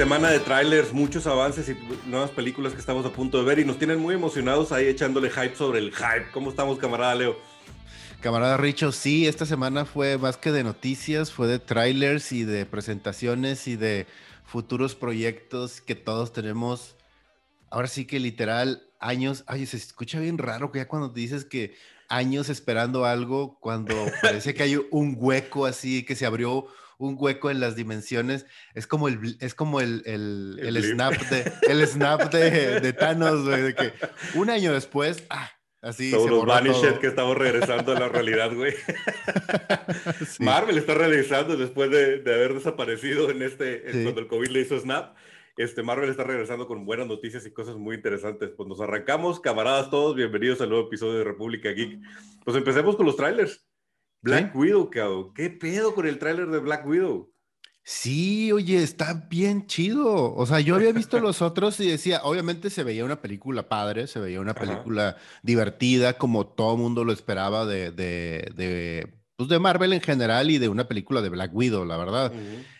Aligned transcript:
Semana 0.00 0.30
de 0.30 0.40
trailers, 0.40 0.94
muchos 0.94 1.26
avances 1.26 1.68
y 1.68 1.76
nuevas 2.08 2.30
películas 2.30 2.72
que 2.72 2.80
estamos 2.80 3.04
a 3.04 3.12
punto 3.12 3.36
de 3.36 3.44
ver 3.44 3.58
y 3.58 3.66
nos 3.66 3.76
tienen 3.78 4.00
muy 4.00 4.14
emocionados 4.14 4.72
ahí 4.72 4.86
echándole 4.86 5.28
hype 5.28 5.54
sobre 5.54 5.78
el 5.78 5.92
hype. 5.94 6.30
¿Cómo 6.32 6.48
estamos, 6.48 6.78
camarada 6.78 7.14
Leo? 7.14 7.36
Camarada 8.22 8.56
Richo, 8.56 8.92
sí, 8.92 9.26
esta 9.28 9.44
semana 9.44 9.84
fue 9.84 10.16
más 10.16 10.38
que 10.38 10.52
de 10.52 10.64
noticias, 10.64 11.30
fue 11.30 11.48
de 11.48 11.58
trailers 11.58 12.32
y 12.32 12.44
de 12.44 12.64
presentaciones 12.64 13.68
y 13.68 13.76
de 13.76 14.06
futuros 14.42 14.94
proyectos 14.94 15.82
que 15.82 15.96
todos 15.96 16.32
tenemos. 16.32 16.96
Ahora 17.68 17.86
sí 17.86 18.06
que 18.06 18.20
literal, 18.20 18.82
años, 19.00 19.44
ay, 19.48 19.66
se 19.66 19.76
escucha 19.76 20.18
bien 20.18 20.38
raro 20.38 20.72
que 20.72 20.78
ya 20.78 20.88
cuando 20.88 21.10
dices 21.10 21.44
que 21.44 21.74
años 22.08 22.48
esperando 22.48 23.04
algo, 23.04 23.58
cuando 23.60 23.94
parece 24.22 24.54
que 24.54 24.62
hay 24.62 24.80
un 24.90 25.14
hueco 25.18 25.66
así, 25.66 26.06
que 26.06 26.16
se 26.16 26.24
abrió 26.24 26.68
un 27.00 27.16
hueco 27.18 27.50
en 27.50 27.60
las 27.60 27.76
dimensiones. 27.76 28.46
Es 28.74 28.86
como 28.86 29.08
el, 29.08 29.36
es 29.40 29.54
como 29.54 29.80
el, 29.80 30.02
el, 30.04 30.82
snap, 30.82 31.14
de, 31.14 31.52
el 31.68 31.86
snap 31.86 32.32
de, 32.32 32.80
de 32.80 32.92
Thanos, 32.92 33.44
güey, 33.44 33.62
de 33.62 33.74
que 33.74 33.92
un 34.34 34.50
año 34.50 34.72
después, 34.72 35.24
ah, 35.30 35.50
así 35.80 36.10
Todos 36.10 36.30
los 36.30 36.46
Vanished 36.46 36.98
que 36.98 37.06
estamos 37.06 37.36
regresando 37.36 37.92
a 37.92 38.00
la 38.00 38.08
realidad, 38.08 38.54
güey. 38.54 38.74
Marvel 40.38 40.78
está 40.78 40.94
regresando 40.94 41.56
después 41.56 41.90
de, 41.90 42.20
de, 42.20 42.34
haber 42.34 42.54
desaparecido 42.54 43.30
en 43.30 43.42
este, 43.42 43.82
cuando 44.02 44.20
el 44.20 44.26
COVID 44.26 44.48
le 44.48 44.60
hizo 44.60 44.78
snap. 44.78 45.16
Este, 45.56 45.82
Marvel 45.82 46.10
está 46.10 46.24
regresando 46.24 46.66
con 46.66 46.84
buenas 46.84 47.06
noticias 47.06 47.44
y 47.46 47.52
cosas 47.52 47.76
muy 47.76 47.96
interesantes. 47.96 48.50
Pues 48.56 48.68
nos 48.68 48.80
arrancamos, 48.80 49.40
camaradas 49.40 49.90
todos, 49.90 50.14
bienvenidos 50.14 50.60
al 50.60 50.68
nuevo 50.68 50.86
episodio 50.86 51.18
de 51.18 51.24
República 51.24 51.70
Geek. 51.70 51.98
Pues 52.44 52.56
empecemos 52.56 52.96
con 52.96 53.06
los 53.06 53.16
trailers. 53.16 53.69
Black 54.22 54.54
Widow, 54.54 54.90
cabrón. 54.90 55.32
¿Qué 55.34 55.50
pedo 55.50 55.94
con 55.94 56.06
el 56.06 56.18
tráiler 56.18 56.48
de 56.48 56.58
Black 56.58 56.86
Widow? 56.86 57.32
Sí, 57.82 58.52
oye, 58.52 58.82
está 58.82 59.26
bien 59.28 59.66
chido. 59.66 60.34
O 60.34 60.46
sea, 60.46 60.60
yo 60.60 60.76
había 60.76 60.92
visto 60.92 61.18
los 61.20 61.42
otros 61.42 61.80
y 61.80 61.88
decía, 61.88 62.20
obviamente 62.22 62.70
se 62.70 62.84
veía 62.84 63.04
una 63.04 63.20
película 63.20 63.68
padre, 63.68 64.06
se 64.06 64.20
veía 64.20 64.40
una 64.40 64.54
película 64.54 65.16
divertida, 65.42 66.14
como 66.14 66.46
todo 66.46 66.76
mundo 66.76 67.04
lo 67.04 67.12
esperaba 67.12 67.66
de, 67.66 67.90
de, 67.90 68.52
de, 68.54 69.20
pues 69.36 69.48
de 69.48 69.58
Marvel 69.58 69.92
en 69.92 70.02
general 70.02 70.50
y 70.50 70.58
de 70.58 70.68
una 70.68 70.86
película 70.86 71.22
de 71.22 71.30
Black 71.30 71.50
Widow, 71.54 71.84
la 71.84 71.96
verdad. 71.96 72.32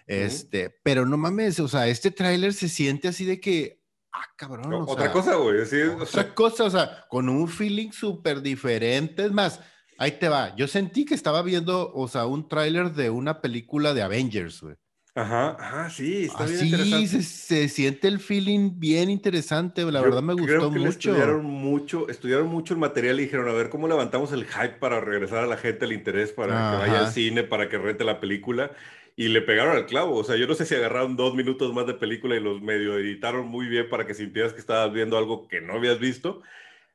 este, 0.06 0.70
pero 0.82 1.06
no 1.06 1.16
mames, 1.16 1.58
o 1.60 1.68
sea, 1.68 1.88
este 1.88 2.10
tráiler 2.10 2.52
se 2.52 2.68
siente 2.68 3.08
así 3.08 3.24
de 3.24 3.40
que, 3.40 3.82
ah, 4.12 4.26
cabrón. 4.36 4.84
otra 4.86 5.10
cosa, 5.10 5.36
güey. 5.36 5.56
otra 6.00 6.34
cosa, 6.34 6.64
o 6.64 6.70
sea, 6.70 7.06
con 7.08 7.28
un 7.28 7.48
feeling 7.48 7.90
súper 7.90 8.42
diferente. 8.42 9.24
Es 9.24 9.32
más, 9.32 9.60
Ahí 10.00 10.12
te 10.12 10.30
va. 10.30 10.56
Yo 10.56 10.66
sentí 10.66 11.04
que 11.04 11.12
estaba 11.12 11.42
viendo, 11.42 11.92
o 11.92 12.08
sea, 12.08 12.24
un 12.24 12.48
tráiler 12.48 12.92
de 12.92 13.10
una 13.10 13.42
película 13.42 13.92
de 13.92 14.00
Avengers, 14.00 14.62
güey. 14.62 14.74
Ajá, 15.14 15.56
ajá, 15.60 15.90
sí, 15.90 16.24
está 16.24 16.46
bien 16.46 16.64
interesante. 16.64 17.08
Se, 17.08 17.22
se 17.22 17.68
siente 17.68 18.08
el 18.08 18.18
feeling 18.18 18.78
bien 18.78 19.10
interesante, 19.10 19.84
la 19.84 20.00
verdad 20.00 20.22
me 20.22 20.32
gustó 20.32 20.70
mucho. 20.70 20.88
Estudiaron 20.88 21.44
mucho, 21.44 22.08
estudiaron 22.08 22.46
mucho 22.46 22.72
el 22.72 22.80
material 22.80 23.20
y 23.20 23.24
dijeron, 23.24 23.46
a 23.50 23.52
ver, 23.52 23.68
¿cómo 23.68 23.88
levantamos 23.88 24.32
el 24.32 24.46
hype 24.46 24.78
para 24.78 25.00
regresar 25.00 25.44
a 25.44 25.46
la 25.46 25.58
gente 25.58 25.84
el 25.84 25.92
interés 25.92 26.32
para 26.32 26.54
que 26.54 26.76
vaya 26.78 27.00
al 27.00 27.12
cine, 27.12 27.42
para 27.42 27.68
que 27.68 27.76
rente 27.76 28.02
la 28.02 28.20
película? 28.20 28.70
Y 29.16 29.28
le 29.28 29.42
pegaron 29.42 29.76
al 29.76 29.84
clavo, 29.84 30.16
o 30.16 30.24
sea, 30.24 30.36
yo 30.36 30.46
no 30.46 30.54
sé 30.54 30.64
si 30.64 30.76
agarraron 30.76 31.14
dos 31.14 31.34
minutos 31.34 31.74
más 31.74 31.86
de 31.86 31.92
película 31.92 32.36
y 32.36 32.40
los 32.40 32.62
medio 32.62 32.96
editaron 32.96 33.48
muy 33.48 33.66
bien 33.66 33.90
para 33.90 34.06
que 34.06 34.14
sintieras 34.14 34.54
que 34.54 34.60
estabas 34.60 34.94
viendo 34.94 35.18
algo 35.18 35.46
que 35.46 35.60
no 35.60 35.74
habías 35.74 35.98
visto, 35.98 36.40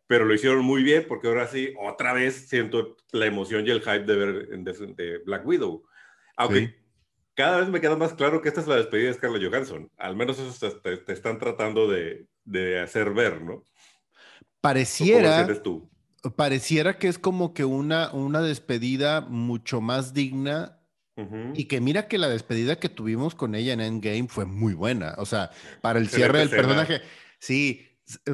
pero 0.08 0.26
lo 0.26 0.34
hicieron 0.34 0.64
muy 0.64 0.84
bien 0.84 1.06
porque 1.08 1.28
ahora 1.28 1.48
sí, 1.48 1.74
otra 1.80 2.14
vez 2.14 2.48
siento 2.48 2.96
la 3.12 3.26
emoción 3.26 3.66
y 3.66 3.72
el 3.72 3.82
hype 3.82 4.06
de 4.06 4.16
ver 4.16 4.48
de, 4.48 5.18
Black 5.26 5.46
Widow. 5.46 5.84
Aunque 6.38 6.76
cada 7.34 7.60
vez 7.60 7.70
me 7.70 7.82
queda 7.82 7.96
más 7.96 8.14
claro 8.14 8.42
que 8.42 8.50
esta 8.50 8.62
es 8.62 8.68
la 8.68 8.76
despedida 8.76 9.08
de 9.08 9.14
Scarlett 9.16 9.50
Johansson. 9.50 9.92
Al 9.98 10.16
menos 10.16 10.40
eso 10.40 10.82
te, 10.82 11.12
están 11.12 11.40
tratando 11.40 11.88
de, 11.88 12.28
de, 12.44 12.80
hacer 12.80 13.14
ver, 13.14 13.42
¿no? 13.42 13.64
Pareciera, 14.62 15.62
tú? 15.62 15.90
pareciera 16.36 16.98
que 16.98 17.08
es 17.08 17.20
como 17.20 17.54
que 17.54 17.66
una, 17.66 18.12
una 18.14 18.42
despedida 18.42 19.22
mucho 19.22 19.82
más 19.82 20.14
digna 20.14 20.80
Y 21.54 21.66
que 21.66 21.80
mira 21.80 22.08
que 22.08 22.18
la 22.18 22.28
despedida 22.28 22.78
que 22.78 22.90
tuvimos 22.90 23.36
con 23.36 23.56
ella 23.56 23.74
en 23.74 23.82
Endgame 23.82 24.28
fue 24.28 24.46
muy 24.46 24.74
buena. 24.74 25.16
O 25.18 25.26
sea, 25.26 25.52
para 25.82 26.00
el 26.00 26.10
cierre 26.10 26.40
del 26.40 26.50
personaje. 26.50 27.02
Sí, 27.40 27.88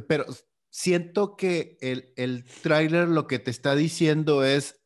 pero 0.07 0.25
siento 0.71 1.35
que 1.35 1.77
el, 1.81 2.13
el 2.15 2.45
tráiler 2.63 3.07
lo 3.07 3.27
que 3.27 3.37
te 3.37 3.51
está 3.51 3.75
diciendo 3.75 4.43
es, 4.43 4.81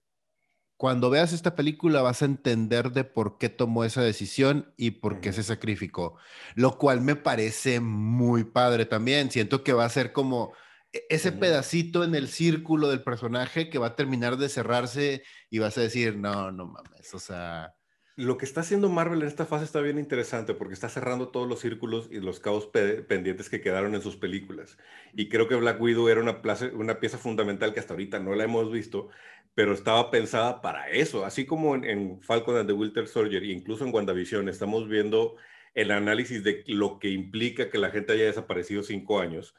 cuando 0.78 1.09
veas 1.09 1.31
esta 1.31 1.56
película 1.56 2.01
vas 2.01 2.22
a 2.22 2.25
entender 2.25 2.91
de 2.91 3.06
por 3.06 3.38
qué 3.38 3.50
tomó 3.50 3.85
esa 3.85 4.01
decisión 4.01 4.74
y 4.75 4.91
por 4.91 5.22
qué 5.22 5.31
se 5.31 5.44
sacrificó, 5.44 6.18
lo 6.56 6.78
cual 6.78 7.01
me 7.01 7.16
parece 7.16 7.79
muy 7.79 8.44
padre 8.44 8.85
también. 8.85 9.31
Siento 9.31 9.63
que 9.63 9.74
va 9.74 9.85
a 9.85 9.90
ser 9.90 10.12
como 10.12 10.53
e, 10.91 11.06
ese 11.09 11.31
pedacito 11.31 12.03
en 12.03 12.16
el 12.16 12.28
círculo 12.28 12.90
del 12.90 13.03
personaje 13.03 13.69
que 13.69 13.78
va 13.78 13.88
a 13.88 13.95
terminar 13.95 14.38
de 14.38 14.50
cerrarse 14.50 15.24
y 15.50 15.59
vas 15.59 15.78
a 15.78 15.81
decir, 15.81 16.18
no, 16.18 16.51
no 16.51 16.68
mames, 16.68 17.13
o 17.13 17.19
sea, 17.19 17.75
lo 18.17 18.37
que 18.37 18.45
está 18.45 18.61
haciendo 18.61 18.89
Marvel 18.89 19.21
en 19.21 19.27
esta 19.27 19.45
fase 19.45 19.65
está 19.65 19.81
bien 19.81 19.99
interesante 19.99 20.53
porque 20.53 20.73
está 20.73 20.87
cerrando 20.87 21.29
todos 21.29 21.47
los 21.49 21.59
círculos 21.59 22.07
y 22.09 22.21
los 22.21 22.39
cabos 22.39 22.67
pendientes 22.67 23.49
que 23.49 23.59
quedaron 23.59 23.93
en 23.93 24.01
sus 24.01 24.15
películas. 24.15 24.77
Y 25.13 25.27
creo 25.27 25.49
que 25.49 25.55
Black 25.55 25.81
Widow 25.81 26.07
era 26.07 26.21
una, 26.21 26.99
pieza 26.99 27.17
fundamental 27.17 27.73
que 27.73 27.81
hasta 27.81 27.93
ahorita 27.93 28.19
no 28.19 28.33
la 28.33 28.45
hemos 28.45 28.71
visto, 28.71 29.09
pero 29.53 29.73
estaba 29.73 30.11
pensada 30.11 30.61
para 30.61 30.89
eso. 30.89 31.25
Así 31.25 31.45
como 31.45 31.75
en, 31.75 32.21
Falcon 32.21 32.55
and 32.55 32.67
the 32.67 32.73
Winter 32.73 33.07
Soldier 33.07 33.43
e 33.43 33.51
incluso 33.51 33.85
en 33.85 33.93
WandaVision 33.93 34.47
estamos 34.47 34.87
viendo 34.87 35.35
el 35.73 35.91
análisis 35.91 36.41
de 36.41 36.63
lo 36.67 36.99
que 36.99 37.09
implica 37.09 37.69
que 37.69 37.77
la 37.77 37.91
gente 37.91 38.13
haya 38.13 38.25
desaparecido 38.25 38.81
cinco 38.81 39.19
años 39.19 39.55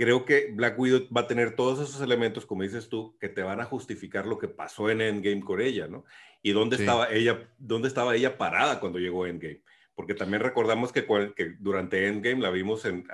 creo 0.00 0.24
que 0.24 0.50
Black 0.50 0.78
Widow 0.78 1.08
va 1.14 1.20
a 1.22 1.26
tener 1.26 1.54
todos 1.54 1.78
esos 1.78 2.00
elementos, 2.00 2.46
como 2.46 2.62
dices 2.62 2.88
tú, 2.88 3.18
que 3.20 3.28
te 3.28 3.42
van 3.42 3.60
a 3.60 3.66
justificar 3.66 4.24
lo 4.24 4.38
que 4.38 4.48
pasó 4.48 4.88
en 4.88 5.02
Endgame 5.02 5.42
con 5.42 5.60
ella, 5.60 5.88
¿no? 5.88 6.06
Y 6.42 6.52
dónde 6.52 6.76
estaba 6.76 7.10
ella, 7.10 7.48
dónde 7.58 7.88
estaba 7.88 8.14
ella 8.14 8.38
parada 8.38 8.80
cuando 8.80 8.98
llegó 8.98 9.26
Endgame. 9.26 9.62
Porque 9.94 10.14
también 10.14 10.42
recordamos 10.42 10.92
que, 10.92 11.06
que 11.36 11.56
durante 11.58 12.06
Endgame 12.06 12.40
la 12.40 12.50
vimos 12.50 12.84
en, 12.84 13.06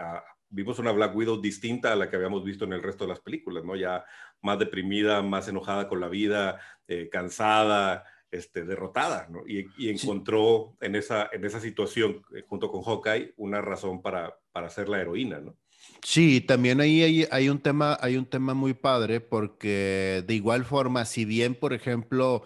vimos 0.49 0.79
una 0.79 0.93
Black 0.93 1.15
Widow 1.15 1.41
distinta 1.41 1.93
a 1.93 1.97
la 1.97 2.09
que 2.09 2.17
habíamos 2.17 2.45
visto 2.45 2.65
en 2.65 2.73
el 2.73 2.83
resto 2.83 3.05
de 3.05 3.09
las 3.09 3.21
películas, 3.21 3.65
¿no? 3.65 3.77
Ya 3.77 4.05
más 4.43 4.59
deprimida, 4.59 5.23
más 5.23 5.49
enojada 5.49 5.89
con 5.89 6.01
la 6.01 6.09
vida, 6.09 6.61
eh, 6.87 7.09
cansada, 7.11 8.05
este, 8.31 8.65
derrotada, 8.65 9.29
¿no? 9.31 9.43
Y, 9.47 9.69
encontró 9.89 10.77
en, 10.81 10.95
esa, 10.95 11.29
en 11.33 11.45
esa 11.45 11.61
situación, 11.61 12.23
eh, 12.35 12.43
junto 12.47 12.71
con 12.71 12.83
Hawkeye, 12.83 13.35
una 13.37 13.61
razón 13.61 14.03
para, 14.03 14.39
para 14.53 14.71
ser 14.71 14.89
la 14.89 15.01
heroína, 15.01 15.41
¿no? 15.41 15.57
Sí, 16.03 16.41
también 16.41 16.81
ahí 16.81 17.27
hay, 17.31 17.49
un 17.49 17.61
tema, 17.61 17.97
hay 18.01 18.17
un 18.17 18.27
tema 18.27 18.55
muy 18.55 18.75
padre 18.75 19.21
porque 19.21 20.25
de 20.27 20.35
igual 20.35 20.65
forma, 20.65 21.05
si 21.05 21.25
bien, 21.25 21.55
por 21.55 21.73
ejemplo, 21.73 22.43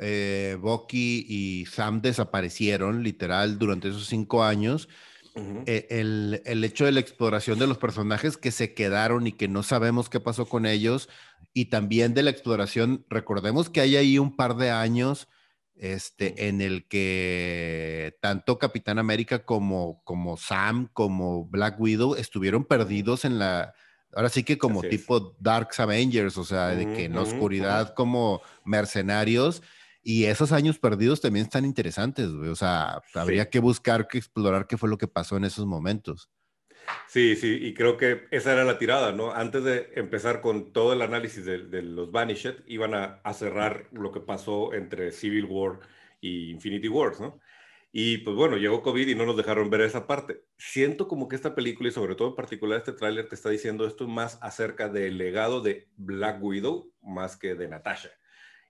eh, 0.00 0.56
Bucky 0.60 1.24
y 1.28 1.66
Sam 1.66 2.02
desaparecieron 2.02 3.02
literal 3.02 3.58
durante 3.58 3.88
esos 3.88 4.06
cinco 4.06 4.42
años, 4.44 4.88
eh, 5.66 5.88
el, 5.90 6.42
el, 6.44 6.62
hecho 6.62 6.84
de 6.84 6.92
la 6.92 7.00
exploración 7.00 7.58
de 7.58 7.66
los 7.66 7.78
personajes 7.78 8.36
que 8.36 8.52
se 8.52 8.72
quedaron 8.72 9.26
y 9.26 9.32
que 9.32 9.48
no 9.48 9.64
sabemos 9.64 10.08
qué 10.08 10.20
pasó 10.20 10.46
con 10.46 10.64
ellos, 10.64 11.08
y 11.52 11.66
también 11.66 12.14
de 12.14 12.22
la 12.22 12.30
exploración, 12.30 13.04
recordemos 13.08 13.68
que 13.68 13.80
hay 13.80 13.96
ahí 13.96 14.18
un 14.18 14.36
par 14.36 14.56
de 14.56 14.70
años 14.70 15.28
este, 15.76 16.48
en 16.48 16.60
el 16.60 16.86
que 16.86 18.16
tanto 18.20 18.58
Capitán 18.58 18.98
América 18.98 19.44
como, 19.44 20.02
como 20.04 20.36
Sam, 20.36 20.88
como 20.92 21.46
Black 21.46 21.80
Widow 21.80 22.14
estuvieron 22.14 22.64
perdidos 22.64 23.24
en 23.24 23.38
la, 23.40 23.74
ahora 24.14 24.28
sí 24.28 24.44
que 24.44 24.56
como 24.56 24.82
tipo 24.82 25.34
Dark 25.40 25.70
Avengers, 25.78 26.38
o 26.38 26.44
sea, 26.44 26.68
de 26.68 26.86
que 26.92 27.04
en 27.04 27.14
la 27.14 27.22
oscuridad 27.22 27.94
como 27.94 28.40
mercenarios. 28.64 29.62
Y 30.06 30.26
esos 30.26 30.52
años 30.52 30.78
perdidos 30.78 31.22
también 31.22 31.46
están 31.46 31.64
interesantes, 31.64 32.28
O 32.28 32.54
sea, 32.54 33.00
habría 33.14 33.48
que 33.48 33.58
buscar, 33.58 34.06
que 34.06 34.18
explorar 34.18 34.66
qué 34.66 34.76
fue 34.76 34.90
lo 34.90 34.98
que 34.98 35.08
pasó 35.08 35.38
en 35.38 35.44
esos 35.44 35.64
momentos. 35.64 36.30
Sí, 37.08 37.36
sí, 37.36 37.58
y 37.62 37.72
creo 37.72 37.96
que 37.96 38.26
esa 38.30 38.52
era 38.52 38.64
la 38.64 38.78
tirada, 38.78 39.12
¿no? 39.12 39.32
Antes 39.32 39.64
de 39.64 39.90
empezar 39.94 40.42
con 40.42 40.74
todo 40.74 40.92
el 40.92 41.00
análisis 41.00 41.46
de, 41.46 41.82
los 41.82 42.12
Vanished, 42.12 42.56
iban 42.66 42.94
a, 42.94 43.22
cerrar 43.32 43.88
lo 43.92 44.12
que 44.12 44.20
pasó 44.20 44.74
entre 44.74 45.10
Civil 45.10 45.46
War 45.46 45.80
y 46.20 46.50
Infinity 46.50 46.88
Wars, 46.88 47.18
¿no? 47.20 47.40
Y 47.90 48.18
pues 48.18 48.36
bueno, 48.36 48.56
llegó 48.58 48.82
COVID 48.82 49.08
y 49.08 49.14
no 49.14 49.24
nos 49.24 49.36
dejaron 49.36 49.70
ver 49.70 49.82
esa 49.82 50.06
parte. 50.06 50.42
Siento 50.58 51.08
como 51.08 51.28
que 51.28 51.36
esta 51.36 51.54
película 51.54 51.88
y 51.88 51.92
sobre 51.92 52.16
todo 52.16 52.28
en 52.28 52.34
particular 52.34 52.78
este 52.78 52.92
tráiler 52.92 53.28
te 53.28 53.36
está 53.36 53.50
diciendo 53.50 53.86
esto 53.86 54.08
más 54.08 54.38
acerca 54.42 54.88
del 54.88 55.16
legado 55.16 55.60
de 55.60 55.88
Black 55.96 56.42
Widow 56.42 56.92
más 57.00 57.36
que 57.36 57.54
de 57.54 57.68
Natasha. 57.68 58.10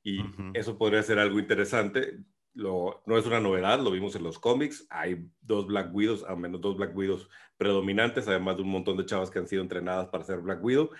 Y 0.04 0.20
eso 0.52 0.78
podría 0.78 1.02
ser 1.02 1.18
algo 1.18 1.40
interesante 1.40 2.18
no 2.54 3.18
es 3.18 3.26
una 3.26 3.40
novedad, 3.40 3.80
lo 3.80 3.90
vimos 3.90 4.14
en 4.14 4.22
los 4.22 4.38
cómics, 4.38 4.86
hay 4.88 5.28
dos 5.40 5.66
Black 5.66 5.94
Widows, 5.94 6.24
al 6.24 6.36
menos 6.36 6.60
dos 6.60 6.76
Black 6.76 6.96
Widows 6.96 7.28
predominantes, 7.56 8.28
además 8.28 8.56
de 8.56 8.62
un 8.62 8.70
montón 8.70 8.96
de 8.96 9.06
chavas 9.06 9.30
que 9.30 9.40
han 9.40 9.48
sido 9.48 9.62
entrenadas 9.62 10.08
para 10.08 10.24
ser 10.24 10.40
Black 10.40 10.62
Widow. 10.62 10.90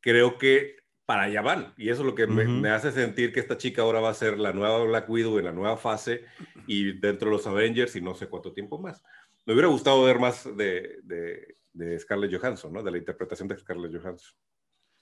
Creo 0.00 0.38
que 0.38 0.76
para 1.04 1.24
allá 1.24 1.40
van, 1.40 1.72
y 1.76 1.88
eso 1.88 2.02
es 2.02 2.06
lo 2.06 2.14
que 2.14 2.26
me, 2.26 2.68
hace 2.70 2.90
sentir 2.90 3.32
que 3.32 3.38
esta 3.38 3.56
chica 3.56 3.82
ahora 3.82 4.00
va 4.00 4.10
a 4.10 4.14
ser 4.14 4.38
la 4.38 4.52
nueva 4.52 4.82
Black 4.84 5.08
Widow 5.08 5.38
en 5.38 5.44
la 5.44 5.52
nueva 5.52 5.76
fase 5.76 6.24
y 6.66 6.98
dentro 6.98 7.30
de 7.30 7.36
los 7.36 7.46
Avengers 7.46 7.94
y 7.94 8.00
no 8.00 8.14
sé 8.14 8.26
cuánto 8.26 8.52
tiempo 8.52 8.78
más. 8.80 9.02
me 9.44 9.52
hubiera 9.52 9.68
gustado 9.68 10.02
ver 10.02 10.18
más 10.18 10.44
de, 10.56 10.98
de, 11.04 11.56
de 11.72 11.98
Scarlett 12.00 12.36
Johansson, 12.36 12.72
¿no? 12.72 12.82
De 12.82 12.90
la 12.90 12.98
interpretación 12.98 13.46
de 13.46 13.56
Scarlett 13.56 13.96
Johansson. 14.00 14.36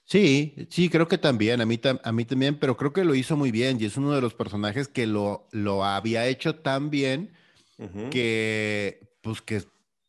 Sí, 0.05 0.53
sí, 0.69 0.89
creo 0.89 1.07
que 1.07 1.17
también, 1.17 1.61
a 1.61 1.65
mí, 1.65 1.79
a 2.03 2.11
mí 2.11 2.25
también, 2.25 2.59
pero 2.59 2.77
creo 2.77 2.93
que 2.93 3.03
lo 3.03 3.15
hizo 3.15 3.35
muy 3.35 3.51
bien 3.51 3.77
y 3.81 3.85
es 3.85 3.97
uno 3.97 4.11
de 4.11 4.21
los 4.21 4.35
personajes 4.35 4.87
que 4.87 5.07
lo, 5.07 5.47
lo 5.51 5.83
había 5.83 6.27
hecho 6.27 6.55
tan 6.55 6.91
bien 6.91 7.31
que, 8.11 8.99
pues 9.21 9.41
que, 9.41 9.63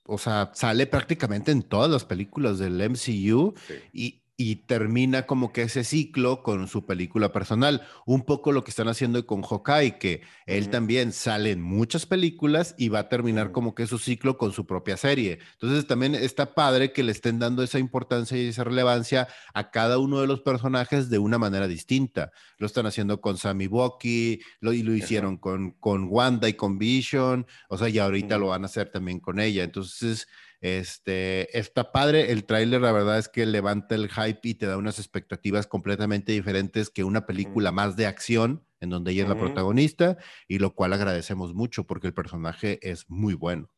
o 0.04 0.18
sea, 0.18 0.52
sale 0.54 0.86
prácticamente 0.86 1.50
en 1.50 1.62
todas 1.62 1.90
las 1.90 2.04
películas 2.04 2.58
del 2.58 2.80
MCU 2.80 3.54
y, 3.92 4.22
y 4.38 4.56
termina 4.56 5.26
como 5.26 5.50
que 5.52 5.62
ese 5.62 5.82
ciclo 5.82 6.42
con 6.42 6.68
su 6.68 6.84
película 6.84 7.32
personal. 7.32 7.86
Un 8.04 8.22
poco 8.22 8.52
lo 8.52 8.64
que 8.64 8.70
están 8.70 8.88
haciendo 8.88 9.24
con 9.26 9.42
Hawkeye, 9.42 9.98
que 9.98 10.22
él 10.44 10.68
también 10.68 11.12
sale 11.12 11.52
en 11.52 11.62
muchas 11.62 12.04
películas 12.04 12.74
y 12.76 12.90
va 12.90 12.98
a 13.00 13.08
terminar 13.08 13.50
como 13.50 13.74
que 13.74 13.86
su 13.86 13.98
ciclo 13.98 14.36
con 14.36 14.52
su 14.52 14.66
propia 14.66 14.98
serie. 14.98 15.38
Entonces 15.54 15.86
también 15.86 16.14
está 16.14 16.54
padre 16.54 16.92
que 16.92 17.02
le 17.02 17.12
estén 17.12 17.38
dando 17.38 17.62
esa 17.62 17.78
importancia 17.78 18.36
y 18.36 18.48
esa 18.48 18.64
relevancia 18.64 19.26
a 19.54 19.70
cada 19.70 19.98
uno 19.98 20.20
de 20.20 20.26
los 20.26 20.40
personajes 20.40 21.08
de 21.08 21.18
una 21.18 21.38
manera 21.38 21.66
distinta. 21.66 22.30
Lo 22.58 22.66
están 22.66 22.84
haciendo 22.84 23.22
con 23.22 23.38
Sammy 23.38 23.68
Bucky, 23.68 24.40
lo, 24.60 24.74
y 24.74 24.82
lo 24.82 24.94
hicieron 24.94 25.38
con, 25.38 25.70
con 25.72 26.08
Wanda 26.10 26.46
y 26.48 26.54
con 26.54 26.76
Vision, 26.78 27.46
o 27.70 27.78
sea, 27.78 27.88
y 27.88 27.98
ahorita 27.98 28.36
lo 28.36 28.48
van 28.48 28.64
a 28.64 28.66
hacer 28.66 28.90
también 28.90 29.18
con 29.18 29.40
ella. 29.40 29.64
Entonces 29.64 30.28
este, 30.60 31.58
está 31.58 31.92
padre, 31.92 32.32
el 32.32 32.44
tráiler 32.44 32.80
la 32.80 32.92
verdad 32.92 33.18
es 33.18 33.28
que 33.28 33.46
levanta 33.46 33.94
el 33.94 34.10
hype 34.10 34.40
y 34.42 34.54
te 34.54 34.66
da 34.66 34.76
unas 34.76 34.98
expectativas 34.98 35.66
completamente 35.66 36.32
diferentes 36.32 36.90
que 36.90 37.04
una 37.04 37.26
película 37.26 37.72
más 37.72 37.96
de 37.96 38.06
acción, 38.06 38.66
en 38.80 38.90
donde 38.90 39.12
ella 39.12 39.24
es 39.24 39.28
la 39.28 39.38
protagonista, 39.38 40.16
y 40.48 40.58
lo 40.58 40.74
cual 40.74 40.92
agradecemos 40.92 41.54
mucho 41.54 41.86
porque 41.86 42.08
el 42.08 42.14
personaje 42.14 42.78
es 42.88 43.08
muy 43.08 43.34
bueno. 43.34 43.70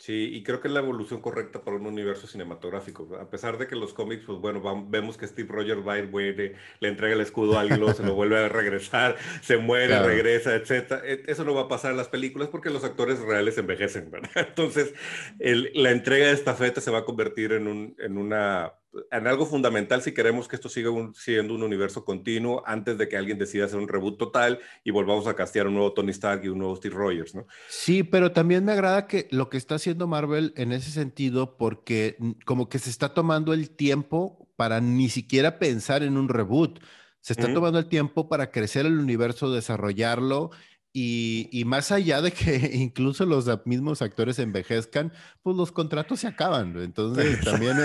Sí, 0.00 0.30
y 0.32 0.42
creo 0.42 0.62
que 0.62 0.68
es 0.68 0.72
la 0.72 0.80
evolución 0.80 1.20
correcta 1.20 1.62
para 1.62 1.76
un 1.76 1.84
universo 1.84 2.26
cinematográfico. 2.26 3.06
A 3.20 3.28
pesar 3.28 3.58
de 3.58 3.66
que 3.66 3.76
los 3.76 3.92
cómics, 3.92 4.24
pues 4.24 4.38
bueno, 4.38 4.62
vemos 4.88 5.18
que 5.18 5.26
Steve 5.26 5.52
Rogers 5.52 5.86
va 5.86 5.96
le 5.96 6.56
entrega 6.80 7.12
el 7.12 7.20
escudo 7.20 7.58
a 7.58 7.60
alguien, 7.60 7.94
se 7.94 8.02
lo 8.02 8.14
vuelve 8.14 8.38
a 8.38 8.48
regresar, 8.48 9.18
se 9.42 9.58
muere, 9.58 10.02
regresa, 10.02 10.54
etc. 10.54 11.04
E, 11.04 11.24
eso 11.26 11.44
no 11.44 11.52
va 11.52 11.62
a 11.62 11.68
pasar 11.68 11.90
en 11.90 11.98
las 11.98 12.08
películas 12.08 12.48
porque 12.48 12.70
los 12.70 12.82
actores 12.82 13.20
reales 13.20 13.58
envejecen, 13.58 14.10
¿verdad? 14.10 14.30
Entonces, 14.36 14.94
la 15.38 15.90
entrega 15.90 16.28
de 16.28 16.32
esta 16.32 16.54
feta 16.54 16.80
se 16.80 16.90
va 16.90 17.00
a 17.00 17.04
convertir 17.04 17.52
en, 17.52 17.66
un, 17.66 17.94
en 17.98 18.16
una 18.16 18.72
en 19.10 19.26
algo 19.26 19.46
fundamental 19.46 20.02
si 20.02 20.12
queremos 20.12 20.48
que 20.48 20.56
esto 20.56 20.68
siga 20.68 20.90
siendo 21.14 21.54
un 21.54 21.62
universo 21.62 22.04
continuo 22.04 22.62
antes 22.66 22.98
de 22.98 23.08
que 23.08 23.16
alguien 23.16 23.38
decida 23.38 23.66
hacer 23.66 23.78
un 23.78 23.88
reboot 23.88 24.18
total 24.18 24.58
y 24.82 24.90
volvamos 24.90 25.26
a 25.26 25.34
castear 25.34 25.68
un 25.68 25.74
nuevo 25.74 25.92
Tony 25.92 26.10
Stark 26.10 26.44
y 26.44 26.48
un 26.48 26.58
nuevo 26.58 26.76
Steve 26.76 26.94
Rogers, 26.94 27.34
¿no? 27.34 27.46
Sí, 27.68 28.02
pero 28.02 28.32
también 28.32 28.64
me 28.64 28.72
agrada 28.72 29.06
que 29.06 29.28
lo 29.30 29.48
que 29.48 29.58
está 29.58 29.76
haciendo 29.76 30.08
Marvel 30.08 30.52
en 30.56 30.72
ese 30.72 30.90
sentido, 30.90 31.56
porque 31.56 32.16
como 32.44 32.68
que 32.68 32.78
se 32.78 32.90
está 32.90 33.14
tomando 33.14 33.52
el 33.52 33.70
tiempo 33.70 34.48
para 34.56 34.80
ni 34.80 35.08
siquiera 35.08 35.58
pensar 35.58 36.02
en 36.02 36.16
un 36.16 36.28
reboot. 36.28 36.80
Se 37.20 37.34
está 37.34 37.52
tomando 37.52 37.78
el 37.78 37.86
tiempo 37.86 38.30
para 38.30 38.50
crecer 38.50 38.86
el 38.86 38.98
universo, 38.98 39.52
desarrollarlo 39.52 40.50
y, 40.92 41.62
más 41.66 41.92
allá 41.92 42.20
de 42.20 42.32
que 42.32 42.56
incluso 42.74 43.24
los 43.26 43.48
mismos 43.64 44.02
actores 44.02 44.38
envejezcan, 44.38 45.12
pues 45.42 45.56
los 45.56 45.72
contratos 45.72 46.20
se 46.20 46.26
acaban. 46.26 46.76
Entonces 46.80 47.40
también. 47.44 47.76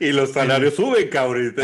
y 0.00 0.12
los 0.12 0.30
salarios 0.32 0.74
suben, 0.74 1.08
cabrón. 1.08 1.54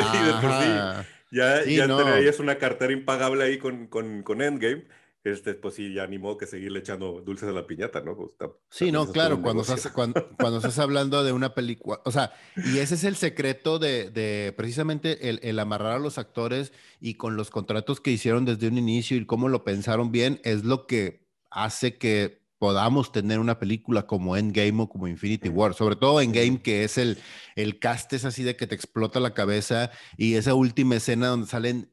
Ya, 1.32 1.64
ya 1.64 1.86
no. 1.86 1.98
una 2.40 2.56
cartera 2.56 2.92
impagable 2.92 3.44
ahí 3.44 3.58
con, 3.58 3.86
con, 3.86 4.22
con 4.22 4.42
Endgame 4.42 4.84
este, 5.22 5.54
pues 5.54 5.74
sí, 5.74 5.92
ya 5.92 6.02
animó 6.02 6.38
que 6.38 6.46
seguirle 6.46 6.78
echando 6.78 7.20
dulces 7.20 7.48
a 7.48 7.52
la 7.52 7.66
piñata, 7.66 8.00
¿no? 8.00 8.16
Pues, 8.16 8.32
sí, 8.70 8.90
no, 8.90 9.06
claro, 9.10 9.42
cuando 9.42 9.62
estás, 9.62 9.88
cuando, 9.92 10.56
estás 10.56 10.78
hablando 10.78 11.22
de 11.22 11.32
una 11.32 11.54
película, 11.54 12.00
o 12.04 12.10
sea, 12.10 12.32
y 12.56 12.78
ese 12.78 12.94
es 12.94 13.04
el 13.04 13.16
secreto 13.16 13.78
de, 13.78 14.10
de 14.10 14.54
precisamente 14.56 15.28
el, 15.28 15.40
el, 15.42 15.58
amarrar 15.58 15.92
a 15.92 15.98
los 15.98 16.16
actores 16.16 16.72
y 17.00 17.14
con 17.14 17.36
los 17.36 17.50
contratos 17.50 18.00
que 18.00 18.10
hicieron 18.10 18.44
desde 18.44 18.68
un 18.68 18.78
inicio 18.78 19.16
y 19.16 19.26
cómo 19.26 19.48
lo 19.48 19.62
pensaron 19.64 20.10
bien, 20.10 20.40
es 20.42 20.64
lo 20.64 20.86
que 20.86 21.28
hace 21.50 21.98
que 21.98 22.40
podamos 22.60 23.10
tener 23.10 23.38
una 23.38 23.58
película 23.58 24.06
como 24.06 24.36
Endgame 24.36 24.82
o 24.82 24.88
como 24.88 25.08
Infinity 25.08 25.48
War, 25.48 25.72
sobre 25.72 25.96
todo 25.96 26.20
Endgame, 26.20 26.60
que 26.60 26.84
es 26.84 26.98
el, 26.98 27.18
el 27.56 27.78
cast 27.78 28.12
es 28.12 28.26
así 28.26 28.42
de 28.42 28.54
que 28.54 28.66
te 28.66 28.74
explota 28.74 29.18
la 29.18 29.32
cabeza 29.32 29.90
y 30.18 30.34
esa 30.34 30.52
última 30.52 30.96
escena 30.96 31.28
donde 31.28 31.46
salen 31.46 31.90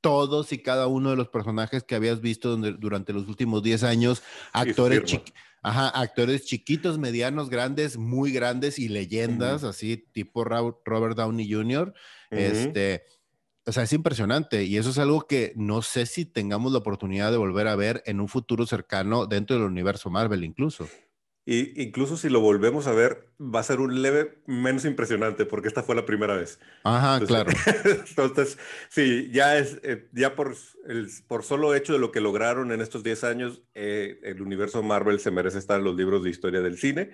todos 0.00 0.52
y 0.52 0.58
cada 0.58 0.86
uno 0.86 1.10
de 1.10 1.16
los 1.16 1.28
personajes 1.28 1.82
que 1.82 1.94
habías 1.94 2.20
visto 2.20 2.56
durante 2.56 3.12
los 3.12 3.28
últimos 3.28 3.62
10 3.62 3.82
años, 3.82 4.22
actores, 4.52 5.20
actores 5.62 6.44
chiquitos, 6.44 6.98
medianos, 6.98 7.50
grandes, 7.50 7.96
muy 7.96 8.32
grandes 8.32 8.78
y 8.78 8.88
leyendas, 8.88 9.64
así 9.64 9.96
tipo 10.12 10.44
Robert 10.44 11.16
Downey 11.16 11.50
Jr. 11.50 11.92
Este, 12.30 13.04
o 13.64 13.72
sea, 13.72 13.82
es 13.82 13.92
impresionante 13.92 14.64
y 14.64 14.76
eso 14.76 14.90
es 14.90 14.98
algo 14.98 15.26
que 15.26 15.52
no 15.56 15.82
sé 15.82 16.06
si 16.06 16.24
tengamos 16.24 16.70
la 16.70 16.78
oportunidad 16.78 17.32
de 17.32 17.36
volver 17.36 17.66
a 17.66 17.74
ver 17.74 18.02
en 18.06 18.20
un 18.20 18.28
futuro 18.28 18.64
cercano 18.64 19.26
dentro 19.26 19.56
del 19.56 19.66
universo 19.66 20.08
Marvel 20.08 20.44
incluso. 20.44 20.88
Y 21.48 21.80
incluso 21.80 22.16
si 22.16 22.28
lo 22.28 22.40
volvemos 22.40 22.88
a 22.88 22.92
ver, 22.92 23.28
va 23.40 23.60
a 23.60 23.62
ser 23.62 23.78
un 23.78 24.02
leve 24.02 24.42
menos 24.46 24.84
impresionante, 24.84 25.46
porque 25.46 25.68
esta 25.68 25.84
fue 25.84 25.94
la 25.94 26.04
primera 26.04 26.34
vez. 26.34 26.58
Ajá, 26.82 27.24
claro. 27.24 27.52
Entonces, 28.08 28.58
sí, 28.88 29.30
ya 29.32 29.56
es, 29.56 29.78
eh, 29.84 30.08
ya 30.12 30.34
por, 30.34 30.56
el, 30.88 31.08
por 31.28 31.44
solo 31.44 31.76
hecho 31.76 31.92
de 31.92 32.00
lo 32.00 32.10
que 32.10 32.20
lograron 32.20 32.72
en 32.72 32.80
estos 32.80 33.04
10 33.04 33.22
años, 33.22 33.62
eh, 33.74 34.18
el 34.24 34.42
universo 34.42 34.82
Marvel 34.82 35.20
se 35.20 35.30
merece 35.30 35.58
estar 35.58 35.78
en 35.78 35.84
los 35.84 35.94
libros 35.94 36.24
de 36.24 36.30
historia 36.30 36.60
del 36.62 36.78
cine. 36.78 37.12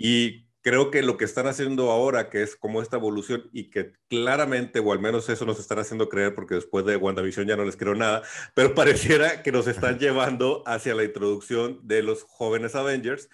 Y 0.00 0.49
creo 0.62 0.90
que 0.90 1.02
lo 1.02 1.16
que 1.16 1.24
están 1.24 1.46
haciendo 1.46 1.90
ahora, 1.90 2.28
que 2.28 2.42
es 2.42 2.56
como 2.56 2.82
esta 2.82 2.96
evolución 2.96 3.48
y 3.52 3.70
que 3.70 3.92
claramente, 4.08 4.80
o 4.80 4.92
al 4.92 5.00
menos 5.00 5.28
eso 5.28 5.46
nos 5.46 5.58
están 5.58 5.78
haciendo 5.78 6.08
creer, 6.08 6.34
porque 6.34 6.54
después 6.54 6.84
de 6.84 6.96
WandaVision 6.96 7.46
ya 7.46 7.56
no 7.56 7.64
les 7.64 7.76
creo 7.76 7.94
nada, 7.94 8.22
pero 8.54 8.74
pareciera 8.74 9.42
que 9.42 9.52
nos 9.52 9.66
están 9.66 9.98
llevando 9.98 10.62
hacia 10.66 10.94
la 10.94 11.04
introducción 11.04 11.80
de 11.82 12.02
los 12.02 12.22
jóvenes 12.24 12.74
Avengers 12.74 13.28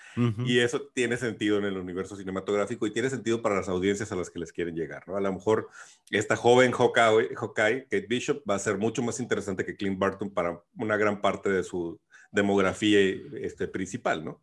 y 0.44 0.60
eso 0.60 0.88
tiene 0.94 1.16
sentido 1.16 1.58
en 1.58 1.64
el 1.64 1.76
universo 1.76 2.16
cinematográfico 2.16 2.86
y 2.86 2.92
tiene 2.92 3.10
sentido 3.10 3.42
para 3.42 3.56
las 3.56 3.68
audiencias 3.68 4.12
a 4.12 4.16
las 4.16 4.30
que 4.30 4.38
les 4.38 4.52
quieren 4.52 4.76
llegar, 4.76 5.06
¿no? 5.06 5.16
A 5.16 5.20
lo 5.20 5.32
mejor 5.32 5.68
esta 6.10 6.36
joven 6.36 6.72
Hawkeye, 6.72 7.34
Hawkeye 7.34 7.84
Kate 7.84 8.06
Bishop, 8.08 8.42
va 8.48 8.54
a 8.54 8.60
ser 8.60 8.78
mucho 8.78 9.02
más 9.02 9.20
interesante 9.20 9.64
que 9.64 9.76
Clint 9.76 9.98
Barton 9.98 10.30
para 10.30 10.60
una 10.76 10.96
gran 10.96 11.20
parte 11.20 11.50
de 11.50 11.62
su 11.62 12.00
demografía 12.30 13.00
este, 13.40 13.68
principal, 13.68 14.24
¿no? 14.24 14.40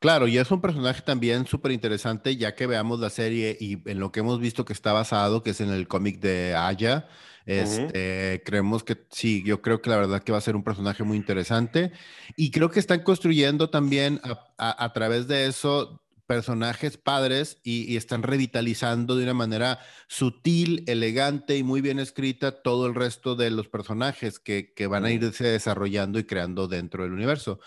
Claro, 0.00 0.26
y 0.26 0.38
es 0.38 0.50
un 0.50 0.62
personaje 0.62 1.02
también 1.02 1.46
súper 1.46 1.72
interesante, 1.72 2.34
ya 2.34 2.54
que 2.54 2.66
veamos 2.66 3.00
la 3.00 3.10
serie 3.10 3.54
y 3.60 3.82
en 3.84 4.00
lo 4.00 4.10
que 4.10 4.20
hemos 4.20 4.40
visto 4.40 4.64
que 4.64 4.72
está 4.72 4.94
basado, 4.94 5.42
que 5.42 5.50
es 5.50 5.60
en 5.60 5.68
el 5.68 5.88
cómic 5.88 6.20
de 6.20 6.54
Aya. 6.56 7.06
Este, 7.44 8.42
Creemos 8.44 8.82
que 8.82 8.96
sí, 9.10 9.42
yo 9.44 9.60
creo 9.60 9.82
que 9.82 9.90
la 9.90 9.98
verdad 9.98 10.22
que 10.22 10.32
va 10.32 10.38
a 10.38 10.40
ser 10.40 10.56
un 10.56 10.64
personaje 10.64 11.04
muy 11.04 11.18
interesante. 11.18 11.92
Y 12.34 12.50
creo 12.50 12.70
que 12.70 12.80
están 12.80 13.02
construyendo 13.02 13.68
también 13.68 14.22
a, 14.56 14.92
través 14.94 15.28
de 15.28 15.46
eso 15.46 16.00
personajes 16.26 16.96
padres 16.96 17.58
y, 17.62 17.94
están 17.98 18.22
revitalizando 18.22 19.16
de 19.16 19.24
una 19.24 19.34
manera 19.34 19.80
sutil, 20.08 20.82
elegante 20.86 21.58
y 21.58 21.62
muy 21.62 21.82
bien 21.82 21.98
escrita 21.98 22.62
todo 22.62 22.86
el 22.86 22.94
resto 22.94 23.34
de 23.36 23.50
los 23.50 23.68
personajes 23.68 24.38
que, 24.38 24.72
que 24.72 24.86
van 24.86 25.04
a 25.04 25.10
irse 25.10 25.44
desarrollando 25.44 26.18
y 26.18 26.24
creando 26.24 26.68
dentro 26.68 27.02
del 27.02 27.12
universo. 27.12 27.60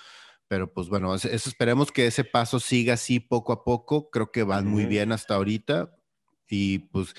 Pero 0.53 0.71
pues 0.71 0.87
bueno, 0.87 1.15
eso, 1.15 1.29
esperemos 1.29 1.91
que 1.91 2.05
ese 2.05 2.23
paso 2.23 2.59
siga 2.59 2.93
así 2.93 3.19
poco 3.19 3.53
a 3.53 3.63
poco. 3.63 4.11
Creo 4.11 4.31
que 4.31 4.43
van 4.43 4.67
muy 4.67 4.85
bien 4.85 5.11
hasta 5.11 5.33
ahorita. 5.33 5.95
Y 6.47 6.77
pues, 6.77 7.15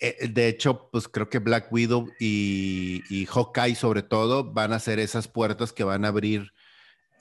e, 0.00 0.16
e, 0.20 0.28
de 0.28 0.46
hecho, 0.46 0.88
pues 0.92 1.08
creo 1.08 1.28
que 1.28 1.40
Black 1.40 1.72
Widow 1.72 2.06
y, 2.20 3.02
y 3.10 3.26
Hawkeye 3.26 3.74
sobre 3.74 4.04
todo 4.04 4.52
van 4.52 4.72
a 4.72 4.78
ser 4.78 5.00
esas 5.00 5.26
puertas 5.26 5.72
que 5.72 5.82
van 5.82 6.04
a 6.04 6.08
abrir 6.08 6.52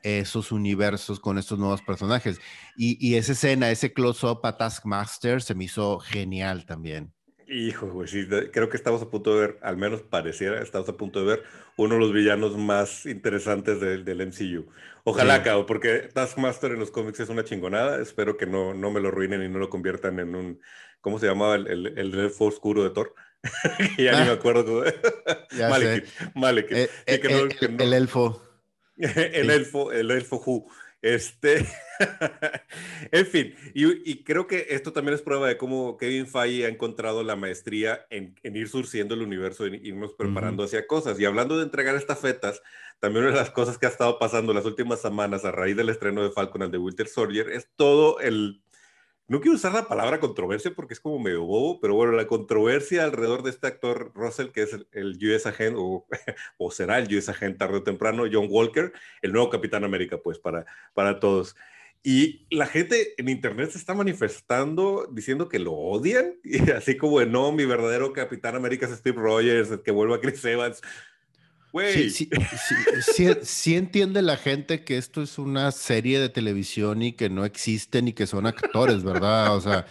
esos 0.03 0.51
universos 0.51 1.19
con 1.19 1.39
estos 1.39 1.57
nuevos 1.57 1.81
personajes. 1.81 2.39
Y, 2.75 3.03
y 3.03 3.15
esa 3.15 3.31
escena, 3.31 3.71
ese 3.71 3.93
close-up 3.93 4.41
a 4.43 4.57
Taskmaster 4.57 5.41
se 5.41 5.55
me 5.55 5.63
hizo 5.63 5.97
genial 5.97 6.67
también. 6.67 7.16
Hijo, 7.49 7.87
güey, 7.87 8.09
sí, 8.09 8.27
creo 8.51 8.67
que 8.67 8.75
estamos 8.75 9.01
a 9.01 9.09
punto 9.09 9.33
de 9.33 9.39
ver, 9.39 9.59
al 9.61 9.77
menos 9.77 10.01
pareciera, 10.01 10.61
estamos 10.61 10.89
a 10.89 10.97
punto 10.97 11.21
de 11.21 11.25
ver 11.27 11.43
uno 11.77 11.93
de 11.93 11.99
los 12.01 12.11
villanos 12.11 12.57
más 12.57 13.05
interesantes 13.05 13.79
del, 13.79 14.03
del 14.03 14.27
MCU. 14.27 14.65
Ojalá, 15.05 15.41
sí. 15.41 15.49
porque 15.65 16.09
Taskmaster 16.13 16.71
en 16.71 16.79
los 16.79 16.91
cómics 16.91 17.21
es 17.21 17.29
una 17.29 17.45
chingonada. 17.45 18.01
Espero 18.01 18.35
que 18.35 18.45
no, 18.45 18.73
no 18.73 18.91
me 18.91 18.99
lo 18.99 19.11
ruinen 19.11 19.43
y 19.43 19.47
no 19.47 19.59
lo 19.59 19.69
conviertan 19.69 20.19
en 20.19 20.35
un, 20.35 20.59
¿cómo 20.99 21.19
se 21.19 21.27
llamaba? 21.27 21.55
El, 21.55 21.67
el, 21.67 21.97
el 21.97 22.19
elfo 22.19 22.45
oscuro 22.45 22.83
de 22.83 22.89
Thor. 22.89 23.15
ya 23.97 24.19
ni 24.19 24.25
me 24.25 24.33
acuerdo. 24.33 24.83
Malekith. 25.69 26.09
Malekith. 26.35 26.89
El 27.05 27.93
elfo. 27.93 28.41
el 28.97 29.49
elfo, 29.49 29.93
el 29.93 30.11
elfo 30.11 30.43
Who. 30.45 30.69
Este, 31.07 31.65
en 33.13 33.25
fin, 33.27 33.55
y, 33.73 34.23
creo 34.25 34.45
que 34.45 34.67
esto 34.71 34.91
también 34.91 35.15
es 35.15 35.21
prueba 35.21 35.47
de 35.47 35.55
cómo 35.55 35.95
Kevin 35.95 36.27
Feige 36.27 36.65
ha 36.65 36.69
encontrado 36.69 37.23
la 37.23 37.37
maestría 37.37 38.05
en, 38.09 38.35
ir 38.43 38.67
surciendo 38.67 39.15
el 39.15 39.21
universo, 39.21 39.65
en 39.65 39.75
irnos 39.75 40.13
preparando 40.15 40.65
hacia 40.65 40.85
cosas. 40.85 41.17
Y 41.17 41.23
hablando 41.23 41.57
de 41.57 41.63
entregar 41.63 41.95
estafetas, 41.95 42.61
también 42.99 43.23
una 43.23 43.35
de 43.35 43.39
las 43.39 43.51
cosas 43.51 43.77
que 43.77 43.85
ha 43.85 43.89
estado 43.89 44.19
pasando 44.19 44.53
las 44.53 44.65
últimas 44.65 44.99
semanas 45.01 45.45
a 45.45 45.51
raíz 45.53 45.77
del 45.77 45.87
estreno 45.87 46.23
de 46.23 46.31
Falcon 46.31 46.63
and 46.63 46.73
the 46.73 46.77
Winter 46.77 47.07
Soldier 47.07 47.51
es 47.51 47.69
todo 47.77 48.19
el 48.19 48.61
no 49.27 49.41
quiero 49.41 49.55
usar 49.55 49.73
la 49.73 49.87
palabra 49.87 50.19
controversia 50.19 50.71
porque 50.73 50.93
es 50.93 50.99
como 50.99 51.19
medio 51.19 51.43
bobo, 51.43 51.79
pero 51.81 51.95
bueno, 51.95 52.13
la 52.13 52.27
controversia 52.27 53.03
alrededor 53.03 53.43
de 53.43 53.49
este 53.49 53.67
actor 53.67 54.11
Russell, 54.15 54.49
que 54.49 54.63
es 54.63 54.77
el, 54.91 55.17
US 55.21 55.45
Agent, 55.45 55.75
o, 56.57 56.71
será 56.71 56.97
el 56.97 57.13
US 57.15 57.29
Agent 57.29 57.57
tarde 57.57 57.77
o 57.77 57.83
temprano, 57.83 58.23
John 58.31 58.47
Walker, 58.49 58.93
el 59.21 59.33
nuevo 59.33 59.49
Capitán 59.49 59.83
América, 59.83 60.17
pues 60.17 60.39
para, 60.39 60.65
para 60.93 61.19
todos. 61.19 61.55
Y 62.03 62.47
la 62.49 62.67
gente 62.67 63.15
en 63.17 63.27
internet 63.27 63.71
se 63.71 63.77
está 63.77 63.93
manifestando 63.93 65.09
diciendo 65.11 65.49
que 65.49 65.59
lo 65.59 65.73
odian, 65.73 66.35
y 66.43 66.71
así 66.71 66.95
como 66.95 67.19
no, 67.25 67.51
mi 67.51 67.65
verdadero 67.65 68.13
Capitán 68.13 68.55
América 68.55 68.85
es 68.85 68.93
Steve 68.93 69.21
Rogers, 69.21 69.71
el 69.71 69.81
que 69.81 69.91
vuelva 69.91 70.21
Chris 70.21 70.43
Evans. 70.45 70.81
Sí, 71.85 72.09
sí, 72.09 73.27
sí, 73.43 73.75
entiende 73.75 74.21
la 74.21 74.37
gente 74.37 74.83
que 74.83 74.97
esto 74.97 75.21
es 75.21 75.37
una 75.37 75.71
serie 75.71 76.19
de 76.19 76.29
televisión 76.29 77.01
y 77.01 77.13
que 77.13 77.29
no 77.29 77.45
existen 77.45 78.07
y 78.07 78.13
que 78.13 78.27
son 78.27 78.47
actores, 78.47 79.03
¿verdad? 79.03 79.55
O 79.55 79.61
sea, 79.61 79.85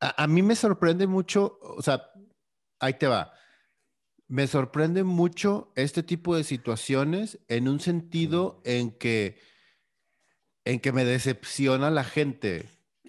a, 0.00 0.26
mí 0.26 0.42
me 0.42 0.56
sorprende 0.56 1.06
mucho, 1.06 1.58
o 1.60 1.82
sea, 1.82 2.10
ahí 2.80 2.94
te 2.94 3.06
va. 3.06 3.32
Me 4.26 4.46
sorprende 4.46 5.04
mucho 5.04 5.72
este 5.76 6.02
tipo 6.02 6.34
de 6.36 6.44
situaciones 6.44 7.38
en 7.48 7.68
un 7.68 7.80
sentido 7.80 8.62
en 8.64 8.90
que, 8.92 9.38
en 10.64 10.80
que 10.80 10.92
me 10.92 11.04
decepciona 11.04 11.90
la 11.90 12.04
gente. 12.04 12.68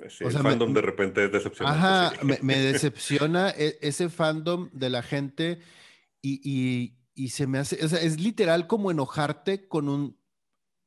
Sí, 0.09 0.25
el 0.25 0.33
fandom 0.33 0.73
de 0.73 0.81
repente 0.81 1.25
es 1.25 1.31
decepcionante. 1.31 1.79
Ajá, 1.79 2.13
me, 2.21 2.57
decepciona 2.57 3.51
e, 3.51 3.77
ese 3.81 4.09
fandom 4.09 4.69
de 4.73 4.89
la 4.89 5.01
gente 5.01 5.59
y 6.21 6.41
y 6.43 7.04
se 7.29 7.47
me 7.47 7.59
hace, 7.59 7.83
o 7.83 7.87
sea, 7.87 8.01
es 8.01 8.19
literal 8.19 8.67
como 8.67 8.91
enojarte 8.91 9.67
con 9.67 9.89
un, 9.89 10.19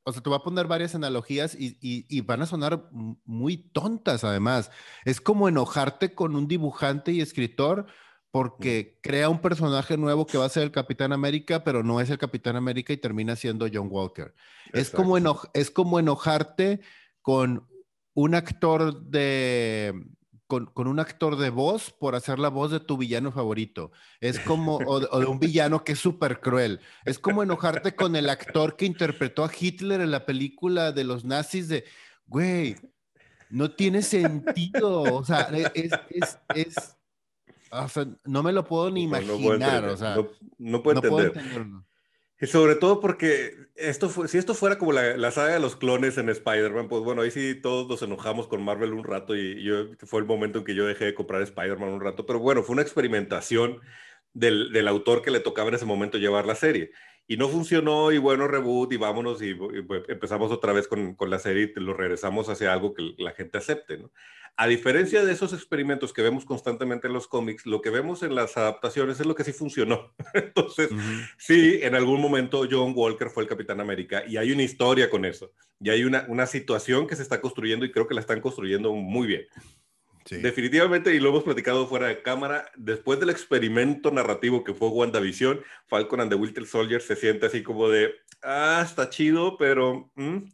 o 0.05 0.13
sea, 0.13 0.23
te 0.23 0.29
voy 0.29 0.39
a 0.39 0.43
poner 0.43 0.67
varias 0.67 0.95
analogías 0.95 1.55
y, 1.55 1.77
y, 1.81 2.21
van 2.23 2.43
a 2.43 2.47
sonar 2.47 2.89
muy 3.25 3.57
tontas 3.59 4.25
además. 4.25 4.71
Es 5.05 5.21
como 5.21 5.49
enojarte 5.49 6.15
con 6.15 6.35
un 6.35 6.49
dibujante 6.49 7.13
y 7.13 7.21
escritor 7.21 7.87
porque 8.31 8.99
crea 9.03 9.29
un 9.29 9.41
personaje 9.41 9.97
nuevo 9.97 10.27
que 10.27 10.39
va 10.39 10.47
a 10.47 10.51
ser 10.51 10.63
el 10.63 10.71
Capitán 10.71 11.13
América, 11.13 11.65
pero 11.65 11.83
no 11.83 12.01
es 12.01 12.09
el 12.11 12.19
Capitán 12.19 12.57
América 12.57 12.93
y 12.93 12.99
termina 12.99 13.37
siendo 13.37 13.67
John 13.73 13.89
Walker. 13.91 14.35
Es 14.73 14.91
como, 14.91 15.17
es 15.53 15.71
como 15.71 15.99
enojarte 15.99 16.81
con 17.21 17.67
un 18.15 18.35
actor 18.35 19.03
de, 19.03 19.95
con, 20.49 20.89
un 20.89 20.99
actor 20.99 21.37
de 21.37 21.51
voz 21.51 21.91
por 21.91 22.15
hacer 22.15 22.39
la 22.39 22.49
voz 22.49 22.71
de 22.71 22.81
tu 22.81 22.97
villano 22.97 23.31
favorito. 23.31 23.93
Es 24.21 24.41
como, 24.41 24.79
o, 24.79 25.21
de 25.21 25.27
un 25.27 25.39
villano 25.39 25.85
que 25.85 25.93
es 25.93 25.99
súper 26.01 26.41
cruel. 26.41 26.81
Es 27.05 27.19
como 27.19 27.43
enojarte 27.43 27.95
con 27.95 28.17
el 28.17 28.29
actor 28.29 28.77
que 28.77 28.87
interpretó 28.87 29.45
a 29.45 29.51
Hitler 29.57 30.01
en 30.01 30.11
la 30.11 30.27
película 30.27 30.91
de 30.91 31.05
los 31.05 31.25
nazis 31.25 31.69
de, 31.69 31.85
güey, 32.27 32.77
no 33.51 33.71
tiene 33.71 34.03
sentido. 34.03 35.03
O 35.03 35.25
sea, 35.25 35.49
e, 35.53 35.71
es, 35.75 35.93
es, 36.11 36.39
es 36.55 36.99
o 37.71 37.89
sea, 37.89 38.07
no 38.25 38.43
me 38.43 38.53
lo 38.53 38.65
puedo 38.65 38.91
ni 38.91 39.03
imaginar. 39.03 39.85
No, 39.85 39.93
o 39.93 39.97
sea, 39.97 40.17
no, 40.59 40.83
puedo 40.83 40.99
entenderlo. 40.99 41.85
Y 42.41 42.47
sobre 42.47 42.77
todo 42.77 43.01
porque 43.01 43.69
esto 43.75 44.09
fue, 44.09 44.29
si 44.29 44.39
esto 44.39 44.55
fuera 44.55 44.79
como 44.79 44.93
la, 44.93 45.17
la 45.17 45.31
saga 45.33 45.55
de 45.55 45.61
los 45.61 45.75
clones 45.75 46.19
en 46.19 46.29
Spider-Man, 46.29 46.89
pues 46.89 47.03
bueno, 47.03 47.23
ahí 47.23 47.31
sí 47.33 47.57
todos 47.61 47.89
nos 47.89 48.03
enojamos 48.03 48.47
con 48.47 48.63
Marvel 48.63 48.93
un 48.93 49.05
rato 49.05 49.35
y 49.37 49.63
yo, 49.65 49.87
fue 50.07 50.21
el 50.21 50.27
momento 50.27 50.61
en 50.61 50.65
que 50.65 50.75
yo 50.75 50.87
dejé 50.87 51.07
de 51.07 51.15
comprar 51.15 51.43
Spider-Man 51.43 51.89
un 51.91 52.01
rato, 52.01 52.27
pero 52.27 52.39
bueno, 52.39 52.63
fue 52.63 52.75
una 52.75 52.83
experimentación 52.83 53.81
del, 54.35 54.73
del, 54.73 54.87
autor 54.87 55.23
que 55.23 55.33
le 55.33 55.41
tocaba 55.41 55.69
en 55.69 55.75
ese 55.75 55.85
momento 55.85 56.19
llevar 56.19 56.47
la 56.47 56.55
serie. 56.55 56.93
Y 57.29 57.37
no 57.37 57.49
funcionó 57.49 58.11
y 58.11 58.19
bueno, 58.19 58.49
reboot 58.49 58.93
y 58.93 58.97
vámonos 58.97 59.43
y, 59.43 59.55
pues, 59.55 60.03
empezamos 60.09 60.51
otra 60.51 60.73
vez 60.73 60.89
con, 60.89 61.15
con, 61.15 61.29
la 61.29 61.39
serie 61.39 61.73
y 61.77 61.81
lo 61.81 61.93
regresamos 61.93 62.49
hacia 62.49 62.73
algo 62.73 62.95
que 62.95 63.15
la 63.19 63.33
gente 63.33 63.59
acepte, 63.59 63.99
¿no? 63.99 64.11
A 64.61 64.67
diferencia 64.67 65.25
de 65.25 65.33
esos 65.33 65.53
experimentos 65.53 66.13
que 66.13 66.21
vemos 66.21 66.45
constantemente 66.45 67.07
en 67.07 67.13
los 67.13 67.29
cómics, 67.29 67.65
lo 67.65 67.81
que 67.81 67.91
vemos 67.91 68.25
en 68.25 68.35
las 68.35 68.57
adaptaciones 68.57 69.21
es 69.21 69.27
lo 69.27 69.37
que 69.37 69.45
sí 69.45 69.53
funcionó. 69.53 70.13
Entonces, 70.35 70.91
sí, 71.37 71.79
en 71.81 71.95
algún 71.95 72.21
momento 72.21 72.67
John 72.69 72.93
Walker 72.97 73.31
fue 73.31 73.45
el 73.45 73.49
Capitán 73.49 73.81
América 73.81 74.25
y 74.27 74.37
hay 74.37 74.51
una 74.51 74.65
historia 74.65 75.11
con 75.11 75.25
eso. 75.25 75.53
Y 75.79 75.91
hay 75.91 76.03
una, 76.03 76.25
una 76.27 76.45
situación 76.47 77.07
que 77.07 77.15
se 77.15 77.23
está 77.23 77.41
construyendo 77.41 77.85
y 77.85 77.93
creo 77.93 78.09
que 78.09 78.15
la 78.15 78.21
están 78.21 78.41
construyendo 78.41 78.93
muy 78.93 79.29
bien. 79.29 79.47
Definitivamente, 80.31 81.15
y 81.15 81.21
lo 81.21 81.31
hemos 81.31 81.45
platicado 81.45 81.87
fuera 81.87 82.09
de 82.09 82.23
cámara, 82.23 82.71
después 82.77 83.19
del 83.21 83.31
experimento 83.31 84.11
narrativo 84.11 84.65
que 84.65 84.75
fue 84.75 84.89
WandaVision, 84.89 85.61
Falcon 85.87 86.21
and 86.21 86.31
the 86.31 86.37
Winter 86.37 86.67
Soldier 86.67 87.01
se 87.01 87.17
siente 87.17 87.47
así 87.47 87.63
como 87.63 87.89
de, 87.89 88.13
ah, 88.43 88.83
está 88.85 89.09
chido, 89.11 89.57
pero... 89.57 90.11
Mm, 90.15 90.45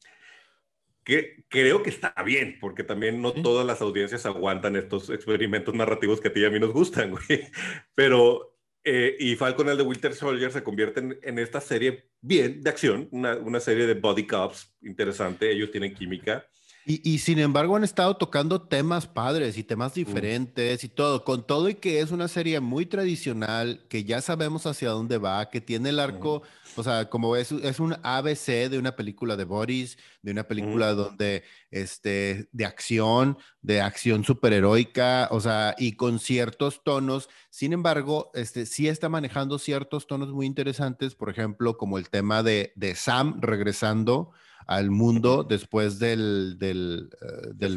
que 1.05 1.45
creo 1.49 1.83
que 1.83 1.91
está 1.91 2.15
bien, 2.25 2.57
porque 2.61 2.83
también 2.83 3.21
no 3.21 3.33
todas 3.33 3.67
las 3.67 3.83
audiencias 3.83 4.25
aguantan 4.25 4.75
estos 4.75 5.11
experimentos 5.11 5.75
narrativos 5.75 6.21
que 6.21 6.29
a 6.29 6.33
ti 6.33 6.41
y 6.41 6.45
a 6.47 6.51
mí 6.51 6.59
nos 6.59 6.73
gustan, 6.73 7.11
güey. 7.29 7.51
Pero, 7.95 8.57
eh, 8.83 9.15
y 9.21 9.37
Falcon 9.37 9.69
el 9.69 9.77
de 9.77 9.83
Winter 9.83 10.15
Soldier 10.15 10.51
se 10.51 10.65
convierte 10.65 11.19
en, 11.23 11.39
esta 11.39 11.61
serie 11.61 12.09
bien 12.23 12.63
de 12.63 12.71
acción, 12.71 13.09
una, 13.13 13.37
una, 13.37 13.61
serie 13.61 13.87
de 13.87 13.95
body 13.95 14.27
cops 14.27 14.75
interesante, 14.81 15.51
ellos 15.51 15.71
tienen 15.71 15.95
química. 15.95 16.47
Y, 16.87 17.19
sin 17.19 17.39
embargo 17.39 17.77
han 17.77 17.85
estado 17.85 18.15
tocando 18.19 18.61
temas 18.61 19.07
padres 19.07 19.57
y 19.57 19.65
temas 19.65 19.95
diferentes 19.95 20.85
y 20.85 20.89
todo, 20.91 21.25
con 21.25 21.47
todo 21.47 21.71
y 21.71 21.77
que 21.77 22.01
es 22.01 22.11
una 22.11 22.29
serie 22.29 22.61
muy 22.61 22.85
tradicional, 22.85 23.87
que 23.89 24.05
ya 24.05 24.21
sabemos 24.21 24.67
hacia 24.67 24.91
dónde 24.91 25.17
va, 25.17 25.49
que 25.49 25.63
tiene 25.63 25.89
el 25.89 25.99
arco, 25.99 26.43
o 26.77 26.83
sea, 26.83 27.09
como 27.09 27.37
es, 27.37 27.53
es 27.53 27.81
un 27.81 27.97
ABC 28.03 28.69
de 28.69 28.79
una 28.79 28.97
película 28.97 29.35
de 29.35 29.45
Boris, 29.45 29.97
de 30.21 30.33
una 30.33 30.45
película 30.45 30.93
donde, 30.93 31.45
este, 31.71 32.51
de 32.53 32.67
acción, 32.67 33.39
de 33.63 33.81
acción 33.81 34.23
superheroica, 34.23 35.29
o 35.31 35.41
sea, 35.41 35.75
y 35.79 35.93
con 35.93 36.19
ciertos 36.19 36.83
tonos, 36.85 37.31
sin 37.49 37.73
embargo, 37.73 38.31
este, 38.35 38.67
sí 38.67 38.89
está 38.89 39.09
manejando 39.09 39.59
ciertos 39.59 40.07
tonos 40.07 40.33
muy 40.33 40.45
interesantes, 40.45 41.15
por 41.15 41.31
ejemplo, 41.31 41.79
como 41.79 41.97
el 41.97 42.11
tema 42.11 42.43
de, 42.43 42.75
de 42.77 42.95
Sam 42.95 43.41
regresando 43.41 44.33
al 44.67 44.91
mundo 44.91 45.45
después 45.45 45.99
del... 45.99 46.57
del, 46.59 47.11
uh, 47.21 47.55
del, 47.55 47.77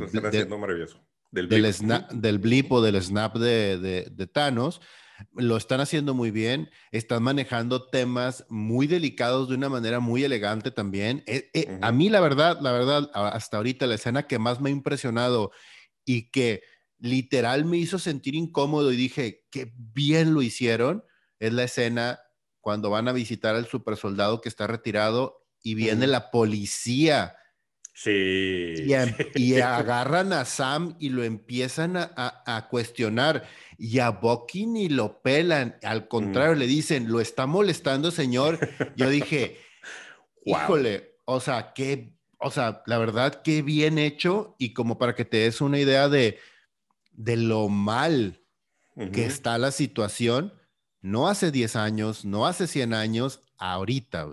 maravilloso. 0.58 1.04
Del 1.32 1.48
blip. 1.48 1.62
Del, 1.62 1.74
snap, 1.74 2.12
del 2.12 2.40
blip 2.40 2.72
o 2.72 2.82
del 2.82 3.02
snap 3.02 3.36
de, 3.38 3.78
de, 3.78 4.08
de, 4.12 4.28
Thanos. 4.28 4.82
Lo 5.34 5.58
están 5.58 5.82
haciendo 5.82 6.14
muy 6.14 6.30
bien, 6.30 6.70
están 6.92 7.24
manejando 7.24 7.90
temas 7.90 8.46
muy 8.50 8.86
delicados 8.86 9.50
de 9.50 9.56
una 9.56 9.68
manera 9.68 10.00
muy 10.00 10.24
elegante 10.24 10.70
también. 10.70 11.24
Eh, 11.26 11.50
eh, 11.54 11.80
A 11.82 11.92
mí 11.92 12.10
la 12.10 12.20
verdad, 12.20 12.60
la 12.62 12.72
verdad, 12.72 13.10
hasta 13.14 13.58
ahorita 13.58 13.88
la 13.88 13.96
escena 13.96 14.28
que 14.28 14.38
más 14.38 14.62
me 14.62 14.70
ha 14.70 14.74
impresionado 14.74 15.52
y 16.06 16.30
que 16.30 16.62
literal 17.00 17.66
me 17.66 17.78
hizo 17.78 18.00
sentir 18.00 18.36
incómodo 18.36 18.92
y 18.92 18.96
dije, 18.96 19.46
qué 19.50 19.74
bien 19.76 20.34
lo 20.34 20.42
hicieron, 20.42 21.04
es 21.40 21.54
la 21.54 21.64
escena 21.64 22.20
cuando 22.62 22.90
van 22.90 23.08
a 23.08 23.14
visitar 23.14 23.56
al 23.56 23.68
super 23.68 23.98
soldado 23.98 24.42
que 24.42 24.50
está 24.50 24.68
retirado 24.68 25.37
y 25.64 25.76
viene 25.76 26.08
la 26.08 26.32
policía. 26.32 27.36
Sí. 27.94 28.76
Y, 29.36 29.60
agarran 29.60 30.34
a 30.34 30.46
Sam 30.46 30.96
y 31.00 31.10
lo 31.10 31.24
empiezan 31.24 31.98
a, 31.98 32.44
a, 32.46 32.68
cuestionar. 32.70 33.48
Y 33.78 34.00
a 34.00 34.12
Bucky 34.12 34.66
ni 34.66 34.90
lo 34.90 35.22
pelan. 35.22 35.78
Al 35.84 36.08
contrario, 36.08 36.56
le 36.56 36.68
dicen, 36.68 37.12
lo 37.12 37.20
está 37.20 37.48
molestando, 37.48 38.12
señor. 38.12 38.60
Yo 38.96 39.10
dije, 39.10 39.58
híjole, 40.46 41.16
o 41.26 41.40
sea, 41.40 41.74
qué, 41.74 42.14
o 42.40 42.52
sea, 42.52 42.84
la 42.86 42.98
verdad, 42.98 43.42
qué 43.44 43.62
bien 43.62 43.98
hecho. 43.98 44.56
Y 44.60 44.74
como 44.74 44.98
para 44.98 45.16
que 45.16 45.26
te 45.26 45.38
des 45.38 45.62
una 45.62 45.80
idea 45.80 46.08
de, 46.08 46.40
de 47.12 47.36
lo 47.36 47.68
mal 47.68 48.42
que 49.14 49.26
está 49.26 49.58
la 49.60 49.72
situación, 49.72 50.54
no 51.02 51.28
hace 51.28 51.52
10 51.52 51.76
años, 51.76 52.26
no 52.26 52.48
hace 52.48 52.66
100 52.66 52.94
años, 52.94 53.44
ahorita, 53.58 54.28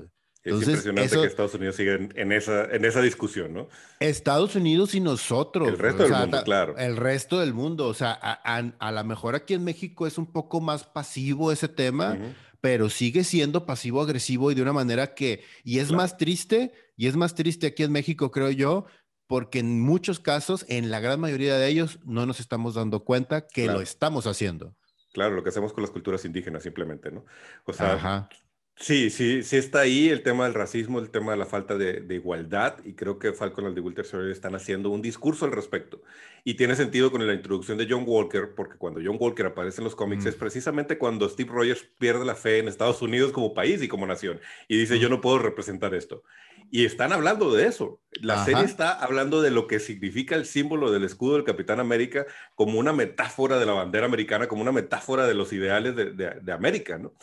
güey 0.53 0.63
es 0.63 0.69
impresionante 0.69 1.17
que 1.17 1.25
Estados 1.25 1.55
Unidos 1.55 1.77
siga 1.77 1.95
en, 1.95 2.33
esa, 2.33 2.65
en 2.67 2.85
esa 2.85 3.01
discusión, 3.01 3.55
¿no? 3.55 3.69
Estados 3.99 4.55
Unidos 4.57 4.95
y 4.95 5.01
nosotros. 5.01 5.69
El 5.69 5.79
resto 5.79 6.03
del 6.03 6.13
mundo, 6.13 6.43
claro. 6.45 6.77
El 6.77 6.97
resto 6.97 7.41
del 7.41 7.55
mundo. 7.55 7.89
O 7.89 7.95
sea, 7.95 8.19
a, 8.21 8.57
a, 8.79 8.93
lo 8.93 9.05
mejor 9.05 9.35
aquí 9.35 9.55
en 9.55 9.65
México 9.65 10.07
es 10.07 10.19
un 10.19 10.27
poco 10.27 10.61
más 10.61 10.85
pasivo 10.85 11.51
ese 11.51 11.69
tema, 11.69 12.19
pero 12.61 12.91
sigue 12.91 13.25
siendo 13.25 13.65
pasivo-agresivo 13.65 14.51
y 14.51 14.55
de 14.55 14.63
una 14.63 14.73
manera 14.73 15.15
que. 15.15 15.43
Y 15.65 15.79
es 15.79 15.93
más 15.93 16.19
triste, 16.19 16.73
y 16.97 17.07
es 17.07 17.17
más 17.17 17.35
triste 17.35 17.69
aquí 17.69 17.83
en 17.83 17.93
México, 17.93 18.31
creo 18.31 18.51
yo, 18.51 18.85
porque 19.27 19.61
en 19.61 19.81
muchos 19.81 20.21
casos, 20.21 20.67
en 20.69 20.91
la 20.91 21.01
gran 21.01 21.21
mayoría 21.21 21.57
de 21.57 21.69
ellos, 21.69 22.01
no 22.05 22.27
nos 22.27 22.41
estamos 22.41 22.75
dando 22.75 23.05
cuenta 23.05 23.47
que 23.47 23.67
lo 23.67 23.81
estamos 23.81 24.27
haciendo. 24.27 24.75
Claro, 25.15 25.37
lo 25.37 25.43
que 25.43 25.51
hacemos 25.51 25.73
con 25.73 25.83
las 25.83 25.93
culturas 25.93 26.25
indígenas 26.25 26.65
simplemente, 26.65 27.11
¿no? 27.13 27.25
O 27.67 27.73
sea, 27.73 28.29
Sí, 28.77 29.09
sí, 29.11 29.45
sí 29.45 29.57
está 29.57 29.81
ahí 29.81 30.09
el 30.09 30.23
tema 30.25 30.45
del 30.45 30.55
racismo, 30.55 30.99
el 30.99 31.09
tema 31.09 31.31
de 31.31 31.39
la 31.39 31.47
falta 31.47 31.77
de, 31.77 32.05
igualdad, 32.13 32.79
y 32.85 32.95
creo 32.95 33.21
que 33.21 33.33
Falcon 33.33 33.73
the 33.73 33.81
Winter 33.81 34.05
Soldier 34.05 34.33
están 34.33 34.57
haciendo 34.57 34.91
un 34.91 35.01
discurso 35.01 35.45
al 35.45 35.53
respecto. 35.53 36.03
Y 36.43 36.55
tiene 36.55 36.75
sentido 36.75 37.13
con 37.13 37.25
la 37.25 37.33
introducción 37.33 37.79
de 37.79 37.87
John 37.89 38.03
Walker, 38.05 38.53
porque 38.57 38.77
cuando 38.77 39.01
John 39.03 39.17
Walker 39.19 39.47
aparece 39.47 39.81
en 39.81 39.85
los 39.85 39.95
cómics 39.95 40.27
es 40.27 40.35
precisamente 40.35 40.99
cuando 40.99 41.29
Steve 41.29 41.51
Rogers 41.53 41.89
pierde 41.99 42.25
la 42.25 42.35
fe 42.35 42.59
en 42.59 42.69
Estados 42.69 43.01
Unidos 43.01 43.33
como 43.33 43.55
país 43.55 43.81
y 43.81 43.89
como 43.89 44.07
nación, 44.07 44.41
y 44.67 44.77
dice, 44.77 44.99
yo 44.99 45.09
no 45.09 45.21
puedo 45.21 45.39
representar 45.39 45.95
esto. 45.95 46.25
Y 46.71 46.85
están 46.85 47.13
hablando 47.13 47.55
de 47.55 47.67
eso. 47.67 48.01
La 48.21 48.45
serie 48.45 48.65
está 48.65 48.93
hablando 48.93 49.41
de 49.41 49.53
lo 49.53 49.69
que 49.69 49.79
significa 49.79 50.35
el 50.35 50.47
símbolo 50.47 50.91
del 50.91 51.05
escudo 51.05 51.35
del 51.35 51.45
Capitán 51.45 51.79
América 51.79 52.27
como 52.57 52.81
una 52.81 52.93
metáfora 52.93 53.59
de 53.59 53.67
la 53.67 53.73
bandera 53.73 54.07
americana, 54.07 54.49
como 54.49 54.63
una 54.63 54.73
metáfora 54.73 55.27
de 55.27 55.35
los 55.35 55.53
ideales 55.53 55.95
de, 55.95 56.13
de, 56.13 56.41
de 56.41 56.53
América, 56.53 56.99
¿no? 56.99 57.15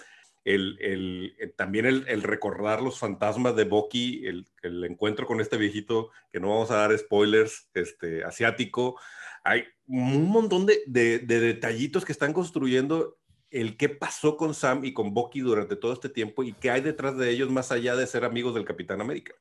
El, 0.43 0.77
el, 0.81 1.35
eh, 1.39 1.47
también 1.47 1.85
el, 1.85 2.23
recordar 2.23 2.81
los 2.81 2.99
fantasmas 2.99 3.55
de 3.55 3.65
Bucky, 3.65 4.25
el, 4.25 4.47
el, 4.63 4.83
encuentro 4.83 5.27
con 5.27 5.39
este 5.39 5.57
viejito, 5.57 6.09
que 6.31 6.39
no 6.39 6.49
vamos 6.49 6.71
a 6.71 6.77
dar 6.77 6.97
spoilers, 6.97 7.69
este, 7.73 8.23
asiático. 8.23 8.99
Hay 9.43 9.65
un 9.87 10.29
montón 10.29 10.65
de, 10.65 10.81
de, 10.87 11.19
de 11.19 11.39
detallitos 11.39 12.05
que 12.05 12.11
están 12.11 12.33
construyendo 12.33 13.17
el 13.51 13.75
qué 13.75 13.89
pasó 13.89 14.37
con 14.37 14.53
Sam 14.53 14.85
y 14.85 14.93
con 14.93 15.13
Bucky 15.13 15.41
durante 15.41 15.75
todo 15.75 15.93
este 15.93 16.09
tiempo 16.09 16.43
y 16.43 16.53
qué 16.53 16.71
hay 16.71 16.81
detrás 16.81 17.17
de 17.17 17.29
ellos 17.29 17.49
más 17.51 17.71
allá 17.71 17.95
de 17.95 18.07
ser 18.07 18.23
amigos 18.23 18.55
del 18.55 18.65
Capitán 18.65 19.01
América. 19.01 19.33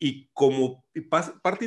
Y 0.00 0.28
como 0.32 0.84
parte 1.42 1.64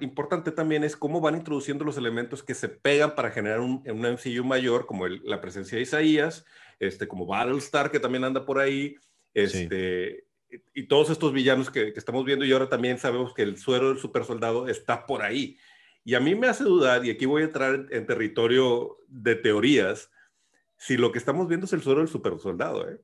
importante 0.00 0.52
también 0.52 0.84
es 0.84 0.96
cómo 0.96 1.20
van 1.20 1.36
introduciendo 1.36 1.84
los 1.84 1.96
elementos 1.96 2.42
que 2.42 2.54
se 2.54 2.68
pegan 2.68 3.16
para 3.16 3.32
generar 3.32 3.58
un, 3.58 3.82
un 3.84 4.00
MCU 4.00 4.44
mayor, 4.44 4.86
como 4.86 5.08
la 5.08 5.40
presencia 5.40 5.76
de 5.76 5.82
Isaías, 5.82 6.44
este, 6.78 7.08
como 7.08 7.26
Battlestar, 7.26 7.90
que 7.90 7.98
también 7.98 8.24
anda 8.24 8.44
por 8.44 8.58
ahí, 8.58 8.96
este, 9.34 10.26
y 10.74 10.84
todos 10.84 11.10
estos 11.10 11.32
villanos 11.32 11.70
que, 11.70 11.92
estamos 11.96 12.24
viendo, 12.24 12.44
y 12.44 12.52
ahora 12.52 12.68
también 12.68 12.98
sabemos 12.98 13.34
que 13.34 13.42
el 13.42 13.58
suero 13.58 13.88
del 13.88 13.98
super 13.98 14.24
soldado 14.24 14.68
está 14.68 15.06
por 15.06 15.22
ahí. 15.22 15.58
Y 16.04 16.14
a 16.14 16.20
mí 16.20 16.34
me 16.34 16.48
hace 16.48 16.64
dudar, 16.64 17.04
y 17.04 17.10
aquí 17.10 17.26
voy 17.26 17.42
a 17.42 17.46
entrar 17.46 17.86
en, 17.90 18.06
territorio 18.06 18.98
de 19.08 19.36
teorías, 19.36 20.10
si 20.76 20.96
lo 20.96 21.12
que 21.12 21.18
estamos 21.18 21.48
viendo 21.48 21.66
es 21.66 21.72
el 21.72 21.82
suero 21.82 22.00
del 22.00 22.08
super 22.08 22.38
soldado, 22.38 22.88
¿eh? 22.88 23.00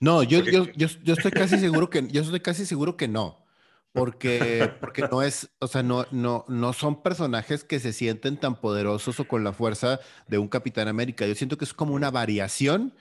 No, 0.00 0.24
yo, 0.24 0.40
yo, 0.40 0.64
yo, 0.74 1.14
estoy 1.14 1.30
casi 1.30 1.58
seguro 1.58 1.88
que, 1.88 2.06
yo 2.08 2.22
estoy 2.22 2.40
casi 2.40 2.66
seguro 2.66 2.96
que 2.96 3.06
no. 3.06 3.44
Porque, 3.98 4.72
porque 4.80 5.02
no 5.10 5.22
es, 5.22 5.50
o 5.58 5.66
sea, 5.66 5.82
no, 5.82 6.06
no, 6.10 6.44
no 6.48 6.72
son 6.72 7.02
personajes 7.02 7.64
que 7.64 7.80
se 7.80 7.92
sienten 7.92 8.36
tan 8.36 8.60
poderosos 8.60 9.20
o 9.20 9.26
con 9.26 9.44
la 9.44 9.52
fuerza 9.52 10.00
de 10.26 10.38
un 10.38 10.48
Capitán 10.48 10.88
América. 10.88 11.26
Yo 11.26 11.34
siento 11.34 11.58
que 11.58 11.64
es 11.64 11.74
como 11.74 11.94
una 11.94 12.10
variación 12.10 12.94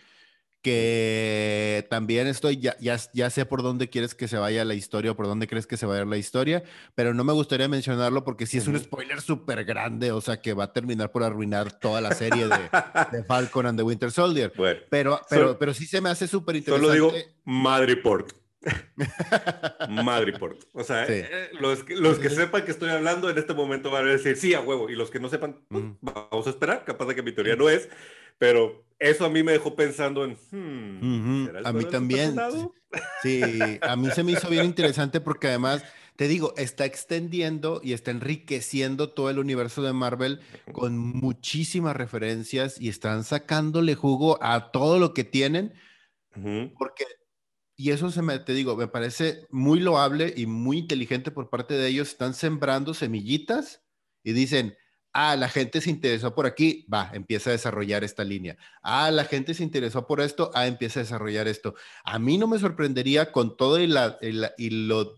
que 0.68 1.88
también 1.89 2.27
estoy, 2.27 2.58
ya, 2.58 2.75
ya, 2.80 2.98
ya, 3.13 3.30
sé 3.30 3.46
por 3.46 3.63
dónde 3.63 3.89
quieres 3.89 4.16
que 4.16 4.27
se 4.27 4.38
vaya 4.38 4.66
la 4.66 4.74
historia 4.74 5.12
o 5.12 5.16
por 5.16 5.25
dónde 5.25 5.48
crees 5.48 5.68
que 5.68 5.77
se 5.77 5.86
vaya 5.86 6.04
la 6.04 6.18
historia, 6.18 6.63
pero 6.96 7.13
no 7.13 7.24
me 7.24 7.32
gustaría 7.32 7.70
mencionarlo 7.70 8.24
porque 8.24 8.46
sí 8.46 8.58
es 8.58 8.68
un 8.68 8.77
spoiler 8.77 9.22
súper 9.22 9.63
grande, 9.63 10.12
o 10.12 10.20
sea, 10.20 10.42
que 10.42 10.54
va 10.54 10.66
a 10.66 10.74
terminar 10.74 11.12
por 11.12 11.24
arruinar 11.24 11.80
toda 11.80 12.01
la 12.01 12.13
serie 12.13 12.48
de, 12.48 12.58
de 13.18 13.24
Falcon 13.24 13.68
and 13.68 13.80
the 13.80 13.84
Winter 13.84 14.12
Soldier. 14.12 14.51
pero, 14.89 15.22
pero, 15.30 15.58
pero 15.58 15.74
sí 15.74 15.86
se 15.86 16.01
me 16.01 16.10
hace 16.10 16.27
súper 16.27 16.58
interesante. 16.58 16.98
Solo 16.98 17.12
digo 17.12 17.25
Madreport. 17.46 18.47
Madreport. 19.89 20.63
O 20.73 20.83
sea, 20.83 21.05
eh, 21.07 21.49
los, 21.59 21.83
que, 21.83 21.95
los 21.95 22.19
que 22.19 22.29
sepan 22.29 22.65
que 22.65 22.71
estoy 22.71 22.89
hablando 22.89 23.29
en 23.29 23.37
este 23.37 23.53
momento 23.53 23.91
van 23.91 24.07
a 24.07 24.11
decir 24.11 24.37
sí 24.37 24.53
a 24.53 24.61
huevo, 24.61 24.89
y 24.89 24.95
los 24.95 25.11
que 25.11 25.19
no 25.19 25.29
sepan, 25.29 25.63
pues, 25.69 25.83
vamos 26.01 26.47
a 26.47 26.49
esperar, 26.49 26.83
capaz 26.85 27.05
de 27.05 27.15
que 27.15 27.23
mi 27.23 27.31
teoría 27.31 27.55
no 27.55 27.69
es, 27.69 27.89
pero 28.37 28.85
eso 28.99 29.25
a 29.25 29.29
mí 29.29 29.43
me 29.43 29.51
dejó 29.51 29.75
pensando 29.75 30.25
en... 30.25 30.37
Hmm, 30.51 31.49
a 31.63 31.73
mí 31.73 31.85
también. 31.85 32.35
Sí, 33.21 33.79
a 33.81 33.95
mí 33.95 34.09
se 34.11 34.23
me 34.23 34.31
hizo 34.31 34.49
bien 34.49 34.65
interesante 34.65 35.21
porque 35.21 35.47
además, 35.47 35.83
te 36.15 36.27
digo, 36.27 36.53
está 36.57 36.85
extendiendo 36.85 37.79
y 37.83 37.93
está 37.93 38.11
enriqueciendo 38.11 39.09
todo 39.09 39.29
el 39.29 39.39
universo 39.39 39.83
de 39.83 39.93
Marvel 39.93 40.39
con 40.71 40.97
muchísimas 40.97 41.95
referencias 41.95 42.79
y 42.79 42.89
están 42.89 43.23
sacándole 43.23 43.95
jugo 43.95 44.39
a 44.41 44.71
todo 44.71 44.99
lo 44.99 45.13
que 45.13 45.23
tienen. 45.23 45.73
Porque, 46.77 47.05
y 47.77 47.91
eso 47.91 48.12
se 48.12 48.22
me, 48.22 48.39
te 48.39 48.53
digo, 48.53 48.75
me 48.75 48.88
parece 48.88 49.48
muy 49.50 49.79
loable 49.79 50.34
y 50.36 50.48
muy 50.48 50.79
inteligente 50.79 51.31
por 51.31 51.50
parte 51.50 51.75
de 51.75 51.88
ellos. 51.88 52.10
Están 52.10 52.33
sembrando 52.33 52.94
semillitas 52.94 53.83
y 54.24 54.33
dicen, 54.33 54.75
Ah, 55.20 55.35
la 55.35 55.50
gente 55.50 55.81
se 55.81 55.90
interesó 55.90 56.35
por 56.35 56.46
aquí, 56.46 56.85
va, 56.94 57.09
empieza 57.11 57.50
a 57.50 57.53
desarrollar 57.53 58.03
esta 58.03 58.24
línea. 58.24 58.55
Ah, 58.83 59.09
la 59.09 59.25
gente 59.25 59.55
se 59.55 59.63
interesó 59.63 60.05
por 60.05 60.22
esto, 60.22 60.51
ah, 60.53 60.68
empieza 60.68 61.00
a 61.00 61.03
desarrollar 61.03 61.48
esto. 61.48 61.74
A 62.03 62.20
mí 62.20 62.37
no 62.37 62.46
me 62.46 62.59
sorprendería 62.59 63.31
con 63.31 63.57
todo 63.57 63.79
y, 63.79 63.87
la, 63.87 64.20
y, 64.22 64.70
lo 64.70 65.16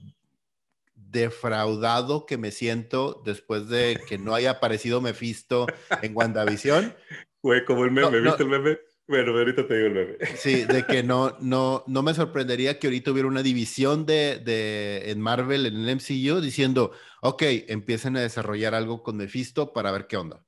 defraudado 0.95 2.25
que 2.25 2.37
me 2.37 2.51
siento 2.51 3.21
después 3.25 3.67
de 3.67 3.99
que 4.07 4.17
no 4.17 4.33
haya 4.33 4.51
aparecido 4.51 5.01
Mephisto 5.01 5.67
en 6.01 6.15
WandaVision. 6.15 6.95
Güey, 7.41 7.63
como 7.63 7.85
el 7.85 7.91
meme, 7.91 8.19
¿viste 8.19 8.43
el 8.43 8.49
meme? 8.49 8.79
Bueno, 9.09 9.31
ahorita 9.37 9.67
te 9.67 9.75
digo 9.75 9.87
el 9.87 9.93
meme. 9.93 10.17
Sí, 10.33 10.65
de 10.65 10.85
que 10.87 11.03
no, 11.03 11.35
no, 11.39 11.83
no 11.87 12.03
me 12.03 12.13
sorprendería 12.13 12.79
que 12.79 12.87
ahorita 12.87 13.11
hubiera 13.11 13.27
una 13.27 13.43
división 13.43 14.05
de, 14.05 14.39
de, 14.39 15.11
en 15.11 15.19
Marvel, 15.21 15.65
en 15.65 15.75
el 15.75 15.89
MCU, 15.89 16.39
diciendo, 16.39 16.91
ok, 17.21 17.43
empiecen 17.67 18.15
a 18.17 18.21
desarrollar 18.21 18.75
algo 18.75 19.03
con 19.03 19.17
Mephisto 19.17 19.73
para 19.73 19.91
ver 19.91 20.07
qué 20.07 20.17
onda. 20.17 20.45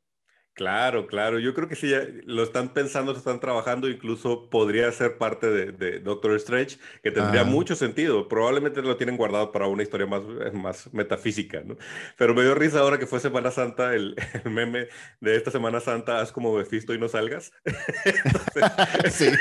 Claro, 0.62 1.08
claro. 1.08 1.40
Yo 1.40 1.56
creo 1.56 1.68
que 1.68 1.76
sí, 1.76 1.92
lo 2.26 2.44
están 2.44 2.70
pensando, 2.70 3.14
lo 3.14 3.18
están 3.18 3.40
trabajando, 3.40 3.90
incluso 3.90 4.48
podría 4.48 4.92
ser 4.92 5.18
parte 5.18 5.50
de, 5.50 6.00
Doctor 6.02 6.36
Strange, 6.36 6.78
que 7.02 7.10
tendría 7.10 7.44
mucho 7.44 7.76
sentido. 7.76 8.28
Probablemente 8.28 8.84
lo 8.84 8.96
tienen 8.96 9.18
guardado 9.18 9.52
para 9.52 9.66
una 9.66 9.82
historia 9.82 10.06
más, 10.06 10.22
más 10.54 10.94
metafísica, 10.94 11.64
¿no? 11.66 11.78
Pero 12.16 12.36
me 12.36 12.44
dio 12.44 12.54
risa 12.54 12.82
ahora 12.82 13.00
que 13.00 13.08
fue 13.08 13.20
Semana 13.20 13.50
Santa, 13.50 13.96
el, 13.96 14.16
meme 14.46 14.88
de 15.20 15.36
esta 15.36 15.50
Semana 15.50 15.80
Santa, 15.80 16.22
haz 16.22 16.32
como 16.32 16.56
Mephisto 16.56 16.94
y 16.94 17.00
no 17.00 17.08
salgas. 17.08 17.52
sí. 19.10 19.32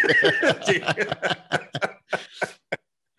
sí. 0.65 0.81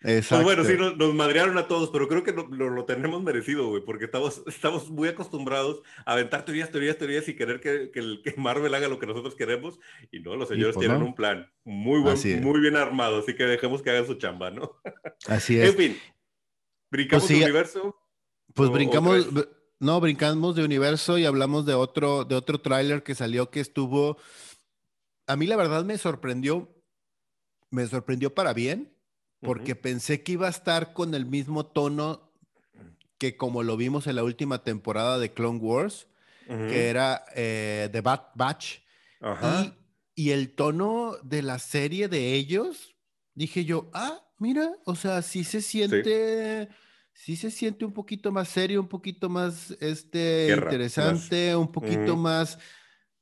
Pues 0.02 0.30
bueno, 0.30 0.64
sí, 0.64 0.74
nos, 0.76 1.14
madrearon 1.14 1.56
a 1.58 1.68
todos, 1.68 1.90
pero 1.90 2.08
creo 2.08 2.24
que 2.24 2.32
lo, 2.32 2.48
lo, 2.48 2.84
tenemos 2.84 3.22
merecido, 3.22 3.68
güey, 3.68 3.84
porque 3.84 4.06
estamos, 4.06 4.42
estamos 4.46 4.90
muy 4.90 5.08
acostumbrados 5.08 5.82
a 6.04 6.14
aventar 6.14 6.44
teorías, 6.44 6.70
teorías, 6.70 6.98
teorías 6.98 7.28
y 7.28 7.36
querer 7.36 7.60
que, 7.60 7.90
que, 7.92 8.20
que 8.22 8.34
Marvel 8.36 8.74
haga 8.74 8.88
lo 8.88 8.98
que 8.98 9.06
nosotros 9.06 9.36
queremos. 9.36 9.78
Y 10.10 10.18
no, 10.18 10.34
los 10.34 10.48
señores 10.48 10.74
pues 10.74 10.86
tienen 10.86 11.02
un 11.02 11.14
plan 11.14 11.48
muy, 11.64 12.00
buen, 12.00 12.18
muy 12.42 12.60
bien 12.60 12.76
armado, 12.76 13.20
así 13.20 13.36
que 13.36 13.44
dejemos 13.44 13.80
que 13.80 13.90
hagan 13.90 14.06
su 14.06 14.14
chamba, 14.14 14.50
¿no? 14.50 14.72
Así 15.28 15.58
es. 15.58 15.70
en 15.70 15.76
fin, 15.76 15.98
¿brincamos 16.90 17.26
pues 17.26 17.38
de 17.38 17.44
universo? 17.44 17.96
Pues 18.54 18.70
brincamos, 18.70 19.28
no, 19.78 20.00
brincamos 20.00 20.56
de 20.56 20.64
universo 20.64 21.16
y 21.16 21.26
hablamos 21.26 21.64
de 21.64 21.74
otro, 21.74 22.24
de 22.24 22.34
otro 22.34 22.60
tráiler 22.60 23.02
que 23.02 23.14
salió 23.14 23.50
que 23.50 23.60
estuvo... 23.60 24.18
A 25.28 25.36
mí 25.36 25.46
la 25.46 25.54
verdad 25.54 25.84
me 25.84 25.96
sorprendió, 25.96 26.68
me 27.70 27.86
sorprendió 27.86 28.34
para 28.34 28.52
bien 28.52 28.92
porque 29.42 29.74
pensé 29.74 30.22
que 30.22 30.32
iba 30.32 30.46
a 30.46 30.50
estar 30.50 30.92
con 30.92 31.14
el 31.14 31.26
mismo 31.26 31.66
tono 31.66 32.32
que 33.18 33.36
como 33.36 33.62
lo 33.62 33.76
vimos 33.76 34.06
en 34.06 34.16
la 34.16 34.24
última 34.24 34.64
temporada 34.64 35.18
de 35.18 35.32
Clone 35.32 35.58
Wars, 35.58 36.08
que 36.48 36.88
era 36.88 37.24
eh, 37.36 37.88
The 37.92 38.00
Bad 38.00 38.20
Batch. 38.34 38.80
Y, 40.16 40.30
el 40.30 40.54
tono 40.54 41.16
de 41.22 41.42
la 41.42 41.58
serie 41.58 42.08
de 42.08 42.34
ellos, 42.34 42.96
dije 43.34 43.64
yo, 43.64 43.90
ah, 43.94 44.20
mira, 44.38 44.72
o 44.84 44.96
sea, 44.96 45.22
sí 45.22 45.44
se 45.44 45.62
siente, 45.62 46.68
sí, 47.12 47.36
se 47.36 47.50
siente 47.50 47.84
un 47.84 47.92
poquito 47.92 48.32
más 48.32 48.48
serio, 48.48 48.80
un 48.80 48.88
poquito 48.88 49.28
más 49.28 49.70
este, 49.80 50.52
interesante, 50.52 51.54
un 51.54 51.70
poquito 51.70 52.16
más 52.16 52.58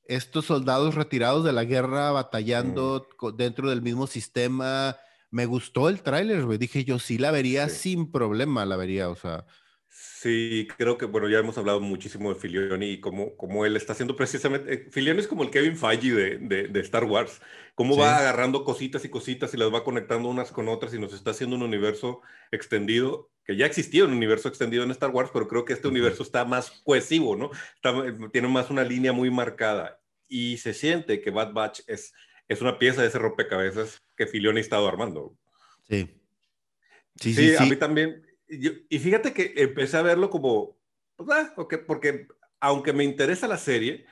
estos 0.07 0.47
soldados 0.47 0.95
retirados 0.95 1.45
de 1.45 1.53
la 1.53 1.65
guerra 1.65 2.11
batallando 2.11 3.07
dentro 3.37 3.69
del 3.69 3.83
mismo 3.83 4.07
sistema 4.07 4.97
me 5.31 5.47
gustó 5.47 5.89
el 5.89 6.03
tráiler, 6.03 6.45
güey. 6.45 6.59
Dije 6.59 6.85
yo, 6.85 6.99
sí 6.99 7.19
la 7.19 7.31
vería 7.31 7.69
sin 7.69 8.11
problema, 8.11 8.65
la 8.65 8.77
vería, 8.77 9.09
o 9.09 9.17
sea. 9.17 9.45
Sí, 9.93 10.69
creo 10.77 10.97
que, 10.99 11.07
bueno, 11.07 11.29
ya 11.29 11.39
hemos 11.39 11.59
hablado 11.59 11.81
muchísimo 11.81 12.33
de 12.33 12.39
Filioni 12.39 12.91
y 12.91 13.01
cómo, 13.01 13.37
cómo 13.37 13.67
él 13.67 13.77
está 13.77 13.93
haciendo 13.93 14.17
precisamente, 14.17 14.73
eh, 14.73 14.89
Filioni 14.91 15.19
es 15.19 15.27
como 15.27 15.43
el 15.43 15.51
Kevin 15.51 15.77
Feige 15.77 16.13
de, 16.13 16.69
de, 16.69 16.81
Star 16.81 17.05
Wars, 17.05 17.41
cómo 17.75 17.97
va 17.97 18.19
agarrando 18.19 18.65
cositas 18.65 19.05
y 19.05 19.09
cositas 19.09 19.53
y 19.53 19.57
las 19.57 19.73
va 19.73 19.83
conectando 19.83 20.29
unas 20.29 20.53
con 20.53 20.69
otras 20.69 20.95
y 20.95 20.99
nos 20.99 21.13
está 21.13 21.31
haciendo 21.31 21.57
un 21.57 21.63
universo 21.63 22.21
extendido, 22.51 23.31
que 23.45 23.57
ya 23.57 23.67
existía 23.67 24.05
un 24.05 24.13
universo 24.13 24.49
extendido 24.49 24.85
en 24.85 24.91
Star 24.91 25.11
Wars, 25.11 25.31
pero 25.33 25.49
creo 25.49 25.65
que 25.65 25.73
este 25.73 25.89
universo 25.89 26.23
está 26.23 26.45
más 26.45 26.71
cohesivo, 26.85 27.37
¿no? 27.37 27.51
Eh, 27.83 28.29
tiene 28.33 28.49
más 28.49 28.71
una 28.71 28.85
línea 28.85 29.13
muy 29.13 29.31
marcada 29.31 30.01
y 30.29 30.59
se 30.59 30.73
siente 30.73 31.21
que 31.21 31.31
Bad 31.31 31.53
Batch 31.53 31.81
es 31.87 32.13
es 32.51 32.61
una 32.61 32.79
pieza 32.79 33.03
de 33.03 33.09
ese 33.09 33.19
rompecabezas 33.19 34.03
que 34.17 34.27
Filioni 34.27 34.59
ha 34.59 34.63
estado 34.63 34.89
armando. 34.89 35.37
Sí. 35.89 36.21
Sí, 37.17 37.35
sí, 37.35 37.55
a 37.57 37.63
mí 37.63 37.77
también. 37.77 38.27
y 38.49 38.99
fíjate 38.99 39.33
que 39.33 39.55
empecé 39.57 39.97
a 39.97 40.03
verlo 40.03 40.31
como, 40.31 40.77
pues, 41.17 41.29
ah, 41.31 41.55
porque 41.87 42.27
aunque 42.61 42.93
me 42.93 43.05
interesa 43.05 43.47
la 43.47 43.57
serie, 43.57 44.05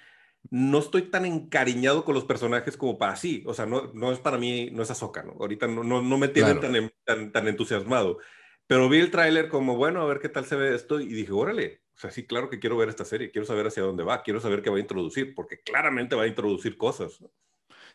no 0.51 0.79
estoy 0.79 1.03
tan 1.03 1.25
encariñado 1.25 2.05
con 2.05 2.15
los 2.15 2.25
personajes 2.25 2.77
como 2.77 2.97
para 2.97 3.17
sí. 3.17 3.43
O 3.47 3.55
sea, 3.55 3.67
no, 3.67 3.93
no 3.93 4.13
es 4.13 4.19
para 4.19 4.39
mí, 4.39 4.71
no 4.71 4.83
es 4.83 4.91
Azoka, 4.91 5.23
¿no? 5.23 5.33
Ahorita 5.33 5.67
no, 5.67 5.83
no, 5.83 6.01
no 6.01 6.19
me 6.19 6.29
tienen 6.29 6.61
tan, 6.61 6.93
tan, 7.05 7.33
tan, 7.33 7.49
entusiasmado. 7.49 8.19
Pero 8.67 8.89
vi 8.89 8.99
el 8.99 9.11
tráiler 9.11 9.49
como, 9.49 9.77
bueno, 9.77 10.01
a 10.03 10.07
ver 10.07 10.21
qué 10.21 10.29
tal 10.29 10.45
se 10.45 10.57
ve 10.57 10.75
esto 10.75 11.01
y 11.01 11.09
dije, 11.09 11.33
órale, 11.33 11.83
o 11.97 12.01
sea, 12.01 12.11
sí, 12.11 12.27
claro 12.27 12.49
que 12.49 12.61
quiero 12.61 12.77
ver 12.77 12.89
esta 12.89 13.05
serie, 13.05 13.31
quiero 13.31 13.47
saber 13.47 13.67
hacia 13.67 13.83
dónde 13.83 14.05
va, 14.05 14.23
quiero 14.23 14.41
saber 14.41 14.63
qué 14.63 14.71
va 14.71 14.77
a 14.77 14.81
introducir, 14.81 15.35
porque 15.35 15.61
claramente 15.61 16.15
va 16.15 16.23
a 16.23 16.29
introducir 16.29 16.77
cosas. 16.77 17.19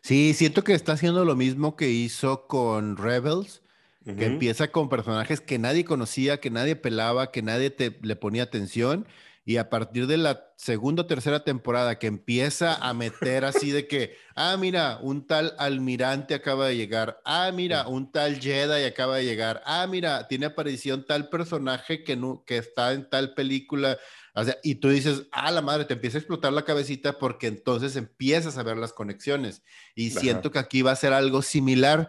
Sí, 0.04 0.34
siento 0.34 0.64
que 0.64 0.74
está 0.74 0.92
haciendo 0.92 1.24
lo 1.24 1.34
mismo 1.34 1.76
que 1.76 1.88
hizo 1.88 2.46
con 2.46 2.98
Rebels, 2.98 3.62
que 4.04 4.26
empieza 4.26 4.70
con 4.70 4.90
personajes 4.90 5.40
que 5.40 5.58
nadie 5.58 5.86
conocía, 5.86 6.40
que 6.40 6.50
nadie 6.50 6.76
pelaba, 6.76 7.32
que 7.32 7.40
nadie 7.40 7.70
te, 7.70 7.98
le 8.02 8.14
ponía 8.14 8.42
atención 8.42 9.06
y 9.46 9.56
a 9.56 9.70
partir 9.70 10.06
de 10.06 10.18
la 10.18 10.52
segunda 10.56 11.04
o 11.04 11.06
tercera 11.06 11.42
temporada 11.42 11.98
que 11.98 12.06
empieza 12.06 12.74
a 12.74 12.92
meter 12.92 13.46
así 13.46 13.70
de 13.70 13.86
que, 13.88 14.14
ah, 14.34 14.58
mira, 14.58 14.98
un 15.00 15.26
tal 15.26 15.54
almirante 15.58 16.34
acaba 16.34 16.66
de 16.68 16.76
llegar, 16.76 17.22
ah, 17.24 17.50
mira, 17.54 17.88
un 17.88 18.12
tal 18.12 18.38
Jedi 18.38 18.84
acaba 18.84 19.16
de 19.16 19.24
llegar, 19.24 19.62
ah, 19.64 19.86
mira, 19.86 20.28
tiene 20.28 20.44
aparición 20.44 21.06
tal 21.06 21.30
personaje 21.30 22.04
que, 22.04 22.14
no, 22.14 22.44
que 22.46 22.58
está 22.58 22.92
en 22.92 23.08
tal 23.08 23.32
película, 23.32 23.96
o 24.36 24.44
sea, 24.44 24.58
y 24.64 24.76
tú 24.76 24.88
dices, 24.88 25.28
ah, 25.30 25.52
la 25.52 25.62
madre, 25.62 25.84
te 25.84 25.94
empieza 25.94 26.18
a 26.18 26.20
explotar 26.20 26.52
la 26.52 26.64
cabecita 26.64 27.18
porque 27.18 27.46
entonces 27.46 27.94
empiezas 27.94 28.58
a 28.58 28.64
ver 28.64 28.76
las 28.76 28.92
conexiones. 28.92 29.62
Y 29.94 30.10
siento 30.10 30.50
que 30.50 30.58
aquí 30.58 30.82
va 30.82 30.90
a 30.90 30.96
ser 30.96 31.12
algo 31.12 31.40
similar. 31.40 32.08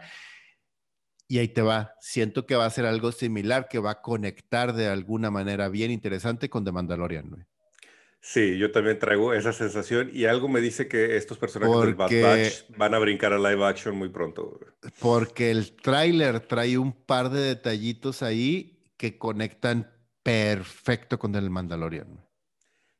Y 1.27 1.37
ahí 1.37 1.47
te 1.47 1.61
va. 1.61 1.93
Siento 2.01 2.47
que 2.47 2.55
va 2.55 2.65
a 2.65 2.69
ser 2.71 2.87
algo 2.87 3.11
similar, 3.11 3.67
que 3.69 3.77
va 3.77 3.91
a 3.91 4.01
conectar 4.01 4.73
de 4.73 4.87
alguna 4.87 5.29
manera 5.29 5.69
bien 5.69 5.91
interesante 5.91 6.49
con 6.49 6.65
The 6.65 6.71
Mandalorian. 6.71 7.45
Sí, 8.21 8.57
yo 8.57 8.71
también 8.71 8.97
traigo 8.97 9.35
esa 9.35 9.53
sensación 9.53 10.09
y 10.11 10.25
algo 10.25 10.47
me 10.47 10.59
dice 10.59 10.87
que 10.87 11.17
estos 11.17 11.37
personajes 11.37 11.79
del 11.79 11.93
Bad 11.93 12.09
Batch 12.09 12.63
van 12.75 12.95
a 12.95 12.97
brincar 12.97 13.33
a 13.33 13.37
live 13.37 13.63
action 13.63 13.95
muy 13.95 14.09
pronto. 14.09 14.59
Porque 14.99 15.51
el 15.51 15.75
tráiler 15.75 16.39
trae 16.39 16.79
un 16.79 16.91
par 16.91 17.29
de 17.29 17.41
detallitos 17.41 18.23
ahí 18.23 18.79
que 18.97 19.19
conectan 19.19 19.94
perfecto 20.25 21.19
con 21.19 21.35
el 21.35 21.51
Mandalorian. 21.51 22.19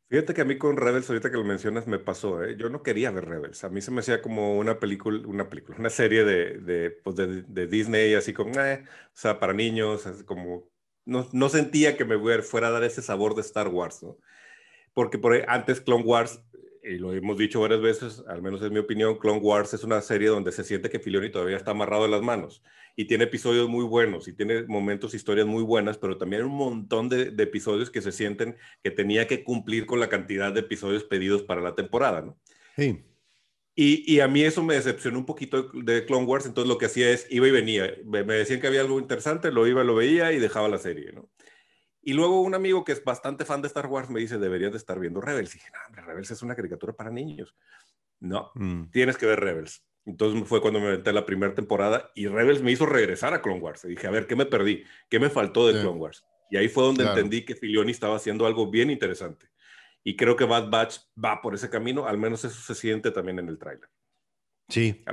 Fíjate 0.08 0.36
que 0.36 0.42
a 0.42 0.46
mí 0.46 0.60
con 0.60 0.78
Rebels, 0.78 1.10
ahorita 1.10 1.32
que 1.32 1.38
lo 1.38 1.44
mencionas, 1.44 1.88
me 1.88 1.98
pasó, 1.98 2.44
¿eh? 2.44 2.56
Yo 2.56 2.70
no 2.70 2.84
quería 2.84 3.10
ver 3.10 3.26
Rebels. 3.26 3.64
A 3.64 3.70
mí 3.70 3.82
se 3.82 3.90
me 3.90 4.02
hacía 4.02 4.22
como 4.22 4.60
una 4.60 4.80
película, 4.80 5.28
una 5.28 5.50
película, 5.50 5.76
una 5.80 5.90
serie 5.90 6.24
de, 6.24 6.60
de, 6.60 6.92
pues 6.92 7.16
Disney, 7.48 8.14
así 8.14 8.32
como, 8.32 8.52
eh, 8.60 8.84
o 8.86 9.18
sea, 9.18 9.40
para 9.40 9.54
niños, 9.54 10.04
como, 10.28 10.70
no, 11.04 11.28
no 11.34 11.50
sentía 11.50 11.98
que 11.98 12.06
me 12.06 12.20
fuera 12.44 12.68
a 12.68 12.72
dar 12.72 12.84
ese 12.84 13.02
sabor 13.02 13.34
de 13.34 13.42
Star 13.42 13.70
Wars, 13.70 14.04
¿no? 14.04 14.20
Porque 14.94 15.18
por 15.18 15.34
antes 15.50 15.82
Clone 15.82 16.04
Wars 16.04 16.45
y 16.88 16.98
lo 16.98 17.14
hemos 17.14 17.38
dicho 17.38 17.62
varias 17.62 17.82
veces, 17.82 18.24
al 18.28 18.42
menos 18.42 18.62
es 18.62 18.72
mi 18.72 18.80
opinión, 18.80 19.18
Clone 19.18 19.40
Wars 19.40 19.74
es 19.74 19.84
una 19.84 20.02
serie 20.02 20.28
donde 20.28 20.52
se 20.52 20.64
siente 20.64 20.90
que 20.90 21.00
Filoni 21.00 21.32
todavía 21.32 21.58
está 21.58 21.72
amarrado 21.72 22.06
en 22.06 22.12
las 22.12 22.22
manos 22.22 22.62
y 22.96 23.06
tiene 23.06 23.26
episodios 23.26 23.68
muy 23.68 23.84
buenos 23.84 24.28
y 24.28 24.34
tiene 24.34 24.64
momentos, 24.64 25.14
historias 25.14 25.48
muy 25.48 25.64
buenas, 25.64 25.98
pero 25.98 26.18
también 26.18 26.44
un 26.44 26.56
montón 26.56 27.10
de, 27.10 27.34
episodios 27.38 27.90
que 27.90 28.02
se 28.02 28.12
sienten 28.12 28.56
que 28.84 28.92
tenía 28.92 29.28
que 29.28 29.44
cumplir 29.44 29.86
con 29.86 30.00
la 30.00 30.10
cantidad 30.10 30.54
de 30.54 30.62
episodios 30.62 31.04
pedidos 31.04 31.44
para 31.44 31.62
la 31.62 31.76
temporada, 31.76 32.22
¿no? 32.22 32.38
Sí. 32.76 33.04
Y, 33.78 34.10
y, 34.10 34.22
a 34.22 34.30
mí 34.30 34.42
eso 34.42 34.64
me 34.64 34.76
decepcionó 34.76 35.20
un 35.20 35.26
poquito 35.26 35.64
de 35.74 36.06
Clone 36.06 36.26
Wars, 36.26 36.46
entonces 36.46 36.70
lo 36.70 36.78
que 36.78 36.86
hacía 36.86 37.12
es, 37.12 37.28
iba 37.30 37.46
y 37.46 37.52
venía, 37.52 37.94
me, 38.06 38.24
me 38.24 38.36
decían 38.36 38.62
que 38.62 38.68
había 38.68 38.80
algo 38.80 39.00
interesante, 39.00 39.52
lo 39.52 39.68
iba, 39.68 39.84
lo 39.84 39.96
veía 39.96 40.32
y 40.32 40.40
dejaba 40.40 40.70
la 40.70 40.78
serie, 40.78 41.12
¿no? 41.12 41.30
Y 42.08 42.14
luego 42.14 42.42
un 42.42 42.54
amigo 42.54 42.86
que 42.86 42.92
es 42.92 43.04
bastante 43.04 43.46
fan 43.46 43.64
de 43.64 43.68
Star 43.68 43.88
Wars 43.88 44.12
me 44.12 44.20
dice, 44.20 44.38
deberías 44.38 44.72
de 44.72 44.78
estar 44.78 45.00
viendo 45.00 45.22
Rebels. 45.22 45.56
Y 45.56 45.58
dije, 45.58 45.72
no, 45.74 46.04
Rebels 46.04 46.30
es 46.30 46.44
una 46.44 46.56
caricatura 46.56 46.94
para 46.94 47.10
niños. 47.10 47.56
No, 48.20 48.52
mm. 48.54 48.92
tienes 48.92 49.18
que 49.18 49.26
ver 49.26 49.40
Rebels. 49.40 49.84
Entonces 50.06 50.48
fue 50.48 50.62
cuando 50.62 50.80
me 50.80 50.92
metí 50.92 51.12
la 51.12 51.26
primera 51.26 51.56
temporada 51.56 52.12
y 52.14 52.28
Rebels 52.28 52.62
me 52.62 52.72
hizo 52.72 52.86
regresar 52.86 53.34
a 53.34 53.42
Clone 53.42 53.60
Wars. 53.60 53.86
Y 53.86 53.88
dije, 53.88 54.06
a 54.06 54.12
ver, 54.12 54.28
¿qué 54.28 54.36
me 54.36 54.46
perdí? 54.46 54.84
¿Qué 55.10 55.20
me 55.20 55.32
faltó 55.32 55.66
de 55.66 55.82
Clone 55.82 55.98
Wars? 55.98 56.24
Y 56.52 56.58
ahí 56.58 56.70
fue 56.70 56.84
donde 56.84 57.06
entendí 57.06 57.44
que 57.44 57.56
Filioni 57.56 57.92
estaba 57.92 58.18
haciendo 58.18 58.46
algo 58.46 58.70
bien 58.70 58.92
interesante. 58.92 59.48
Y 60.04 60.16
creo 60.16 60.36
que 60.36 60.46
Bad 60.46 60.70
Batch 60.70 61.00
va 61.22 61.42
por 61.42 61.56
ese 61.56 61.72
camino, 61.72 62.06
al 62.06 62.20
menos 62.20 62.46
eso 62.46 62.62
se 62.62 62.76
siente 62.76 63.10
también 63.10 63.40
en 63.40 63.50
el 63.50 63.58
tráiler. 63.58 63.90
Sí. 64.68 65.04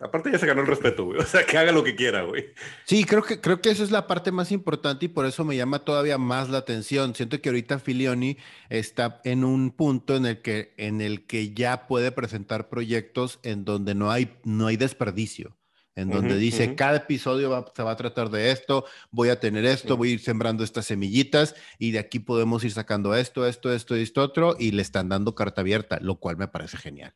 Aparte, 0.00 0.32
ya 0.32 0.38
se 0.38 0.46
ganó 0.46 0.62
el 0.62 0.66
respeto, 0.66 1.04
güey. 1.04 1.20
O 1.20 1.24
sea, 1.24 1.46
que 1.46 1.56
haga 1.56 1.70
lo 1.70 1.84
que 1.84 1.94
quiera, 1.94 2.22
güey. 2.22 2.46
Sí, 2.84 3.04
creo 3.04 3.22
que, 3.22 3.40
creo 3.40 3.60
que 3.60 3.70
esa 3.70 3.84
es 3.84 3.92
la 3.92 4.06
parte 4.06 4.32
más 4.32 4.50
importante 4.50 5.06
y 5.06 5.08
por 5.08 5.26
eso 5.26 5.44
me 5.44 5.56
llama 5.56 5.80
todavía 5.80 6.18
más 6.18 6.48
la 6.48 6.58
atención. 6.58 7.14
Siento 7.14 7.40
que 7.40 7.48
ahorita 7.48 7.78
Filioni 7.78 8.36
está 8.68 9.20
en 9.24 9.44
un 9.44 9.70
punto 9.70 10.16
en 10.16 10.26
el 10.26 10.42
que, 10.42 10.74
en 10.76 11.00
el 11.00 11.24
que 11.26 11.54
ya 11.54 11.86
puede 11.86 12.10
presentar 12.10 12.68
proyectos 12.68 13.38
en 13.44 13.64
donde 13.64 13.94
no 13.94 14.10
hay, 14.10 14.36
no 14.42 14.66
hay 14.66 14.76
desperdicio. 14.76 15.56
En 15.94 16.10
donde 16.10 16.36
dice, 16.36 16.74
cada 16.74 16.98
episodio 16.98 17.72
se 17.74 17.82
va 17.82 17.92
a 17.92 17.96
tratar 17.96 18.28
de 18.28 18.50
esto, 18.50 18.84
voy 19.10 19.30
a 19.30 19.40
tener 19.40 19.64
esto, 19.64 19.96
voy 19.96 20.10
a 20.10 20.12
ir 20.12 20.20
sembrando 20.20 20.62
estas 20.62 20.84
semillitas 20.84 21.54
y 21.78 21.92
de 21.92 21.98
aquí 21.98 22.18
podemos 22.18 22.62
ir 22.64 22.72
sacando 22.72 23.14
esto, 23.14 23.46
esto, 23.46 23.72
esto 23.72 23.96
y 23.96 24.02
esto 24.02 24.20
otro 24.20 24.56
y 24.58 24.72
le 24.72 24.82
están 24.82 25.08
dando 25.08 25.34
carta 25.34 25.62
abierta, 25.62 25.98
lo 26.02 26.16
cual 26.16 26.36
me 26.36 26.48
parece 26.48 26.76
genial. 26.76 27.14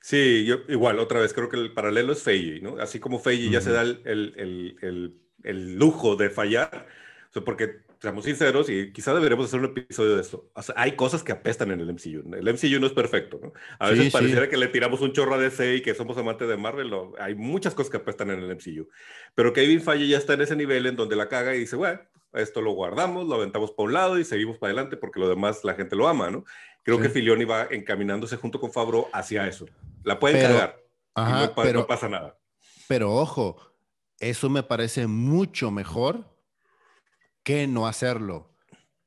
Sí, 0.00 0.44
yo 0.44 0.58
igual, 0.68 0.98
otra 0.98 1.20
vez, 1.20 1.32
creo 1.32 1.48
que 1.48 1.56
el 1.56 1.72
paralelo 1.72 2.12
es 2.12 2.22
Feiji, 2.22 2.60
¿no? 2.60 2.78
Así 2.78 3.00
como 3.00 3.18
Feiji 3.18 3.50
ya 3.50 3.60
se 3.60 3.72
da 3.72 3.82
el, 3.82 4.00
el, 4.04 4.76
el, 4.80 5.20
el, 5.42 5.76
lujo 5.76 6.16
de 6.16 6.30
fallar, 6.30 6.86
o 7.30 7.32
sea, 7.32 7.44
porque 7.44 7.82
seamos 8.00 8.24
sinceros 8.24 8.70
y 8.70 8.92
quizá 8.92 9.12
deberíamos 9.12 9.46
hacer 9.46 9.58
un 9.58 9.66
episodio 9.66 10.14
de 10.14 10.22
eso. 10.22 10.50
O 10.54 10.62
sea, 10.62 10.74
hay 10.78 10.92
cosas 10.92 11.24
que 11.24 11.32
apestan 11.32 11.72
en 11.72 11.80
el 11.80 11.92
MCU. 11.92 12.32
El 12.34 12.52
MCU 12.52 12.80
no 12.80 12.86
es 12.86 12.92
perfecto, 12.92 13.40
¿no? 13.42 13.52
A 13.78 13.90
veces 13.90 14.12
pareciera 14.12 14.48
que 14.48 14.56
le 14.56 14.68
tiramos 14.68 15.00
un 15.00 15.12
chorro 15.12 15.34
a 15.34 15.38
DC 15.38 15.76
y 15.76 15.82
que 15.82 15.94
somos 15.94 16.16
amantes 16.16 16.48
de 16.48 16.56
Marvel. 16.56 16.92
hay 17.18 17.34
muchas 17.34 17.74
cosas 17.74 17.90
que 17.90 17.96
apestan 17.96 18.30
en 18.30 18.40
el 18.40 18.54
MCU. 18.54 18.88
Pero 19.34 19.52
Kevin 19.52 19.80
Feige 19.80 20.06
ya 20.06 20.18
está 20.18 20.34
en 20.34 20.42
ese 20.42 20.54
nivel 20.54 20.86
en 20.86 20.96
donde 20.96 21.16
la 21.16 21.28
caga 21.28 21.56
y 21.56 21.60
dice, 21.60 21.74
bueno, 21.74 22.00
esto 22.34 22.60
lo 22.60 22.72
guardamos, 22.72 23.26
lo 23.26 23.34
aventamos 23.34 23.72
para 23.72 23.86
un 23.86 23.92
lado 23.92 24.18
y 24.18 24.24
seguimos 24.24 24.58
para 24.58 24.72
adelante 24.72 24.96
porque 24.96 25.18
lo 25.18 25.28
demás 25.28 25.64
la 25.64 25.74
gente 25.74 25.96
lo 25.96 26.08
ama, 26.08 26.30
¿no? 26.30 26.44
Creo 26.88 27.02
que 27.02 27.10
Filioni 27.10 27.44
va 27.44 27.68
encaminándose 27.70 28.36
junto 28.36 28.58
con 28.58 28.72
Fabro 28.72 29.10
hacia 29.12 29.46
eso. 29.46 29.66
La 30.04 30.18
pueden 30.18 30.40
cargar. 30.40 30.82
no, 31.14 31.54
pero, 31.54 31.86
pasa 31.86 32.08
nada. 32.08 32.38
Pero 32.86 33.14
ojo, 33.14 33.58
eso 34.18 34.48
me 34.48 34.62
parece 34.62 35.06
mucho 35.06 35.70
mejor 35.70 36.34
que 37.42 37.66
no 37.66 37.86
hacerlo. 37.86 38.54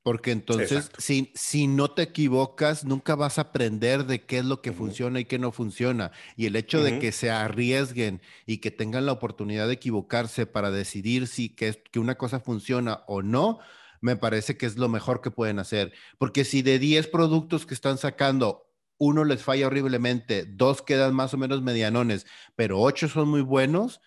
Porque 0.04 0.30
entonces, 0.30 0.92
si, 1.00 1.32
si 1.34 1.66
no 1.66 1.90
te 1.90 2.04
equivocas, 2.04 2.86
nunca 2.86 3.16
vas 3.16 3.40
a 3.40 3.50
aprender 3.50 4.06
de 4.06 4.28
qué 4.28 4.38
es 4.38 4.46
lo 4.46 4.62
que 4.62 4.74
funciona 4.74 5.20
y 5.20 5.26
qué 5.26 5.40
no 5.40 5.52
funciona. 5.52 6.12
Y 6.36 6.46
el 6.46 6.58
hecho 6.58 6.84
de 6.84 7.00
que 7.00 7.12
se 7.12 7.32
arriesguen 7.32 8.22
y 8.46 8.60
que 8.60 8.70
tengan 8.70 9.08
la 9.08 9.14
oportunidad 9.14 9.66
de 9.66 9.74
equivocarse 9.74 10.46
para 10.46 10.70
decidir 10.70 11.26
si 11.28 11.50
que, 11.50 11.82
que 11.90 11.98
una 11.98 12.14
cosa 12.14 12.40
funciona 12.42 13.02
o 13.08 13.24
no, 13.24 13.58
me 14.02 14.16
parece 14.16 14.58
que 14.58 14.66
es 14.66 14.78
lo 14.78 14.90
mejor 14.90 15.22
que 15.22 15.32
pueden 15.32 15.60
hacer. 15.60 15.94
Porque 16.18 16.44
si 16.44 16.62
de 16.62 16.80
10 16.80 17.08
productos 17.08 17.66
que 17.66 17.74
están 17.74 17.98
sacando, 17.98 18.68
uno 18.98 19.24
les 19.24 19.44
falla 19.44 19.68
horriblemente, 19.68 20.46
dos 20.46 20.82
quedan 20.82 21.16
más 21.16 21.34
o 21.34 21.38
menos 21.38 21.62
medianones, 21.62 22.26
pero 22.56 22.80
ocho 22.80 23.08
son 23.08 23.30
muy 23.30 23.42
buenos, 23.42 24.02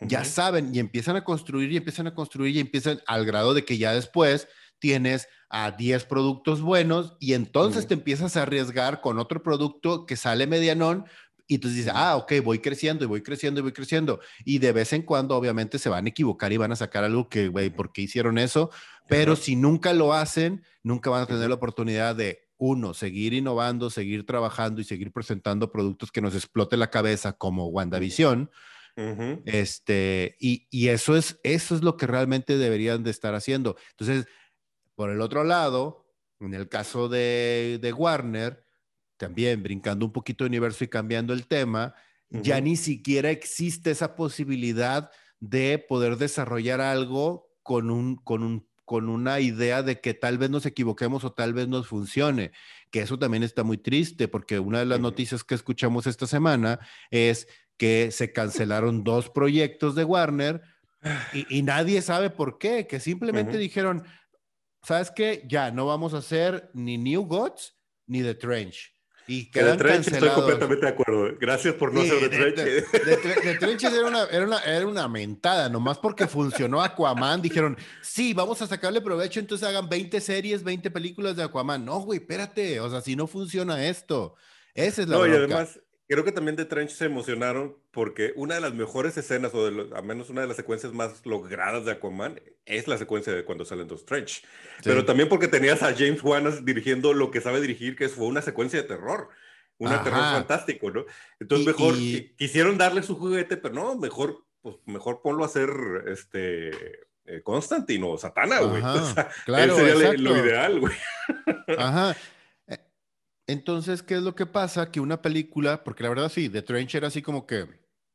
ya 0.00 0.24
saben 0.24 0.74
y 0.74 0.78
empiezan 0.78 1.16
a 1.16 1.24
construir 1.24 1.70
y 1.72 1.76
empiezan 1.76 2.06
a 2.06 2.14
construir 2.14 2.56
y 2.56 2.60
empiezan 2.60 3.00
al 3.06 3.24
grado 3.24 3.54
de 3.54 3.64
que 3.64 3.78
ya 3.78 3.92
después 3.92 4.48
tienes 4.78 5.28
a 5.48 5.70
10 5.70 6.06
productos 6.06 6.60
buenos 6.60 7.16
y 7.20 7.34
entonces 7.34 7.86
te 7.86 7.94
empiezas 7.94 8.36
a 8.36 8.42
arriesgar 8.42 9.00
con 9.00 9.18
otro 9.18 9.42
producto 9.42 10.06
que 10.06 10.16
sale 10.16 10.46
medianón, 10.46 11.04
y 11.46 11.56
entonces 11.56 11.78
dices, 11.78 11.92
ah, 11.94 12.16
ok, 12.16 12.32
voy 12.42 12.58
creciendo 12.60 13.04
y 13.04 13.08
voy 13.08 13.22
creciendo 13.22 13.60
y 13.60 13.62
voy 13.62 13.72
creciendo. 13.72 14.20
Y 14.44 14.58
de 14.58 14.72
vez 14.72 14.92
en 14.92 15.02
cuando, 15.02 15.36
obviamente, 15.36 15.78
se 15.78 15.88
van 15.88 16.06
a 16.06 16.08
equivocar 16.08 16.52
y 16.52 16.56
van 16.56 16.72
a 16.72 16.76
sacar 16.76 17.04
algo 17.04 17.28
que, 17.28 17.48
güey, 17.48 17.70
¿por 17.70 17.92
qué 17.92 18.02
hicieron 18.02 18.38
eso? 18.38 18.70
Pero 19.08 19.36
si 19.36 19.56
nunca 19.56 19.92
lo 19.92 20.12
hacen, 20.14 20.62
nunca 20.82 21.10
van 21.10 21.22
a 21.22 21.26
tener 21.26 21.48
la 21.48 21.56
oportunidad 21.56 22.16
de, 22.16 22.42
uno, 22.64 22.94
seguir 22.94 23.34
innovando, 23.34 23.90
seguir 23.90 24.24
trabajando 24.24 24.80
y 24.80 24.84
seguir 24.84 25.10
presentando 25.10 25.72
productos 25.72 26.12
que 26.12 26.20
nos 26.20 26.32
explote 26.36 26.76
la 26.76 26.90
cabeza 26.90 27.32
como 27.32 27.66
WandaVision. 27.66 28.52
este, 29.46 30.36
y, 30.38 30.68
y, 30.70 30.88
eso, 30.88 31.16
es, 31.16 31.40
eso 31.42 31.74
es 31.74 31.82
lo 31.82 31.96
que 31.96 32.06
realmente 32.06 32.56
deberían 32.58 33.02
de 33.02 33.10
estar 33.10 33.34
haciendo. 33.34 33.76
Entonces, 33.90 34.26
por 34.94 35.10
el 35.10 35.20
otro 35.22 35.42
lado, 35.42 36.06
en 36.38 36.54
el 36.54 36.68
caso 36.68 37.08
de, 37.08 37.80
de 37.82 37.92
Warner, 37.92 38.64
también 39.16 39.62
brincando 39.62 40.06
un 40.06 40.12
poquito 40.12 40.44
de 40.44 40.48
universo 40.48 40.84
y 40.84 40.88
cambiando 40.88 41.32
el 41.32 41.46
tema, 41.46 41.94
ya 42.30 42.60
ni 42.60 42.76
siquiera 42.76 43.30
existe 43.30 43.90
esa 43.90 44.16
posibilidad 44.16 45.10
de 45.38 45.78
poder 45.78 46.16
desarrollar 46.16 46.80
algo 46.80 47.50
con 47.62 47.90
un, 47.90 48.16
con 48.16 48.42
un 48.42 48.66
con 48.84 49.08
una 49.08 49.40
idea 49.40 49.82
de 49.82 50.00
que 50.00 50.12
tal 50.12 50.38
vez 50.38 50.50
nos 50.50 50.66
equivoquemos 50.66 51.24
o 51.24 51.32
tal 51.32 51.54
vez 51.54 51.68
nos 51.68 51.86
funcione, 51.86 52.52
que 52.90 53.00
eso 53.00 53.18
también 53.18 53.42
está 53.42 53.62
muy 53.62 53.78
triste 53.78 54.28
porque 54.28 54.58
una 54.58 54.80
de 54.80 54.84
las 54.84 55.00
noticias 55.00 55.44
que 55.44 55.54
escuchamos 55.54 56.06
esta 56.06 56.26
semana 56.26 56.78
es 57.10 57.48
que 57.78 58.10
se 58.10 58.32
cancelaron 58.32 59.02
dos 59.02 59.30
proyectos 59.30 59.94
de 59.94 60.04
Warner 60.04 60.60
y, 61.32 61.62
nadie 61.62 62.02
sabe 62.02 62.30
por 62.30 62.58
qué, 62.58 62.86
que 62.86 63.00
simplemente 63.00 63.56
dijeron, 63.56 64.04
¿sabes 64.82 65.10
qué? 65.10 65.42
Ya 65.48 65.70
no 65.70 65.86
vamos 65.86 66.14
a 66.14 66.18
hacer 66.18 66.70
ni 66.74 66.98
New 66.98 67.24
Gods 67.24 67.76
ni 68.06 68.22
The 68.22 68.34
Trench. 68.34 68.91
Y 69.26 69.50
que 69.50 69.62
de 69.62 69.76
Trench 69.76 70.08
estoy 70.08 70.28
completamente 70.30 70.84
de 70.84 70.92
acuerdo. 70.92 71.36
Gracias 71.40 71.74
por 71.74 71.92
no 71.92 72.02
ser 72.02 72.28
de 72.28 72.28
Trench. 72.28 72.56
De, 73.44 73.56
Trench 73.58 73.84
era 73.84 74.06
una, 74.06 74.24
era, 74.24 74.44
una, 74.44 74.58
era 74.60 74.86
una 74.86 75.08
mentada, 75.08 75.68
nomás 75.68 75.98
porque 75.98 76.26
funcionó 76.26 76.82
Aquaman. 76.82 77.40
Dijeron, 77.40 77.76
sí, 78.02 78.34
vamos 78.34 78.60
a 78.62 78.66
sacarle 78.66 79.00
provecho, 79.00 79.40
entonces 79.40 79.66
hagan 79.66 79.88
20 79.88 80.20
series, 80.20 80.64
20 80.64 80.90
películas 80.90 81.36
de 81.36 81.44
Aquaman. 81.44 81.84
No, 81.84 82.00
güey, 82.00 82.18
espérate. 82.18 82.80
O 82.80 82.90
sea, 82.90 83.00
si 83.00 83.14
no 83.14 83.26
funciona 83.26 83.86
esto. 83.86 84.34
Esa 84.74 85.02
es 85.02 85.08
la 85.08 85.18
No, 85.18 85.26
y 85.26 85.30
además, 85.30 85.78
creo 86.12 86.24
que 86.24 86.32
también 86.32 86.56
de 86.56 86.66
Trench 86.66 86.90
se 86.90 87.06
emocionaron 87.06 87.74
porque 87.90 88.34
una 88.36 88.56
de 88.56 88.60
las 88.60 88.74
mejores 88.74 89.16
escenas, 89.16 89.54
o 89.54 89.70
de 89.70 89.96
al 89.96 90.04
menos 90.04 90.28
una 90.28 90.42
de 90.42 90.46
las 90.46 90.56
secuencias 90.56 90.92
más 90.92 91.24
logradas 91.24 91.86
de 91.86 91.92
Aquaman, 91.92 92.38
es 92.66 92.86
la 92.86 92.98
secuencia 92.98 93.32
de 93.32 93.46
cuando 93.46 93.64
salen 93.64 93.88
dos 93.88 94.04
Trench. 94.04 94.44
Pero 94.84 95.06
también 95.06 95.30
porque 95.30 95.48
tenías 95.48 95.82
a 95.82 95.94
James 95.94 96.22
Wan 96.22 96.66
dirigiendo 96.66 97.14
lo 97.14 97.30
que 97.30 97.40
sabe 97.40 97.62
dirigir, 97.62 97.96
que 97.96 98.10
fue 98.10 98.26
una 98.26 98.42
secuencia 98.42 98.82
de 98.82 98.88
terror. 98.88 99.30
Un 99.78 99.88
terror 99.88 100.20
fantástico, 100.20 100.90
¿no? 100.90 101.06
Entonces 101.40 101.66
mejor 101.66 101.94
quisieron 102.36 102.76
darle 102.76 103.02
su 103.02 103.16
juguete, 103.16 103.56
pero 103.56 103.74
no, 103.74 103.96
mejor, 103.96 104.44
pues 104.60 104.76
mejor 104.84 105.22
ponlo 105.22 105.44
a 105.44 105.46
hacer 105.46 105.70
este 106.08 106.68
eh, 107.24 107.42
Constantino 107.42 108.10
o 108.10 108.18
Satana, 108.18 108.60
güey. 108.60 108.82
claro, 109.46 109.76
sería 109.76 110.12
lo 110.12 110.36
ideal, 110.36 110.78
güey. 110.78 110.94
Ajá. 111.78 112.14
Entonces, 113.52 114.02
¿qué 114.02 114.14
es 114.14 114.22
lo 114.22 114.34
que 114.34 114.46
pasa? 114.46 114.90
Que 114.90 115.00
una 115.00 115.20
película, 115.20 115.84
porque 115.84 116.02
la 116.02 116.08
verdad 116.08 116.30
sí, 116.30 116.48
The 116.48 116.62
Trench 116.62 116.94
era 116.94 117.08
así 117.08 117.22
como 117.22 117.46
que... 117.46 117.66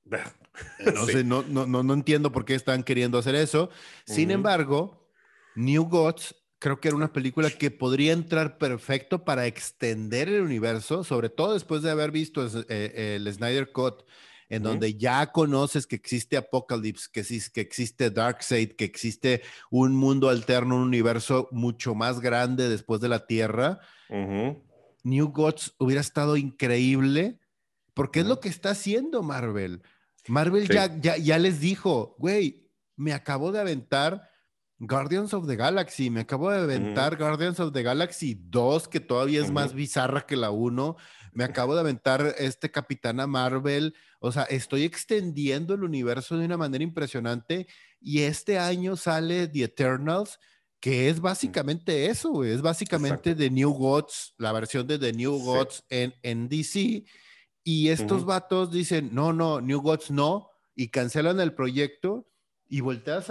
No 0.94 1.06
sé, 1.06 1.24
no, 1.24 1.44
no, 1.44 1.68
no, 1.68 1.94
entiendo 1.94 2.32
por 2.32 2.44
qué 2.44 2.56
están 2.56 2.82
queriendo 2.82 3.20
hacer 3.20 3.36
eso. 3.36 3.70
Sin 4.06 4.32
embargo, 4.32 5.08
New 5.56 5.84
Gods 5.84 6.36
creo 6.58 6.80
que 6.80 6.88
era 6.88 6.98
una 6.98 7.14
película 7.14 7.52
que 7.52 7.70
podría 7.70 8.14
entrar 8.14 8.58
perfecto 8.58 9.24
para 9.24 9.46
extender 9.46 10.30
el 10.30 10.42
universo, 10.42 11.04
sobre 11.04 11.30
todo 11.30 11.54
después 11.54 11.84
de 11.84 11.92
haber 11.92 12.10
visto 12.10 12.48
eh, 12.70 13.16
el 13.18 13.32
Snyder 13.32 13.72
Cut, 13.72 14.04
en 14.50 14.64
donde 14.64 14.96
ya 14.96 15.32
conoces 15.32 15.86
que 15.86 15.96
existe 15.96 16.38
Apocalypse, 16.38 17.10
que, 17.12 17.24
que 17.54 17.62
existe 17.62 18.10
Darkseid, 18.10 18.72
que 18.72 18.86
existe 18.86 19.44
un 19.70 19.94
mundo 19.96 20.30
alterno, 20.30 20.78
un 20.78 20.84
universo 20.84 21.50
mucho 21.52 21.96
más 21.96 22.20
grande 22.22 22.70
después 22.70 23.02
de 23.02 23.10
la 23.10 23.28
Tierra. 23.28 23.80
New 25.04 25.32
Gods 25.32 25.76
hubiera 25.78 26.02
estado 26.02 26.38
increíble, 26.38 27.40
porque 27.94 28.22
es 28.22 28.26
lo 28.26 28.40
que 28.40 28.50
está 28.50 28.72
haciendo 28.72 29.24
Marvel. 29.24 29.82
Marvel 30.28 30.68
ya, 30.68 31.00
ya, 31.00 31.18
ya 31.18 31.40
les 31.40 31.60
dijo, 31.60 32.16
güey, 32.20 32.70
me 32.96 33.14
acabo 33.14 33.52
de 33.52 33.60
aventar 33.60 34.30
Guardians 34.80 35.34
of 35.34 35.48
the 35.48 35.56
Galaxy, 35.56 36.10
me 36.10 36.22
acabo 36.22 36.52
de 36.52 36.60
aventar 36.60 37.18
Guardians 37.18 37.60
of 37.60 37.74
the 37.74 37.82
Galaxy 37.82 38.36
2, 38.40 38.88
que 38.88 39.00
todavía 39.00 39.42
es 39.42 39.52
más 39.52 39.74
bizarra 39.74 40.26
que 40.26 40.36
la 40.36 40.52
1. 40.52 40.96
Me 41.34 41.44
acabo 41.44 41.74
de 41.74 41.80
aventar 41.80 42.36
este 42.38 42.70
Capitana 42.70 43.26
Marvel. 43.26 43.96
O 44.20 44.32
sea, 44.32 44.44
estoy 44.44 44.84
extendiendo 44.84 45.74
el 45.74 45.84
universo 45.84 46.38
de 46.38 46.46
una 46.46 46.58
manera 46.58 46.84
impresionante. 46.84 47.68
Y 48.00 48.22
este 48.22 48.60
año 48.60 48.96
sale 48.96 49.48
The 49.48 49.64
Eternals, 49.64 50.40
que 50.80 51.10
es 51.10 51.20
básicamente 51.20 52.08
eso, 52.08 52.44
es 52.44 52.62
básicamente 52.62 53.36
The 53.36 53.50
New 53.50 53.72
Gods, 53.72 54.36
la 54.38 54.52
versión 54.52 54.86
de 54.88 55.00
The 55.00 55.14
New 55.14 55.40
Gods 55.40 55.84
en, 55.90 56.14
en 56.22 56.48
DC. 56.50 57.04
Y 57.64 57.90
estos 57.90 58.26
vatos 58.26 58.72
dicen, 58.72 59.10
no, 59.12 59.34
no, 59.34 59.60
New 59.60 59.82
Gods 59.82 60.12
no, 60.12 60.52
y 60.76 60.90
cancelan 60.90 61.40
el 61.40 61.54
proyecto 61.54 62.28
y 62.70 62.82
volteas 62.82 63.28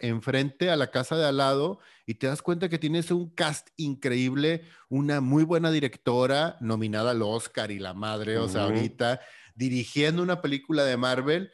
enfrente 0.00 0.70
a 0.70 0.76
la 0.76 0.90
casa 0.90 1.16
de 1.16 1.26
al 1.26 1.38
lado 1.38 1.78
y 2.06 2.14
te 2.14 2.26
das 2.26 2.42
cuenta 2.42 2.68
que 2.68 2.78
tienes 2.78 3.10
un 3.10 3.30
cast 3.30 3.68
increíble, 3.76 4.64
una 4.88 5.20
muy 5.20 5.44
buena 5.44 5.70
directora 5.70 6.56
nominada 6.60 7.12
al 7.12 7.22
Oscar 7.22 7.70
y 7.70 7.78
la 7.78 7.94
madre, 7.94 8.38
o 8.38 8.48
sea, 8.48 8.64
ahorita 8.64 9.20
dirigiendo 9.54 10.22
una 10.22 10.40
película 10.40 10.84
de 10.84 10.96
Marvel 10.96 11.50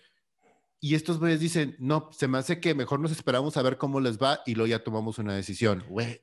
y 0.80 0.94
estos 0.94 1.18
güeyes 1.18 1.40
dicen, 1.40 1.76
no, 1.78 2.10
se 2.12 2.28
me 2.28 2.38
hace 2.38 2.60
que 2.60 2.74
mejor 2.74 3.00
nos 3.00 3.12
esperamos 3.12 3.56
a 3.56 3.62
ver 3.62 3.78
cómo 3.78 4.00
les 4.00 4.18
va 4.18 4.40
y 4.46 4.54
luego 4.54 4.68
ya 4.68 4.84
tomamos 4.84 5.18
una 5.18 5.34
decisión. 5.34 5.84
Güey. 5.88 6.22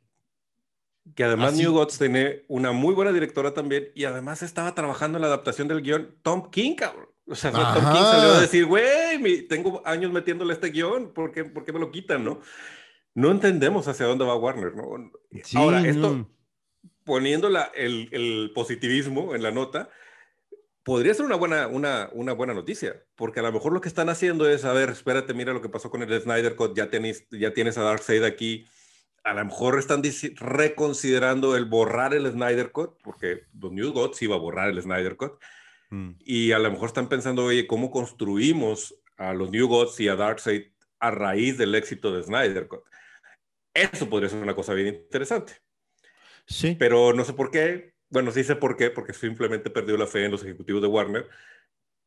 Que 1.16 1.24
además 1.26 1.56
New 1.56 1.74
Gods 1.74 1.98
tiene 1.98 2.46
una 2.48 2.72
muy 2.72 2.94
buena 2.94 3.12
directora 3.12 3.54
también 3.54 3.90
y 3.94 4.06
además 4.06 4.42
estaba 4.42 4.74
trabajando 4.74 5.18
en 5.18 5.24
la 5.24 5.28
adaptación 5.28 5.68
del 5.68 5.82
guion 5.82 6.16
Tom 6.22 6.50
King, 6.50 6.76
cabrón. 6.76 7.10
O 7.28 7.36
sea, 7.36 7.52
Tom 7.52 7.94
King 7.94 8.02
salió 8.02 8.34
a 8.34 8.42
decir, 8.42 8.66
güey, 8.66 9.48
tengo 9.48 9.82
años 9.86 10.12
metiéndole 10.12 10.54
este 10.54 10.70
guion, 10.70 11.14
¿por 11.14 11.32
qué, 11.32 11.46
¿por 11.46 11.66
qué, 11.66 11.74
me 11.74 11.80
lo 11.80 11.92
quitan, 11.92 12.24
no? 12.24 12.40
No 13.16 13.32
entendemos 13.32 13.88
hacia 13.88 14.06
dónde 14.06 14.26
va 14.26 14.36
Warner, 14.36 14.76
¿no? 14.76 15.12
Ahora, 15.56 15.86
esto, 15.86 16.30
poniendo 17.04 17.48
el, 17.48 18.10
el 18.12 18.52
positivismo 18.54 19.36
en 19.36 19.44
la 19.44 19.52
nota, 19.52 19.90
podría 20.84 21.14
ser 21.14 21.26
una 21.26 21.36
buena, 21.36 21.68
una, 21.68 22.10
una 22.12 22.34
buena 22.34 22.54
noticia, 22.54 23.04
porque 23.16 23.40
a 23.40 23.44
lo 23.44 23.52
mejor 23.52 23.74
lo 23.74 23.82
que 23.82 23.88
están 23.88 24.10
haciendo 24.10 24.50
es, 24.50 24.66
a 24.66 24.74
ver, 24.74 24.90
espérate, 24.90 25.34
mira 25.34 25.54
lo 25.54 25.62
que 25.62 25.70
pasó 25.70 25.90
con 25.90 26.04
el 26.04 26.22
Snyder 26.22 26.56
Cut, 26.56 26.76
ya 26.76 26.90
tienes, 26.90 27.26
ya 27.32 27.54
tienes 27.54 27.78
a 27.78 27.84
Darkseid 27.84 28.24
aquí, 28.24 28.66
a 29.24 29.34
lo 29.34 29.46
mejor 29.46 29.80
están 29.80 30.04
reconsiderando 30.36 31.56
el 31.56 31.66
borrar 31.66 32.14
el 32.14 32.30
Snyder 32.30 32.72
Cut, 32.72 33.02
porque 33.02 33.44
los 33.58 33.72
New 33.72 33.94
Gods 33.94 34.22
iba 34.22 34.36
a 34.36 34.40
borrar 34.40 34.70
el 34.70 34.82
Snyder 34.82 35.16
Cut, 35.16 35.42
mm. 35.90 36.12
y 36.20 36.52
a 36.52 36.60
lo 36.60 36.70
mejor 36.70 36.88
están 36.88 37.08
pensando, 37.08 37.46
oye, 37.46 37.66
¿cómo 37.66 37.90
construimos 37.90 38.96
a 39.18 39.34
los 39.34 39.50
New 39.52 39.68
Gods 39.68 40.00
y 40.02 40.10
a 40.10 40.18
Darkseid 40.18 40.74
a 41.00 41.12
raíz 41.12 41.58
del 41.58 41.76
éxito 41.76 42.14
de 42.14 42.24
Snyder 42.24 42.68
Cut? 42.68 42.84
Eso 43.74 44.10
podría 44.10 44.30
ser 44.30 44.40
una 44.40 44.56
cosa 44.56 44.74
bien 44.74 44.88
interesante. 44.88 45.54
Sí. 46.46 46.76
Pero 46.78 47.14
no 47.14 47.24
sé 47.24 47.34
por 47.34 47.50
qué, 47.50 47.93
bueno, 48.14 48.32
sí 48.32 48.44
sé 48.44 48.56
por 48.56 48.78
qué, 48.78 48.92
porque 48.92 49.12
simplemente 49.14 49.72
perdió 49.72 49.98
la 49.98 50.08
fe 50.08 50.26
en 50.26 50.32
los 50.32 50.44
ejecutivos 50.44 50.82
de 50.84 50.88
Warner. 50.88 51.28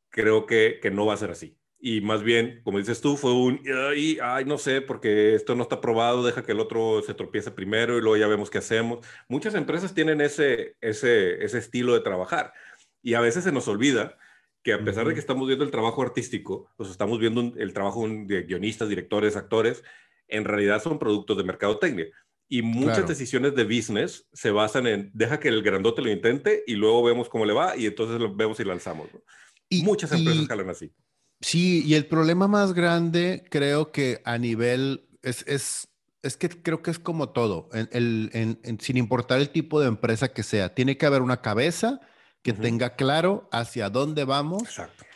Creo 0.08 0.46
que, 0.46 0.78
que 0.80 0.90
no 0.90 1.04
va 1.04 1.14
a 1.14 1.16
ser 1.16 1.32
así. 1.32 1.58
Y 1.78 2.00
más 2.00 2.22
bien, 2.22 2.60
como 2.64 2.78
dices 2.78 3.00
tú, 3.00 3.16
fue 3.16 3.32
un, 3.32 3.60
ay, 3.90 4.18
ay, 4.22 4.44
no 4.44 4.56
sé, 4.56 4.80
porque 4.80 5.34
esto 5.34 5.56
no 5.56 5.62
está 5.64 5.80
probado, 5.80 6.24
deja 6.24 6.44
que 6.44 6.52
el 6.52 6.60
otro 6.60 7.02
se 7.02 7.12
tropiece 7.14 7.50
primero 7.50 7.98
y 7.98 8.00
luego 8.00 8.16
ya 8.16 8.28
vemos 8.28 8.50
qué 8.50 8.58
hacemos. 8.58 9.04
Muchas 9.28 9.54
empresas 9.56 9.94
tienen 9.94 10.20
ese, 10.20 10.76
ese, 10.80 11.44
ese 11.44 11.58
estilo 11.58 11.92
de 11.94 12.00
trabajar. 12.00 12.52
Y 13.02 13.14
a 13.14 13.20
veces 13.20 13.44
se 13.44 13.52
nos 13.52 13.66
olvida 13.68 14.16
que 14.62 14.72
a 14.74 14.84
pesar 14.84 15.06
de 15.08 15.14
que 15.14 15.20
estamos 15.20 15.46
viendo 15.48 15.64
el 15.64 15.70
trabajo 15.72 16.02
artístico, 16.02 16.70
pues 16.76 16.88
estamos 16.90 17.18
viendo 17.18 17.52
el 17.56 17.72
trabajo 17.72 18.06
de 18.08 18.42
guionistas, 18.44 18.88
directores, 18.88 19.36
actores, 19.36 19.82
en 20.28 20.44
realidad 20.44 20.82
son 20.82 20.98
productos 20.98 21.36
de 21.36 21.44
mercadotecnia. 21.44 22.06
Y 22.48 22.62
muchas 22.62 23.08
decisiones 23.08 23.54
de 23.56 23.64
business 23.64 24.26
se 24.32 24.52
basan 24.52 24.86
en, 24.86 25.10
deja 25.14 25.40
que 25.40 25.48
el 25.48 25.62
grandote 25.62 26.02
lo 26.02 26.10
intente 26.10 26.62
y 26.66 26.74
luego 26.74 27.02
vemos 27.02 27.28
cómo 27.28 27.44
le 27.44 27.52
va 27.52 27.76
y 27.76 27.86
entonces 27.86 28.20
lo 28.20 28.34
vemos 28.34 28.60
y 28.60 28.64
lanzamos. 28.64 29.08
Y, 29.68 29.82
muchas 29.82 30.12
empresas 30.12 30.48
y, 30.48 30.70
así. 30.70 30.92
Sí, 31.40 31.84
y 31.84 31.94
el 31.94 32.06
problema 32.06 32.46
más 32.46 32.72
grande 32.72 33.44
creo 33.50 33.90
que 33.90 34.22
a 34.24 34.38
nivel, 34.38 35.08
es, 35.22 35.44
es, 35.48 35.88
es 36.22 36.36
que 36.36 36.48
creo 36.48 36.82
que 36.82 36.90
es 36.90 36.98
como 36.98 37.30
todo, 37.30 37.68
en, 37.72 38.78
sin 38.80 38.96
importar 38.96 39.40
el 39.40 39.50
tipo 39.50 39.80
de 39.80 39.88
empresa 39.88 40.28
que 40.28 40.42
sea, 40.42 40.74
tiene 40.74 40.96
que 40.96 41.06
haber 41.06 41.22
una 41.22 41.42
cabeza 41.42 42.00
que 42.42 42.52
tenga 42.52 42.94
claro 42.94 43.48
hacia 43.50 43.90
dónde 43.90 44.24
vamos 44.24 44.62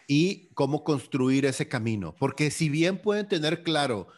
y 0.08 0.48
cómo 0.54 0.82
construir 0.82 1.46
ese 1.46 1.68
camino. 1.68 2.16
Porque 2.18 2.50
si 2.50 2.68
bien 2.68 3.00
pueden 3.00 3.28
tener 3.28 3.62
claro 3.62 4.08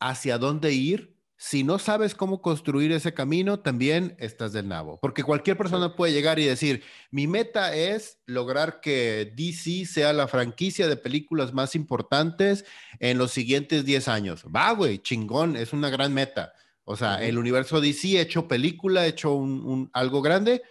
hacia 0.00 0.38
dónde 0.38 0.72
ir, 0.72 1.15
si 1.38 1.64
no 1.64 1.78
sabes 1.78 2.14
cómo 2.14 2.40
construir 2.40 2.92
ese 2.92 3.12
camino, 3.12 3.60
también 3.60 4.16
estás 4.18 4.54
del 4.54 4.68
nabo. 4.68 4.98
Porque 5.00 5.22
cualquier 5.22 5.58
persona 5.58 5.94
puede 5.94 6.14
llegar 6.14 6.38
y 6.38 6.46
decir, 6.46 6.82
mi 7.10 7.26
meta 7.26 7.74
es 7.74 8.20
lograr 8.24 8.80
que 8.80 9.32
DC 9.36 9.84
sea 9.84 10.14
la 10.14 10.28
franquicia 10.28 10.88
de 10.88 10.96
películas 10.96 11.52
más 11.52 11.74
importantes 11.74 12.64
en 13.00 13.18
los 13.18 13.32
siguientes 13.32 13.84
10 13.84 14.08
años. 14.08 14.44
Va, 14.44 14.72
güey, 14.72 14.98
chingón, 14.98 15.56
es 15.56 15.74
una 15.74 15.90
gran 15.90 16.14
meta. 16.14 16.54
O 16.84 16.96
sea, 16.96 17.22
el 17.22 17.36
universo 17.36 17.82
DC 17.82 18.18
hecho 18.18 18.48
película, 18.48 19.06
hecho 19.06 19.34
un, 19.34 19.90
algo 19.92 20.22
grande. 20.22 20.62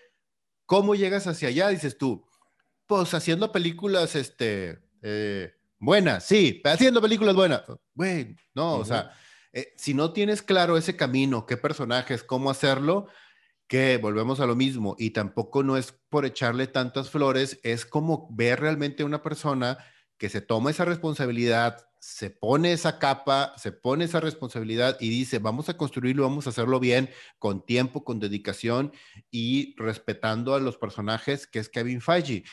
¿Cómo 0.66 0.96
llegas 0.96 1.28
hacia 1.28 1.50
allá? 1.50 1.68
Dices 1.68 1.96
tú, 1.96 2.26
pues 2.88 3.14
haciendo 3.14 3.52
películas, 3.52 4.16
este, 4.16 4.80
eh, 5.04 5.54
buenas, 5.78 6.26
sí, 6.26 6.60
haciendo 6.64 7.02
películas 7.02 7.36
buenas. 7.36 7.62
Güey, 7.94 8.36
no, 8.56 8.78
o 8.78 8.86
sea 8.86 9.12
eh, 9.56 9.74
si 9.78 9.94
no 9.94 10.12
tienes 10.12 10.42
claro 10.42 10.76
ese 10.76 10.98
camino, 10.98 11.46
qué 11.46 11.56
personajes, 11.56 12.24
cómo 12.24 12.50
hacerlo, 12.50 13.08
que 13.68 13.98
volvemos 13.98 14.42
a 14.42 14.46
lo 14.46 14.56
mismo 14.56 14.98
y 15.00 15.12
tampoco 15.12 15.64
no 15.64 15.78
es 15.78 15.94
por 16.10 16.26
echarle 16.26 16.68
tantas 16.68 17.10
flores, 17.10 17.58
es 17.64 17.86
como 17.86 18.28
ver 18.32 18.60
realmente 18.60 19.06
una 19.06 19.24
persona 19.24 19.78
que 20.18 20.28
se 20.28 20.42
toma 20.42 20.72
esa 20.72 20.84
responsabilidad, 20.84 21.88
se 22.02 22.32
pone 22.32 22.74
esa 22.74 23.00
capa, 23.00 23.54
se 23.58 23.72
pone 23.72 24.04
esa 24.04 24.20
responsabilidad 24.20 24.98
y 25.00 25.08
dice, 25.08 25.40
vamos 25.40 25.70
a 25.70 25.78
construirlo, 25.78 26.24
vamos 26.24 26.48
a 26.48 26.50
hacerlo 26.50 26.82
bien, 26.82 27.10
con 27.40 27.66
tiempo, 27.66 28.04
con 28.04 28.20
dedicación 28.20 28.92
y 29.32 29.74
respetando 29.78 30.54
a 30.54 30.60
los 30.60 30.78
personajes, 30.78 31.48
que 31.48 31.60
es 31.60 31.70
Kevin 31.70 32.02
Feige. 32.02 32.44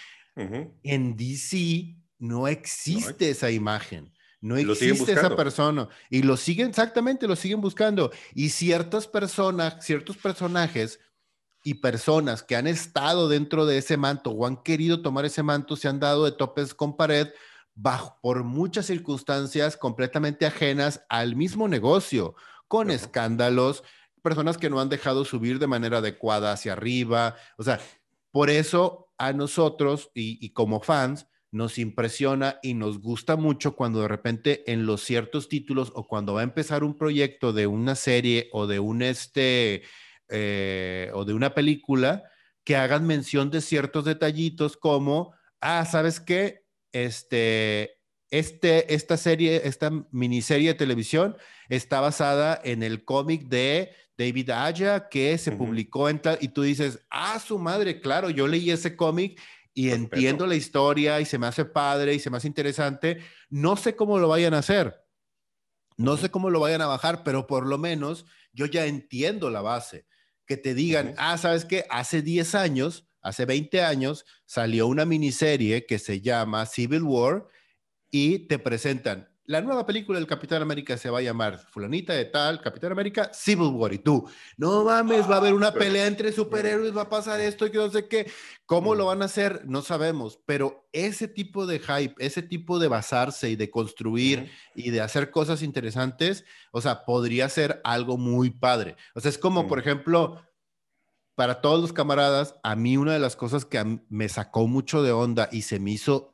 En 0.84 1.16
DC 1.16 1.96
no 2.20 2.46
existe 2.46 3.30
esa 3.30 3.50
imagen. 3.50 4.12
No 4.42 4.57
existe 4.57 5.12
esa 5.12 5.35
persona. 5.35 5.88
Y 6.11 6.22
lo 6.22 6.37
siguen, 6.37 6.68
exactamente, 6.68 7.28
lo 7.28 7.37
siguen 7.37 7.61
buscando. 7.61 8.11
Y 8.35 8.50
ciertas 8.50 9.07
personas, 9.07 9.83
ciertos 9.85 10.18
personajes 10.18 11.00
y 11.64 11.74
personas 11.74 12.42
que 12.42 12.57
han 12.57 12.66
estado 12.66 13.28
dentro 13.28 13.66
de 13.66 13.78
ese 13.78 13.96
manto 13.96 14.33
o 14.33 14.44
han 14.44 14.62
querido 14.62 15.00
tomar 15.00 15.24
ese 15.24 15.44
manto 15.44 15.76
se 15.76 15.87
han 15.87 16.00
dado 16.00 16.24
de 16.24 16.33
topes 16.33 16.74
con 16.74 16.96
pared 16.96 17.28
bajo, 17.74 18.18
por 18.20 18.42
muchas 18.42 18.87
circunstancias 18.87 19.76
completamente 19.76 20.44
ajenas 20.44 21.05
al 21.09 21.37
mismo 21.37 21.68
negocio, 21.68 22.35
con 22.66 22.90
escándalos, 22.90 23.85
personas 24.22 24.59
que 24.59 24.70
no 24.70 24.81
han 24.81 24.88
dejado 24.88 25.24
subir 25.24 25.61
de 25.61 25.68
manera 25.68 25.98
adecuada 25.98 26.52
hacia 26.52 26.72
arriba. 26.72 27.37
O 27.57 27.62
sea, 27.62 27.81
por 28.33 28.50
eso 28.50 29.12
a 29.18 29.33
nosotros 29.33 30.11
y, 30.14 30.50
como 30.50 30.81
fans 30.81 31.26
nos 31.52 31.78
impresiona 31.78 32.58
y 32.62 32.74
nos 32.74 33.00
gusta 33.00 33.36
mucho 33.36 33.76
cuando 33.76 34.00
de 34.00 34.08
repente 34.08 34.72
en 34.72 34.86
los 34.86 35.02
ciertos 35.02 35.48
títulos 35.48 35.92
o 35.94 36.08
cuando 36.08 36.34
va 36.34 36.40
a 36.40 36.44
empezar 36.44 36.82
un 36.82 36.96
proyecto 36.96 37.52
de 37.52 37.66
una 37.66 37.94
serie 37.94 38.48
o 38.52 38.66
de 38.66 38.80
un 38.80 39.02
este 39.02 39.82
eh, 40.30 41.10
o 41.14 41.26
de 41.26 41.34
una 41.34 41.54
película 41.54 42.24
que 42.64 42.76
hagan 42.76 43.06
mención 43.06 43.50
de 43.50 43.60
ciertos 43.60 44.06
detallitos 44.06 44.78
como, 44.78 45.34
ah, 45.60 45.84
¿sabes 45.84 46.20
qué? 46.20 46.64
Este, 46.90 47.98
este, 48.30 48.94
esta 48.94 49.18
serie, 49.18 49.62
esta 49.64 49.90
miniserie 50.10 50.68
de 50.68 50.74
televisión 50.74 51.36
está 51.68 52.00
basada 52.00 52.58
en 52.64 52.82
el 52.82 53.04
cómic 53.04 53.48
de 53.48 53.90
David 54.16 54.50
Aya 54.50 55.08
que 55.10 55.36
se 55.36 55.52
publicó 55.52 56.08
en 56.08 56.20
tal, 56.20 56.38
y 56.40 56.48
tú 56.48 56.62
dices, 56.62 57.00
ah, 57.10 57.38
su 57.38 57.58
madre, 57.58 58.00
claro, 58.00 58.30
yo 58.30 58.46
leí 58.46 58.70
ese 58.70 58.96
cómic 58.96 59.38
y 59.74 59.90
entiendo 59.90 60.46
la 60.46 60.54
historia 60.54 61.20
y 61.20 61.24
se 61.24 61.38
me 61.38 61.46
hace 61.46 61.64
padre 61.64 62.14
y 62.14 62.18
se 62.18 62.30
me 62.30 62.37
hace 62.37 62.48
interesante. 62.48 63.22
No 63.48 63.76
sé 63.76 63.96
cómo 63.96 64.18
lo 64.18 64.28
vayan 64.28 64.54
a 64.54 64.58
hacer, 64.58 65.02
no 65.96 66.16
sé 66.16 66.30
cómo 66.30 66.50
lo 66.50 66.61
vayan 66.61 66.82
a 66.82 66.87
bajar, 66.87 67.22
pero 67.24 67.46
por 67.46 67.66
lo 67.66 67.78
menos 67.78 68.26
yo 68.52 68.66
ya 68.66 68.87
entiendo 68.87 69.50
la 69.50 69.62
base. 69.62 70.06
Que 70.46 70.56
te 70.56 70.74
digan, 70.74 71.14
ah, 71.18 71.38
sabes 71.38 71.64
que 71.64 71.87
hace 71.88 72.20
10 72.20 72.54
años, 72.54 73.08
hace 73.22 73.46
20 73.46 73.82
años, 73.82 74.26
salió 74.44 74.87
una 74.87 75.04
miniserie 75.04 75.87
que 75.87 75.98
se 75.98 76.20
llama 76.20 76.66
Civil 76.66 77.02
War 77.02 77.46
y 78.11 78.40
te 78.48 78.58
presentan 78.58 79.31
la 79.52 79.60
nueva 79.60 79.84
película 79.84 80.18
del 80.18 80.26
Capitán 80.26 80.62
América 80.62 80.96
se 80.96 81.10
va 81.10 81.18
a 81.18 81.22
llamar 81.22 81.58
Fulanita 81.58 82.14
de 82.14 82.24
tal, 82.24 82.62
Capitán 82.62 82.90
América, 82.90 83.30
Civil 83.34 83.68
War. 83.74 83.92
Y 83.92 83.98
tú, 83.98 84.26
no 84.56 84.82
mames, 84.82 85.30
va 85.30 85.34
a 85.34 85.38
haber 85.40 85.52
una 85.52 85.68
ah, 85.68 85.74
pelea 85.74 86.06
entre 86.06 86.32
superhéroes, 86.32 86.96
va 86.96 87.02
a 87.02 87.10
pasar 87.10 87.38
esto 87.38 87.66
y 87.66 87.70
que 87.70 87.76
no 87.76 87.90
sé 87.90 88.08
qué. 88.08 88.32
¿Cómo 88.64 88.94
lo 88.94 89.04
van 89.04 89.20
a 89.20 89.26
hacer? 89.26 89.60
No 89.66 89.82
sabemos. 89.82 90.40
Pero 90.46 90.88
ese 90.90 91.28
tipo 91.28 91.66
de 91.66 91.80
hype, 91.80 92.14
ese 92.16 92.40
tipo 92.40 92.78
de 92.78 92.88
basarse 92.88 93.50
y 93.50 93.56
de 93.56 93.70
construir 93.70 94.50
y 94.74 94.88
de 94.88 95.02
hacer 95.02 95.30
cosas 95.30 95.60
interesantes, 95.60 96.46
o 96.70 96.80
sea, 96.80 97.04
podría 97.04 97.46
ser 97.50 97.82
algo 97.84 98.16
muy 98.16 98.48
padre. 98.48 98.96
O 99.14 99.20
sea, 99.20 99.28
es 99.28 99.36
como, 99.36 99.68
por 99.68 99.78
ejemplo, 99.78 100.40
para 101.34 101.60
todos 101.60 101.78
los 101.78 101.92
camaradas, 101.92 102.54
a 102.62 102.74
mí 102.74 102.96
una 102.96 103.12
de 103.12 103.18
las 103.18 103.36
cosas 103.36 103.66
que 103.66 104.00
me 104.08 104.30
sacó 104.30 104.66
mucho 104.66 105.02
de 105.02 105.12
onda 105.12 105.50
y 105.52 105.62
se 105.62 105.78
me 105.78 105.90
hizo 105.90 106.31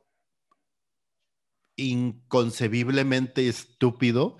inconcebiblemente 1.79 3.47
estúpido 3.47 4.37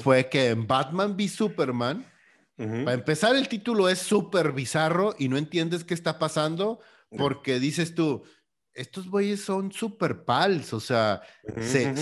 fue 0.00 0.28
que 0.28 0.50
en 0.50 0.66
Batman 0.66 1.14
v 1.16 1.28
Superman, 1.28 2.06
para 2.56 2.94
empezar, 2.94 3.36
el 3.36 3.48
título 3.48 3.88
es 3.88 3.98
súper 3.98 4.52
bizarro 4.52 5.14
y 5.18 5.28
no 5.28 5.36
entiendes 5.36 5.84
qué 5.84 5.92
está 5.92 6.18
pasando 6.18 6.80
porque 7.10 7.60
dices 7.60 7.94
tú, 7.94 8.24
estos 8.76 9.08
güeyes 9.08 9.42
son 9.42 9.72
súper 9.72 10.24
pals, 10.24 10.72
o 10.72 10.80
sea, 10.80 11.22
se, 11.60 11.96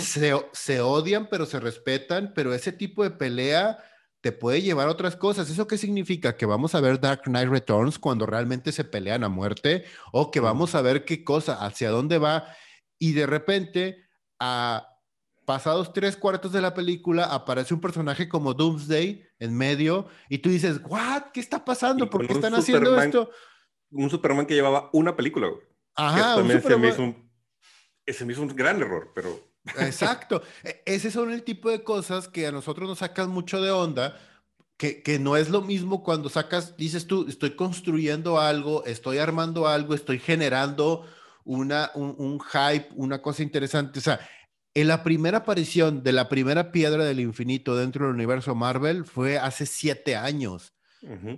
se, 0.53 0.81
odian 0.81 1.29
pero 1.29 1.47
se 1.47 1.61
respetan, 1.61 2.33
pero 2.35 2.53
ese 2.53 2.73
tipo 2.73 3.05
de 3.05 3.11
pelea 3.11 3.79
te 4.21 4.33
puede 4.33 4.63
llevar 4.63 4.89
a 4.89 4.93
otras 4.93 5.17
cosas. 5.17 5.51
¿Eso 5.51 5.67
qué 5.67 5.77
significa? 5.77 6.37
¿Que 6.37 6.47
vamos 6.47 6.75
a 6.75 6.81
ver 6.81 6.99
Dark 7.01 7.23
Knight 7.25 7.49
Returns 7.49 7.99
cuando 7.99 8.27
realmente 8.27 8.73
se 8.73 8.83
pelean 8.83 9.23
a 9.23 9.29
muerte? 9.29 9.85
¿O 10.13 10.31
que 10.31 10.41
vamos 10.41 10.75
a 10.75 10.83
ver 10.83 11.05
qué 11.05 11.23
cosa, 11.23 11.65
hacia 11.65 11.91
dónde 11.91 12.19
va? 12.19 12.47
Y 13.05 13.13
de 13.13 13.27
repente, 13.27 14.03
a 14.41 14.89
pasados 15.45 15.93
tres 15.93 16.17
cuartos 16.17 16.53
de 16.53 16.63
la 16.63 16.73
película, 16.73 17.25
aparece 17.25 17.75
un 17.75 17.81
personaje 17.83 18.31
como 18.31 18.55
Doomsday 18.55 19.23
en 19.41 19.55
medio 19.55 20.09
y 20.31 20.39
tú 20.39 20.49
dices, 20.49 20.81
¿what? 20.87 21.25
¿Qué 21.35 21.41
está 21.41 21.63
pasando? 21.63 22.09
¿Por 22.09 22.27
qué 22.27 22.33
están 22.33 22.55
haciendo 22.55 22.99
esto? 22.99 23.29
Un 23.91 24.09
Superman 24.09 24.47
que 24.47 24.55
llevaba 24.55 24.89
una 24.95 25.15
película, 25.15 25.49
Ajá, 25.95 26.37
también 26.37 26.63
se 26.63 26.77
me, 26.79 26.89
hizo 26.89 27.03
un, 27.03 27.31
ese 28.07 28.25
me 28.25 28.33
hizo 28.33 28.41
un 28.41 28.49
gran 28.49 28.81
error, 28.81 29.13
pero... 29.15 29.39
Exacto. 29.81 30.43
E, 30.63 30.83
ese 30.87 31.11
son 31.11 31.31
el 31.31 31.43
tipo 31.43 31.69
de 31.69 31.85
cosas 31.85 32.27
que 32.27 32.47
a 32.47 32.53
nosotros 32.53 32.89
nos 32.89 33.01
sacan 33.01 33.29
mucho 33.29 33.61
de 33.61 33.71
onda, 33.71 34.19
que, 34.79 35.03
que, 35.03 35.19
no 35.19 35.37
es 35.37 35.51
lo 35.51 35.61
mismo 35.61 36.03
cuando 36.03 36.31
sacas, 36.31 36.79
dices 36.79 37.07
tú, 37.07 37.27
estoy 37.29 37.55
construyendo 37.55 38.41
algo, 38.41 38.83
estoy 38.87 39.19
armando 39.19 39.69
algo, 39.69 39.95
estoy 39.95 40.19
generando 40.19 41.07
una, 41.45 41.91
un, 41.95 42.41
hype, 42.41 42.89
una 42.95 43.21
cosa 43.21 43.43
interesante. 43.43 43.99
O 43.99 44.03
sea, 44.03 44.21
en 44.75 44.89
la 44.89 45.03
primera 45.03 45.39
aparición 45.39 46.03
de 46.03 46.13
la 46.13 46.29
primera 46.29 46.73
piedra 46.73 47.05
del 47.05 47.21
infinito 47.21 47.77
dentro 47.77 48.07
del 48.07 48.15
universo 48.15 48.55
Marvel 48.55 49.05
fue 49.05 49.39
hace 49.39 49.67
siete 49.67 50.17
años. 50.17 50.73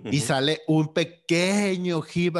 Y 0.05 0.21
sale 0.21 0.61
un 0.65 0.93
pequeño 0.93 2.01
hip 2.13 2.37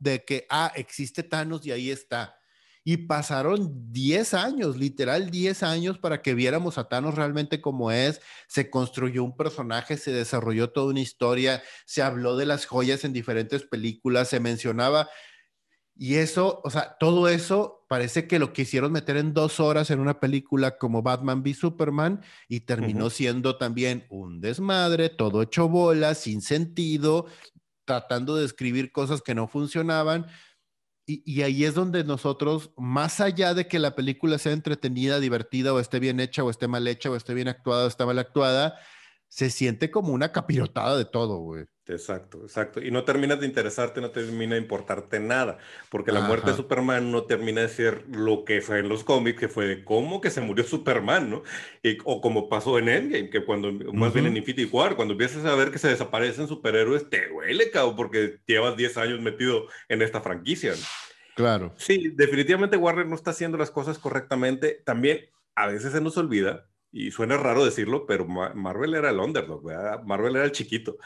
de 0.00 0.24
que, 0.24 0.46
ah, 0.48 0.72
existe 0.74 1.22
Thanos 1.22 1.66
y 1.66 1.72
ahí 1.72 1.90
está. 1.90 2.38
Y 2.84 2.96
pasaron 2.96 3.92
10 3.92 4.32
años, 4.32 4.78
literal 4.78 5.30
10 5.30 5.62
años 5.62 5.98
para 5.98 6.22
que 6.22 6.32
viéramos 6.32 6.78
a 6.78 6.88
Thanos 6.88 7.16
realmente 7.16 7.60
como 7.60 7.90
es. 7.90 8.22
Se 8.46 8.70
construyó 8.70 9.24
un 9.24 9.36
personaje, 9.36 9.98
se 9.98 10.10
desarrolló 10.10 10.70
toda 10.70 10.86
una 10.86 11.00
historia, 11.00 11.62
se 11.84 12.00
habló 12.00 12.34
de 12.38 12.46
las 12.46 12.64
joyas 12.64 13.04
en 13.04 13.12
diferentes 13.12 13.64
películas, 13.64 14.28
se 14.28 14.40
mencionaba 14.40 15.10
y 16.00 16.14
eso, 16.14 16.60
o 16.62 16.70
sea, 16.70 16.96
todo 17.00 17.28
eso 17.28 17.84
parece 17.88 18.28
que 18.28 18.38
lo 18.38 18.52
quisieron 18.52 18.92
meter 18.92 19.16
en 19.16 19.34
dos 19.34 19.58
horas 19.58 19.90
en 19.90 19.98
una 19.98 20.20
película 20.20 20.78
como 20.78 21.02
Batman 21.02 21.42
v 21.42 21.54
Superman 21.54 22.22
y 22.48 22.60
terminó 22.60 23.10
siendo 23.10 23.58
también 23.58 24.06
un 24.08 24.40
desmadre, 24.40 25.08
todo 25.08 25.42
hecho 25.42 25.68
bola, 25.68 26.14
sin 26.14 26.40
sentido, 26.40 27.26
tratando 27.84 28.36
de 28.36 28.44
escribir 28.44 28.92
cosas 28.92 29.22
que 29.22 29.34
no 29.34 29.48
funcionaban. 29.48 30.26
Y, 31.04 31.22
y, 31.24 31.42
ahí 31.42 31.64
es 31.64 31.74
donde 31.74 32.04
nosotros, 32.04 32.70
más 32.76 33.18
allá 33.18 33.54
de 33.54 33.66
que 33.66 33.80
la 33.80 33.96
película 33.96 34.38
sea 34.38 34.52
entretenida, 34.52 35.18
divertida, 35.18 35.72
o 35.72 35.80
esté 35.80 35.98
bien 35.98 36.20
hecha, 36.20 36.44
o 36.44 36.50
esté 36.50 36.68
mal 36.68 36.86
hecha, 36.86 37.10
o 37.10 37.16
esté 37.16 37.34
bien 37.34 37.48
actuada, 37.48 37.86
o 37.86 37.88
esté 37.88 38.04
mal 38.04 38.18
actuada, 38.20 38.78
se 39.26 39.50
siente 39.50 39.90
como 39.90 40.12
una 40.12 40.30
capirotada 40.30 40.96
de 40.96 41.06
todo, 41.06 41.38
güey. 41.38 41.64
Exacto, 41.88 42.42
exacto. 42.42 42.82
Y 42.82 42.90
no 42.90 43.04
terminas 43.04 43.40
de 43.40 43.46
interesarte, 43.46 44.00
no 44.00 44.10
termina 44.10 44.54
de 44.54 44.60
importarte 44.60 45.20
nada, 45.20 45.58
porque 45.88 46.12
la 46.12 46.20
muerte 46.20 46.50
de 46.50 46.56
Superman 46.56 47.10
no 47.10 47.24
termina 47.24 47.62
de 47.62 47.68
ser 47.68 48.04
lo 48.10 48.44
que 48.44 48.60
fue 48.60 48.80
en 48.80 48.88
los 48.88 49.04
cómics, 49.04 49.40
que 49.40 49.48
fue 49.48 49.66
de 49.66 49.84
cómo 49.84 50.20
que 50.20 50.30
se 50.30 50.42
murió 50.42 50.64
Superman, 50.64 51.30
¿no? 51.30 51.42
Y, 51.82 51.96
o 52.04 52.20
como 52.20 52.48
pasó 52.48 52.78
en 52.78 52.90
Endgame, 52.90 53.30
que 53.30 53.42
cuando, 53.42 53.72
más 53.72 54.12
bien 54.12 54.26
en 54.26 54.36
Infinity 54.36 54.66
War, 54.66 54.96
cuando 54.96 55.12
empiezas 55.12 55.46
a 55.46 55.54
ver 55.54 55.70
que 55.70 55.78
se 55.78 55.88
desaparecen 55.88 56.46
superhéroes, 56.46 57.08
te 57.08 57.28
duele, 57.28 57.70
cabrón, 57.70 57.96
porque 57.96 58.38
llevas 58.46 58.76
10 58.76 58.96
años 58.98 59.20
metido 59.20 59.66
en 59.88 60.02
esta 60.02 60.20
franquicia. 60.20 60.72
¿no? 60.72 60.84
Claro. 61.34 61.72
Sí, 61.78 62.12
definitivamente 62.14 62.76
Warner 62.76 63.06
no 63.06 63.14
está 63.14 63.30
haciendo 63.30 63.56
las 63.56 63.70
cosas 63.70 63.98
correctamente. 63.98 64.82
También 64.84 65.30
a 65.54 65.66
veces 65.66 65.92
se 65.92 66.00
nos 66.00 66.18
olvida, 66.18 66.68
y 66.90 67.10
suena 67.10 67.36
raro 67.36 67.64
decirlo, 67.64 68.06
pero 68.06 68.26
Marvel 68.26 68.94
era 68.94 69.10
el 69.10 69.18
underdog, 69.18 69.64
¿verdad? 69.64 70.02
Marvel 70.04 70.36
era 70.36 70.44
el 70.44 70.52
chiquito. 70.52 70.96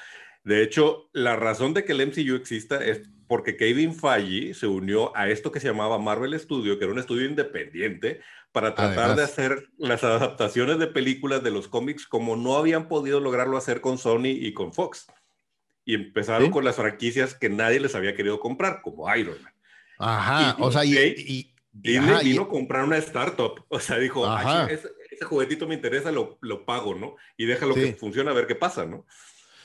De 0.44 0.62
hecho, 0.62 1.08
la 1.12 1.36
razón 1.36 1.72
de 1.72 1.84
que 1.84 1.92
el 1.92 2.06
MCU 2.06 2.34
exista 2.34 2.84
es 2.84 3.02
porque 3.28 3.56
Kevin 3.56 3.94
Feige 3.94 4.54
se 4.54 4.66
unió 4.66 5.16
a 5.16 5.28
esto 5.28 5.52
que 5.52 5.60
se 5.60 5.68
llamaba 5.68 5.98
Marvel 5.98 6.38
Studio, 6.38 6.78
que 6.78 6.84
era 6.84 6.92
un 6.92 6.98
estudio 6.98 7.26
independiente, 7.26 8.20
para 8.50 8.74
tratar 8.74 9.16
de 9.16 9.22
hacer 9.22 9.70
las 9.78 10.04
adaptaciones 10.04 10.78
de 10.78 10.86
películas 10.86 11.42
de 11.42 11.50
los 11.50 11.68
cómics 11.68 12.06
como 12.06 12.36
no 12.36 12.56
habían 12.56 12.88
podido 12.88 13.20
lograrlo 13.20 13.56
hacer 13.56 13.80
con 13.80 13.96
Sony 13.98 14.26
y 14.26 14.52
con 14.52 14.74
Fox. 14.74 15.06
Y 15.84 15.94
empezaron 15.94 16.50
con 16.50 16.64
las 16.64 16.76
franquicias 16.76 17.34
que 17.34 17.48
nadie 17.48 17.80
les 17.80 17.94
había 17.94 18.14
querido 18.14 18.38
comprar, 18.38 18.82
como 18.82 19.12
Iron 19.16 19.42
Man. 19.42 19.54
Ajá, 19.98 20.56
o 20.58 20.70
sea, 20.70 20.84
y, 20.84 21.54
Disney 21.72 22.24
vino 22.24 22.42
a 22.42 22.48
comprar 22.48 22.84
una 22.84 22.98
startup. 22.98 23.64
O 23.68 23.80
sea, 23.80 23.98
dijo, 23.98 24.26
ese, 24.68 24.90
juguetito 25.24 25.66
me 25.66 25.74
interesa, 25.74 26.12
lo, 26.12 26.36
lo, 26.42 26.66
pago, 26.66 26.94
¿no? 26.94 27.16
Y 27.36 27.46
déjalo 27.46 27.74
que 27.74 27.94
funcione 27.94 28.28
a 28.30 28.34
ver 28.34 28.46
qué 28.46 28.56
pasa, 28.56 28.84
¿no? 28.84 29.06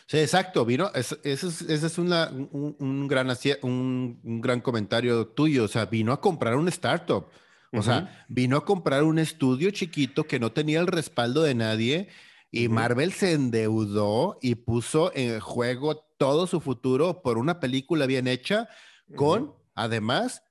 Sí, 0.08 0.20
exacto, 0.20 0.63
vino, 0.63 0.89
ese 0.96 1.17
es, 1.24 1.43
es 1.43 1.98
una, 1.98 2.30
un, 2.30 3.08
gran, 3.10 3.28
un, 3.62 4.22
un, 4.24 4.41
gran 4.41 4.62
comentario 4.62 5.28
tuyo, 5.28 5.65
o 5.65 5.67
sea, 5.67 5.86
vino 5.86 6.13
a 6.13 6.21
comprar 6.21 6.56
un 6.56 6.69
startup, 6.69 7.27
o 7.73 7.81
sea, 7.81 8.25
vino 8.29 8.56
a 8.56 8.63
comprar 8.63 9.04
un 9.04 9.19
estudio 9.19 9.69
chiquito 9.71 10.23
que 10.23 10.40
no 10.40 10.54
tenía 10.54 10.79
el 10.79 10.88
respaldo 10.88 11.44
de 11.44 11.56
nadie 11.56 12.08
y 12.50 12.69
Marvel 12.69 13.12
se 13.12 13.34
endeudó 13.34 14.40
y 14.42 14.56
puso 14.56 15.12
en 15.13 15.42
juego 15.42 16.08
todo 16.17 16.48
su 16.48 16.62
futuro 16.62 17.21
por 17.21 17.38
una 17.38 17.60
película 17.60 18.06
bien 18.06 18.27
hecha 18.27 18.69
con, 19.13 19.56
además, 19.75 20.42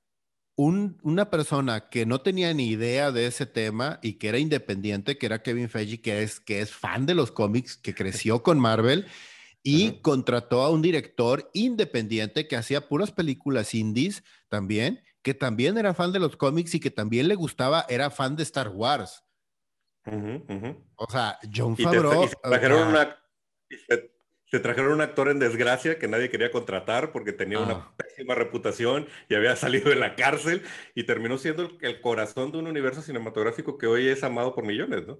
un, 0.55 0.99
una 1.01 1.31
persona 1.31 1.89
que 1.89 2.05
no 2.05 2.21
tenía 2.21 2.53
ni 2.53 2.67
idea 2.67 3.11
de 3.11 3.25
ese 3.25 3.47
tema 3.47 3.99
y 4.03 4.13
que 4.13 4.29
era 4.29 4.37
independiente, 4.37 5.17
que 5.17 5.25
era 5.25 5.41
Kevin 5.41 5.69
Feige, 5.69 5.99
que 5.99 6.21
es, 6.21 6.39
que 6.39 6.61
es 6.61 6.71
fan 6.71 7.07
de 7.07 7.15
los 7.15 7.31
cómics, 7.31 7.75
que 7.75 7.95
creció 7.95 8.43
con 8.43 8.59
Marvel 8.59 9.07
y 9.69 9.99
contrató 10.01 10.61
a 10.61 10.69
un 10.69 10.81
director 10.81 11.49
independiente 11.53 12.47
que 12.47 12.55
hacía 12.55 12.87
puras 12.87 13.11
películas 13.11 13.75
indies 13.75 14.23
también, 14.47 15.03
que 15.21 15.33
también 15.33 15.77
era 15.77 15.93
fan 15.93 16.13
de 16.13 16.19
los 16.19 16.37
cómics 16.37 16.73
y 16.75 16.79
que 16.79 16.89
también 16.89 17.27
le 17.27 17.35
gustaba, 17.35 17.85
era 17.89 18.09
fan 18.09 18.37
de 18.37 18.43
Star 18.43 18.69
Wars. 18.69 19.25
O 20.95 21.09
sea, 21.09 21.37
John 21.53 21.75
Favreau. 21.75 22.29
se, 24.45 24.59
trajeron 24.61 24.93
un 24.93 25.01
actor 25.01 25.27
en 25.27 25.39
desgracia 25.39 25.99
que 25.99 26.07
nadie 26.07 26.29
quería 26.29 26.49
contratar 26.49 27.11
porque 27.11 27.33
tenía 27.33 27.59
una 27.59 27.73
ah. 27.73 27.93
pésima 27.97 28.35
reputación 28.35 29.05
y 29.27 29.35
había 29.35 29.57
salido 29.57 29.89
de 29.89 29.97
la 29.97 30.15
cárcel 30.15 30.63
y 30.95 31.03
terminó 31.03 31.37
siendo 31.37 31.69
el, 31.81 31.99
corazón 31.99 32.53
de 32.53 32.59
un 32.59 32.67
universo 32.67 33.01
cinematográfico 33.01 33.77
que 33.77 33.87
hoy 33.87 34.07
es 34.07 34.23
amado 34.23 34.55
por 34.55 34.63
millones, 34.63 35.05
¿no? 35.05 35.19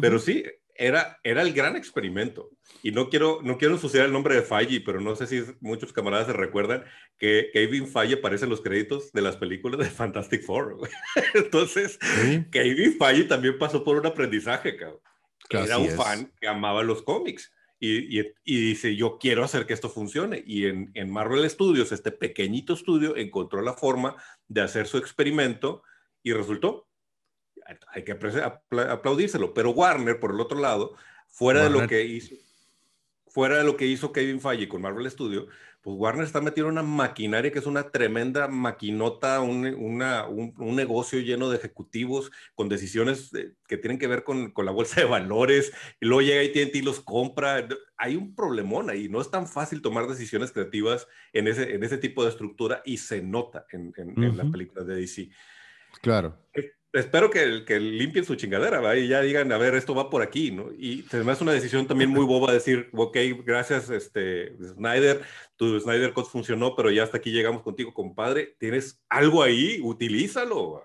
Pero 0.00 0.18
sí, 0.18 0.44
era, 0.74 1.18
era 1.22 1.42
el 1.42 1.52
gran 1.52 1.76
experimento. 1.76 2.50
Y 2.82 2.90
no 2.90 3.08
quiero, 3.08 3.40
no 3.42 3.58
quiero 3.58 3.74
ensuciar 3.74 4.06
el 4.06 4.12
nombre 4.12 4.34
de 4.34 4.42
Falle, 4.42 4.80
pero 4.80 5.00
no 5.00 5.16
sé 5.16 5.26
si 5.26 5.42
muchos 5.60 5.92
camaradas 5.92 6.26
se 6.26 6.32
recuerdan 6.32 6.84
que 7.18 7.50
Kevin 7.52 7.86
Falle 7.86 8.14
aparece 8.14 8.44
en 8.44 8.50
los 8.50 8.60
créditos 8.60 9.12
de 9.12 9.22
las 9.22 9.36
películas 9.36 9.78
de 9.78 9.86
Fantastic 9.86 10.42
Four. 10.42 10.78
Entonces, 11.34 11.98
Kevin 12.50 12.96
Falle 12.98 13.24
también 13.24 13.58
pasó 13.58 13.84
por 13.84 13.98
un 13.98 14.06
aprendizaje, 14.06 14.76
cabrón. 14.76 15.00
Era 15.50 15.78
un 15.78 15.90
fan 15.90 16.32
que 16.40 16.48
amaba 16.48 16.82
los 16.82 17.02
cómics. 17.02 17.52
Y, 17.80 18.20
y, 18.20 18.32
dice, 18.44 18.96
yo 18.96 19.18
quiero 19.18 19.44
hacer 19.44 19.66
que 19.66 19.74
esto 19.74 19.90
funcione. 19.90 20.42
Y 20.46 20.66
en, 20.66 20.90
en 20.94 21.10
Marvel 21.10 21.48
Studios, 21.50 21.92
este 21.92 22.12
pequeñito 22.12 22.72
estudio, 22.72 23.14
encontró 23.16 23.60
la 23.60 23.74
forma 23.74 24.16
de 24.48 24.62
hacer 24.62 24.86
su 24.86 24.96
experimento 24.96 25.82
y 26.22 26.32
resultó 26.32 26.88
hay 27.92 28.04
que 28.04 28.12
aplaudírselo. 28.12 29.54
Pero 29.54 29.70
Warner, 29.70 30.20
por 30.20 30.32
el 30.32 30.40
otro 30.40 30.58
lado, 30.58 30.96
fuera 31.28 31.64
de 31.64 31.70
lo 31.70 31.86
que 31.86 32.04
hizo, 32.04 32.34
fuera 33.28 33.58
de 33.58 33.64
lo 33.64 33.76
que 33.76 33.86
hizo 33.86 34.12
Kevin 34.12 34.40
Feige 34.40 34.68
con 34.68 34.82
Marvel 34.82 35.10
Studios, 35.10 35.46
pues 35.84 35.98
Warner 35.98 36.24
está 36.24 36.40
metiendo 36.40 36.72
una 36.72 36.82
maquinaria 36.82 37.52
que 37.52 37.58
es 37.58 37.66
una 37.66 37.90
tremenda 37.90 38.48
maquinota, 38.48 39.40
un, 39.40 39.66
un, 39.66 40.76
negocio 40.76 41.20
lleno 41.20 41.50
de 41.50 41.58
ejecutivos 41.58 42.32
con 42.54 42.70
decisiones 42.70 43.30
que 43.68 43.76
tienen 43.76 43.98
que 43.98 44.06
ver 44.06 44.24
con, 44.24 44.50
con, 44.52 44.64
la 44.64 44.72
bolsa 44.72 45.02
de 45.02 45.06
valores, 45.06 45.74
y 46.00 46.06
luego 46.06 46.22
llega 46.22 46.40
AT&T 46.40 46.78
y 46.78 46.80
los 46.80 47.00
compra. 47.00 47.68
Hay 47.98 48.16
un 48.16 48.34
problemón 48.34 48.88
ahí, 48.88 49.10
no 49.10 49.20
es 49.20 49.30
tan 49.30 49.46
fácil 49.46 49.82
tomar 49.82 50.06
decisiones 50.06 50.52
creativas 50.52 51.06
en 51.34 51.48
ese, 51.48 51.74
en 51.74 51.84
ese 51.84 51.98
tipo 51.98 52.24
de 52.24 52.30
estructura 52.30 52.80
y 52.86 52.96
se 52.96 53.20
nota 53.20 53.66
en, 53.70 53.92
en, 53.98 54.38
la 54.38 54.50
película 54.50 54.84
de 54.84 54.96
DC. 54.96 55.28
Claro. 56.00 56.38
Eh, 56.54 56.72
espero 56.94 57.28
que, 57.28 57.64
que 57.64 57.80
limpien 57.80 58.24
su 58.24 58.36
chingadera, 58.36 58.80
¿va? 58.80 58.96
Y 58.96 59.08
ya 59.08 59.20
digan, 59.20 59.50
a 59.50 59.58
ver, 59.58 59.74
esto 59.74 59.94
va 59.94 60.10
por 60.10 60.22
aquí, 60.22 60.52
¿no? 60.52 60.70
Y 60.78 61.02
se 61.02 61.22
me 61.24 61.32
hace 61.32 61.42
una 61.42 61.52
decisión 61.52 61.86
también 61.86 62.10
muy 62.10 62.24
boba 62.24 62.52
decir, 62.52 62.88
ok, 62.92 63.16
gracias, 63.44 63.90
este, 63.90 64.56
Snyder, 64.58 65.22
tu 65.56 65.78
Snyder 65.80 66.12
Code 66.12 66.28
funcionó, 66.30 66.76
pero 66.76 66.90
ya 66.90 67.02
hasta 67.02 67.18
aquí 67.18 67.32
llegamos 67.32 67.62
contigo, 67.62 67.92
compadre. 67.92 68.56
Tienes 68.58 69.02
algo 69.08 69.42
ahí, 69.42 69.80
utilízalo. 69.82 70.84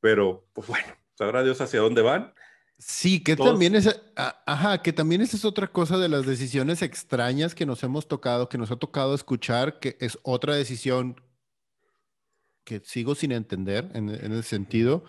Pero, 0.00 0.46
pues 0.52 0.66
bueno, 0.66 0.88
sabrá 1.14 1.44
Dios 1.44 1.60
hacia 1.60 1.80
dónde 1.80 2.02
van. 2.02 2.34
Sí, 2.78 3.22
que 3.22 3.36
también 3.36 3.74
es, 3.76 3.88
ajá, 4.16 4.82
que 4.82 4.92
también 4.92 5.22
esa 5.22 5.36
es 5.36 5.44
otra 5.46 5.68
cosa 5.68 5.96
de 5.96 6.10
las 6.10 6.26
decisiones 6.26 6.82
extrañas 6.82 7.54
que 7.54 7.64
nos 7.64 7.82
hemos 7.84 8.06
tocado, 8.06 8.48
que 8.48 8.58
nos 8.58 8.70
ha 8.70 8.76
tocado 8.76 9.14
escuchar, 9.14 9.78
que 9.78 9.96
es 10.00 10.18
otra 10.22 10.56
decisión 10.56 11.22
que 12.64 12.80
sigo 12.80 13.14
sin 13.14 13.32
entender 13.32 13.90
en, 13.94 14.10
en 14.10 14.32
el 14.32 14.42
sentido 14.42 15.04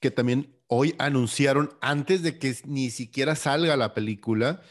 que 0.00 0.10
también 0.10 0.56
hoy 0.66 0.94
anunciaron 0.98 1.74
antes 1.80 2.22
de 2.22 2.38
que 2.38 2.56
ni 2.64 2.90
siquiera 2.90 3.36
salga 3.36 3.76
la 3.76 3.94
película. 3.94 4.62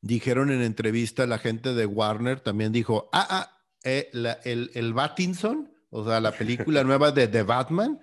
Dijeron 0.00 0.50
en 0.50 0.62
entrevista 0.62 1.26
la 1.26 1.38
gente 1.38 1.74
de 1.74 1.86
Warner, 1.86 2.40
también 2.40 2.72
dijo, 2.72 3.10
ah, 3.12 3.26
ah, 3.30 3.64
eh, 3.84 4.10
el, 4.44 4.70
el 4.74 4.94
o 5.90 6.04
sea, 6.04 6.20
la 6.20 6.32
película 6.32 6.84
nueva 6.84 7.12
de 7.12 7.28
The 7.28 7.42
Batman, 7.42 8.00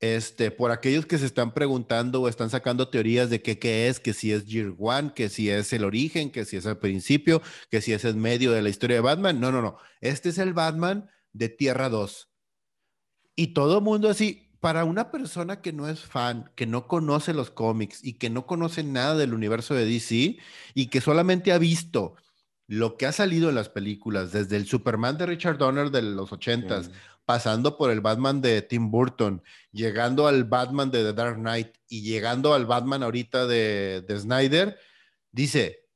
este, 0.00 0.50
por 0.50 0.72
aquellos 0.72 1.06
que 1.06 1.18
se 1.18 1.26
están 1.26 1.54
preguntando 1.54 2.20
o 2.20 2.28
están 2.28 2.50
sacando 2.50 2.88
teorías 2.88 3.30
de 3.30 3.40
qué, 3.42 3.58
qué 3.58 3.88
es, 3.88 4.00
que 4.00 4.12
si 4.12 4.32
es 4.32 4.46
Year 4.46 4.74
One, 4.78 5.12
que 5.14 5.28
si 5.28 5.48
es 5.50 5.72
el 5.72 5.84
origen, 5.84 6.30
que 6.30 6.44
si 6.44 6.56
es 6.56 6.66
el 6.66 6.78
principio, 6.78 7.40
que 7.70 7.80
si 7.80 7.92
es 7.92 8.04
el 8.04 8.16
medio 8.16 8.52
de 8.52 8.62
la 8.62 8.68
historia 8.68 8.96
de 8.96 9.02
Batman. 9.02 9.40
No, 9.40 9.52
no, 9.52 9.62
no. 9.62 9.78
Este 10.00 10.30
es 10.30 10.38
el 10.38 10.52
Batman 10.52 11.08
de 11.32 11.48
Tierra 11.48 11.88
2. 11.88 12.30
Y 13.36 13.48
todo 13.48 13.78
el 13.78 13.84
mundo 13.84 14.08
así, 14.08 14.45
para 14.60 14.84
una 14.84 15.10
persona 15.10 15.60
que 15.60 15.72
no 15.72 15.88
es 15.88 16.00
fan, 16.00 16.50
que 16.54 16.66
no 16.66 16.86
conoce 16.86 17.34
los 17.34 17.50
cómics 17.50 18.02
y 18.02 18.14
que 18.14 18.30
no 18.30 18.46
conoce 18.46 18.82
nada 18.82 19.16
del 19.16 19.34
universo 19.34 19.74
de 19.74 19.84
DC 19.84 20.38
y 20.74 20.86
que 20.86 21.00
solamente 21.00 21.52
ha 21.52 21.58
visto 21.58 22.16
lo 22.68 22.96
que 22.96 23.06
ha 23.06 23.12
salido 23.12 23.48
en 23.48 23.54
las 23.54 23.68
películas, 23.68 24.32
desde 24.32 24.56
el 24.56 24.66
Superman 24.66 25.18
de 25.18 25.26
Richard 25.26 25.58
Donner 25.58 25.90
de 25.90 26.02
los 26.02 26.32
ochentas, 26.32 26.90
pasando 27.24 27.76
por 27.76 27.90
el 27.90 28.00
Batman 28.00 28.40
de 28.40 28.62
Tim 28.62 28.90
Burton, 28.90 29.42
llegando 29.72 30.26
al 30.26 30.44
Batman 30.44 30.90
de 30.90 31.04
The 31.04 31.12
Dark 31.12 31.36
Knight 31.36 31.76
y 31.88 32.02
llegando 32.02 32.54
al 32.54 32.66
Batman 32.66 33.02
ahorita 33.02 33.46
de, 33.46 34.04
de 34.06 34.18
Snyder, 34.18 34.78
dice, 35.30 35.88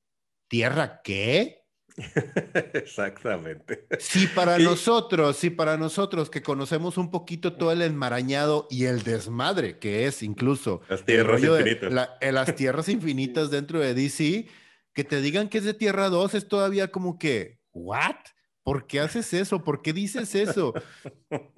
¿tierra 0.48 1.02
qué? 1.02 1.59
Exactamente. 2.74 3.86
Si 3.98 4.26
para 4.26 4.58
nosotros, 4.58 5.36
si 5.36 5.50
para 5.50 5.76
nosotros 5.76 6.30
que 6.30 6.42
conocemos 6.42 6.98
un 6.98 7.10
poquito 7.10 7.54
todo 7.54 7.72
el 7.72 7.82
enmarañado 7.82 8.66
y 8.70 8.84
el 8.84 9.02
desmadre 9.02 9.78
que 9.78 10.06
es 10.06 10.22
incluso 10.22 10.80
las 10.88 11.04
tierras 11.04 11.42
infinitas. 11.42 12.08
Eh, 12.20 12.32
las 12.32 12.54
tierras 12.54 12.88
infinitas 12.88 13.50
dentro 13.50 13.80
de 13.80 13.94
DC, 13.94 14.46
que 14.92 15.04
te 15.04 15.20
digan 15.20 15.48
que 15.48 15.58
es 15.58 15.64
de 15.64 15.74
Tierra 15.74 16.08
2 16.08 16.34
es 16.34 16.48
todavía 16.48 16.90
como 16.90 17.18
que, 17.18 17.60
¿what? 17.72 18.16
¿Por 18.62 18.86
qué 18.86 19.00
haces 19.00 19.32
eso? 19.32 19.64
¿Por 19.64 19.80
qué 19.80 19.94
dices 19.94 20.34
eso? 20.34 20.74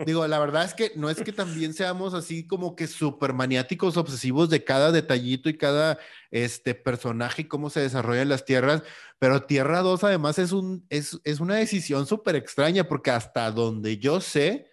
Digo, 0.07 0.27
la 0.29 0.39
verdad 0.39 0.65
es 0.65 0.73
que 0.73 0.93
no 0.95 1.11
es 1.11 1.21
que 1.21 1.33
también 1.33 1.75
seamos 1.75 2.15
así 2.15 2.47
como 2.47 2.77
que 2.77 2.87
súper 2.87 3.33
maniáticos, 3.33 3.97
obsesivos 3.97 4.51
de 4.51 4.63
cada 4.63 4.93
detallito 4.93 5.49
y 5.49 5.57
cada 5.57 5.99
este, 6.31 6.75
personaje 6.75 7.43
y 7.43 7.49
cómo 7.49 7.71
se 7.71 7.81
desarrollan 7.81 8.29
las 8.29 8.45
tierras, 8.45 8.83
pero 9.19 9.43
Tierra 9.43 9.81
2 9.81 10.05
además 10.05 10.39
es, 10.39 10.53
un, 10.53 10.87
es, 10.91 11.21
es 11.25 11.41
una 11.41 11.57
decisión 11.57 12.07
súper 12.07 12.37
extraña 12.37 12.85
porque 12.85 13.11
hasta 13.11 13.51
donde 13.51 13.99
yo 13.99 14.21
sé, 14.21 14.71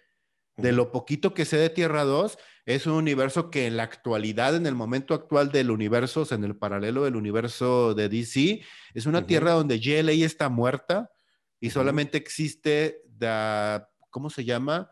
de 0.56 0.72
lo 0.72 0.92
poquito 0.92 1.34
que 1.34 1.44
sé 1.44 1.56
de 1.56 1.70
Tierra 1.70 2.04
2, 2.04 2.38
es 2.64 2.86
un 2.86 2.92
universo 2.92 3.50
que 3.50 3.66
en 3.66 3.76
la 3.76 3.82
actualidad, 3.82 4.54
en 4.54 4.66
el 4.66 4.76
momento 4.76 5.14
actual 5.14 5.50
del 5.50 5.70
universo, 5.70 6.26
en 6.30 6.44
el 6.44 6.56
paralelo 6.56 7.04
del 7.04 7.16
universo 7.16 7.94
de 7.94 8.08
DC, 8.08 8.60
es 8.94 9.06
una 9.06 9.26
tierra 9.26 9.52
donde 9.52 9.80
JLA 9.80 10.12
está 10.12 10.48
muerta 10.48 11.10
y 11.60 11.70
solamente 11.70 12.18
existe, 12.18 13.02
the, 13.18 13.82
¿cómo 14.08 14.30
se 14.30 14.44
llama? 14.44 14.90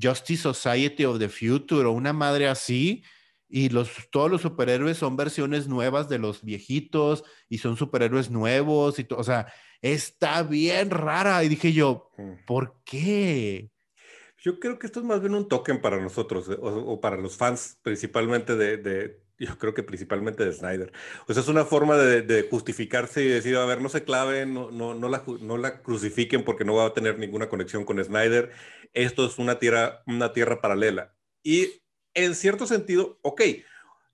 Justice 0.00 0.42
Society 0.42 1.04
of 1.04 1.18
the 1.18 1.28
Future 1.28 1.84
o 1.86 1.92
una 1.92 2.12
madre 2.12 2.48
así. 2.48 3.04
Y 3.50 3.70
los, 3.70 3.90
todos 4.10 4.30
los 4.30 4.42
superhéroes 4.42 4.98
son 4.98 5.16
versiones 5.16 5.68
nuevas 5.68 6.08
de 6.10 6.18
los 6.18 6.44
viejitos 6.44 7.24
y 7.48 7.58
son 7.58 7.78
superhéroes 7.78 8.30
nuevos 8.30 8.98
y 8.98 9.06
o 9.10 9.24
sea, 9.24 9.50
está 9.80 10.42
bien 10.42 10.90
rara. 10.90 11.42
Y 11.44 11.48
dije 11.48 11.72
yo. 11.72 12.10
¿por 12.46 12.82
qué? 12.84 13.70
Yo 14.40 14.60
creo 14.60 14.78
que 14.78 14.86
esto 14.86 15.00
es 15.00 15.06
más 15.06 15.20
bien 15.20 15.34
un 15.34 15.48
token 15.48 15.80
para 15.80 16.00
nosotros 16.00 16.48
eh, 16.48 16.56
o, 16.60 17.00
para 17.00 17.16
los 17.16 17.36
fans 17.36 17.78
principalmente 17.82 18.54
de, 18.56 19.20
yo 19.38 19.58
creo 19.58 19.74
que 19.74 19.82
principalmente 19.82 20.44
de 20.44 20.52
Snyder. 20.52 20.92
O 21.26 21.32
sea, 21.32 21.42
es 21.42 21.48
una 21.48 21.64
forma 21.64 21.96
de, 21.96 22.48
justificarse 22.50 23.22
y 23.22 23.28
decir, 23.28 23.56
a 23.56 23.64
ver, 23.66 23.80
no 23.80 23.88
se 23.88 24.04
claven, 24.04 24.54
no, 24.54 24.70
no, 24.70 24.94
no, 24.94 25.08
la, 25.08 25.22
no 25.40 25.56
la 25.56 25.82
crucifiquen 25.82 26.44
porque 26.44 26.64
no 26.64 26.74
va 26.74 26.86
a 26.86 26.94
tener 26.94 27.18
ninguna 27.18 27.48
conexión 27.48 27.84
con 27.84 28.02
Snyder. 28.02 28.50
Esto 28.92 29.26
es 29.26 29.38
una 29.38 29.58
tierra, 29.58 30.02
una 30.06 30.32
tierra 30.32 30.60
paralela. 30.60 31.14
Y 31.42 31.82
en 32.14 32.34
cierto 32.34 32.66
sentido, 32.66 33.18
ok, 33.22 33.42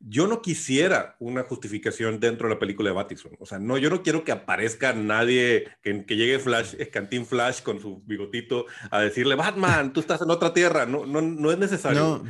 yo 0.07 0.26
no 0.26 0.42
quisiera 0.42 1.16
una 1.18 1.44
justificación 1.44 2.20
dentro 2.20 2.46
de 2.46 2.55
la 2.55 2.61
película 2.61 2.90
de 2.90 2.94
Batison. 2.94 3.32
O 3.38 3.46
sea, 3.46 3.59
no, 3.59 3.78
yo 3.78 3.88
no 3.88 4.02
quiero 4.02 4.22
que 4.22 4.32
aparezca 4.32 4.92
nadie, 4.92 5.68
que, 5.82 6.05
que 6.05 6.16
llegue 6.16 6.38
Flash, 6.38 6.74
Cantín 6.92 7.24
Flash 7.24 7.62
con 7.62 7.80
su 7.80 8.02
bigotito 8.05 8.66
a 8.90 9.00
decirle, 9.00 9.34
Batman, 9.34 9.92
tú 9.92 10.00
estás 10.00 10.20
en 10.20 10.30
otra 10.30 10.52
tierra. 10.52 10.84
No, 10.84 11.07
no, 11.07 11.22
no 11.22 11.50
es 11.50 11.59
necesario. 11.59 12.22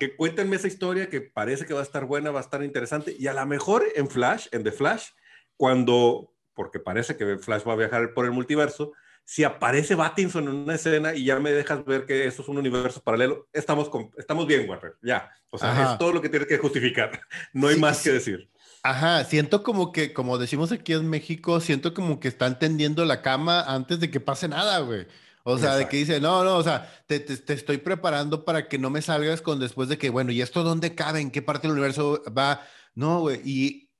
Que 0.00 0.16
cuéntenme 0.16 0.56
esa 0.56 0.66
historia 0.66 1.08
que 1.08 1.20
parece 1.20 1.64
que 1.64 1.74
va 1.74 1.80
a 1.80 1.84
estar 1.84 2.06
buena, 2.06 2.32
va 2.32 2.40
a 2.40 2.42
estar 2.42 2.62
interesante. 2.64 3.14
Y 3.16 3.28
a 3.28 3.34
lo 3.34 3.46
mejor 3.46 3.84
en 3.94 4.08
Flash, 4.08 4.48
en 4.50 4.64
The 4.64 4.72
Flash, 4.72 5.10
cuando, 5.56 6.34
porque 6.54 6.80
parece 6.80 7.16
que 7.16 7.38
Flash 7.38 7.62
va 7.66 7.74
a 7.74 7.76
viajar 7.76 8.14
por 8.14 8.24
el 8.24 8.32
multiverso, 8.32 8.92
si 9.26 9.42
aparece 9.42 9.96
Battinson 9.96 10.44
en 10.44 10.54
una 10.54 10.76
escena 10.76 11.12
y 11.12 11.24
ya 11.24 11.40
me 11.40 11.50
dejas 11.50 11.84
ver 11.84 12.06
que 12.06 12.26
eso 12.26 12.42
es 12.42 12.48
un 12.48 12.58
universo 12.58 13.02
paralelo, 13.02 13.48
estamos, 13.52 13.88
con, 13.88 14.12
estamos 14.16 14.46
bien, 14.46 14.70
Warner. 14.70 14.94
Ya. 15.02 15.32
O 15.50 15.58
sea, 15.58 15.92
es 15.92 15.98
todo 15.98 16.12
lo 16.12 16.22
que 16.22 16.28
tienes 16.28 16.48
que 16.48 16.58
justificar. 16.58 17.20
No 17.52 17.66
hay 17.66 17.76
más 17.76 18.02
que 18.02 18.12
decir. 18.12 18.48
Ajá, 18.84 19.24
siento 19.24 19.64
como 19.64 19.90
que, 19.90 20.12
como 20.12 20.38
decimos 20.38 20.70
aquí 20.70 20.92
en 20.92 21.10
México, 21.10 21.58
siento 21.58 21.92
como 21.92 22.20
que 22.20 22.28
están 22.28 22.60
tendiendo 22.60 23.04
la 23.04 23.20
cama 23.20 23.62
antes 23.62 23.98
de 23.98 24.12
que 24.12 24.20
pase 24.20 24.46
nada, 24.46 24.78
güey. 24.78 25.08
O 25.42 25.58
sea, 25.58 25.74
de 25.74 25.88
que 25.88 25.96
dice, 25.96 26.20
no, 26.20 26.44
no, 26.44 26.56
o 26.56 26.62
sea, 26.62 26.88
te, 27.06 27.18
te, 27.18 27.52
estoy 27.52 27.78
preparando 27.78 28.44
para 28.44 28.68
que 28.68 28.78
no 28.78 28.90
me 28.90 29.02
salgas 29.02 29.42
con 29.42 29.58
después 29.58 29.88
de 29.88 29.98
que, 29.98 30.10
bueno, 30.10 30.30
¿y 30.30 30.40
esto 30.40 30.62
dónde 30.62 30.94
cabe? 30.94 31.20
¿En 31.20 31.32
qué 31.32 31.42
parte 31.42 31.66
del 31.66 31.72
universo 31.72 32.22
va? 32.36 32.62
No, 32.94 33.20
güey. 33.20 33.40
Y, 33.44 33.90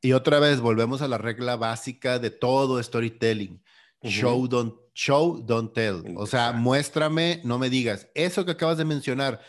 Y 0.00 0.12
otra 0.12 0.38
vez 0.38 0.60
volvemos 0.60 1.02
a 1.02 1.08
la 1.08 1.18
regla 1.18 1.56
básica 1.56 2.20
de 2.20 2.30
todo 2.30 2.80
storytelling. 2.80 3.60
Show, 4.08 4.46
don't, 4.48 4.74
show, 4.94 5.42
don't 5.44 5.72
tell. 5.72 6.02
O 6.16 6.26
sea, 6.26 6.52
muéstrame, 6.52 7.40
no 7.44 7.58
me 7.58 7.70
digas. 7.70 8.08
Eso 8.14 8.44
que 8.44 8.52
acabas 8.52 8.78
de 8.78 8.84
mencionar, 8.84 9.40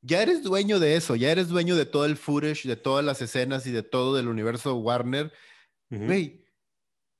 ya 0.00 0.22
eres 0.22 0.42
dueño 0.42 0.80
de 0.80 0.96
eso, 0.96 1.14
ya 1.14 1.30
eres 1.30 1.48
dueño 1.48 1.76
de 1.76 1.86
todo 1.86 2.04
el 2.04 2.16
footage, 2.16 2.66
de 2.66 2.76
todas 2.76 3.04
las 3.04 3.22
escenas 3.22 3.66
y 3.66 3.70
de 3.70 3.82
todo 3.82 4.16
del 4.16 4.28
universo 4.28 4.74
Warner. 4.76 5.32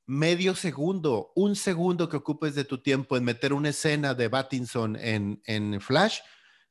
medio 0.06 0.54
segundo, 0.54 1.32
un 1.36 1.54
segundo 1.54 2.08
que 2.08 2.16
ocupes 2.16 2.54
de 2.54 2.64
tu 2.64 2.82
tiempo 2.82 3.16
en 3.16 3.24
meter 3.24 3.52
una 3.52 3.68
escena 3.68 4.14
de 4.14 4.28
Battinson 4.28 4.96
en, 4.96 5.40
en 5.46 5.80
Flash, 5.80 6.20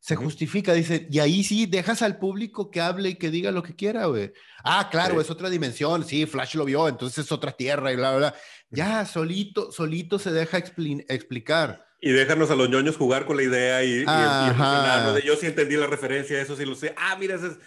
se 0.02 0.16
justifica, 0.16 0.74
dice, 0.74 1.08
y 1.12 1.20
ahí 1.20 1.43
sí 1.43 1.68
dejas 1.68 2.02
al 2.02 2.18
público 2.18 2.72
que 2.72 2.82
hable 2.82 3.10
y 3.10 3.16
que 3.16 3.30
diga 3.30 3.52
lo 3.52 3.62
que 3.62 3.76
quiera, 3.76 4.08
güey. 4.08 4.34
Ah, 4.64 4.89
claro, 4.91 5.22
es 5.22 5.30
otra 5.30 5.47
dimensión, 5.47 6.04
sí, 6.04 6.26
Flash 6.26 6.56
lo 6.56 6.66
vio, 6.66 6.88
entonces 6.88 7.24
es 7.26 7.32
otra 7.32 7.52
tierra 7.52 7.93
y 7.93 7.97
bla, 7.97 8.10
bla, 8.10 8.18
bla. 8.18 8.36
Ya, 8.72 9.06
solito, 9.06 9.72
solito 9.72 10.18
se 10.18 10.32
deja 10.32 10.58
explicar. 10.58 11.86
Y 12.02 12.14
déjanos 12.14 12.49
a 12.49 12.56
los 12.56 12.68
ñoños 12.68 12.97
jugar 12.97 13.28
con 13.28 13.38
la 13.38 13.43
idea 13.43 13.84
y, 13.84 14.02
y, 14.02 15.24
yo 15.24 15.36
sí 15.36 15.45
entendí 15.45 15.76
la 15.78 15.86
referencia, 15.86 16.41
eso 16.41 16.56
sí 16.56 16.66
lo 16.66 16.74
sé. 16.74 16.95
Ah, 16.97 17.16
mira, 17.20 17.36
es... 17.36 17.60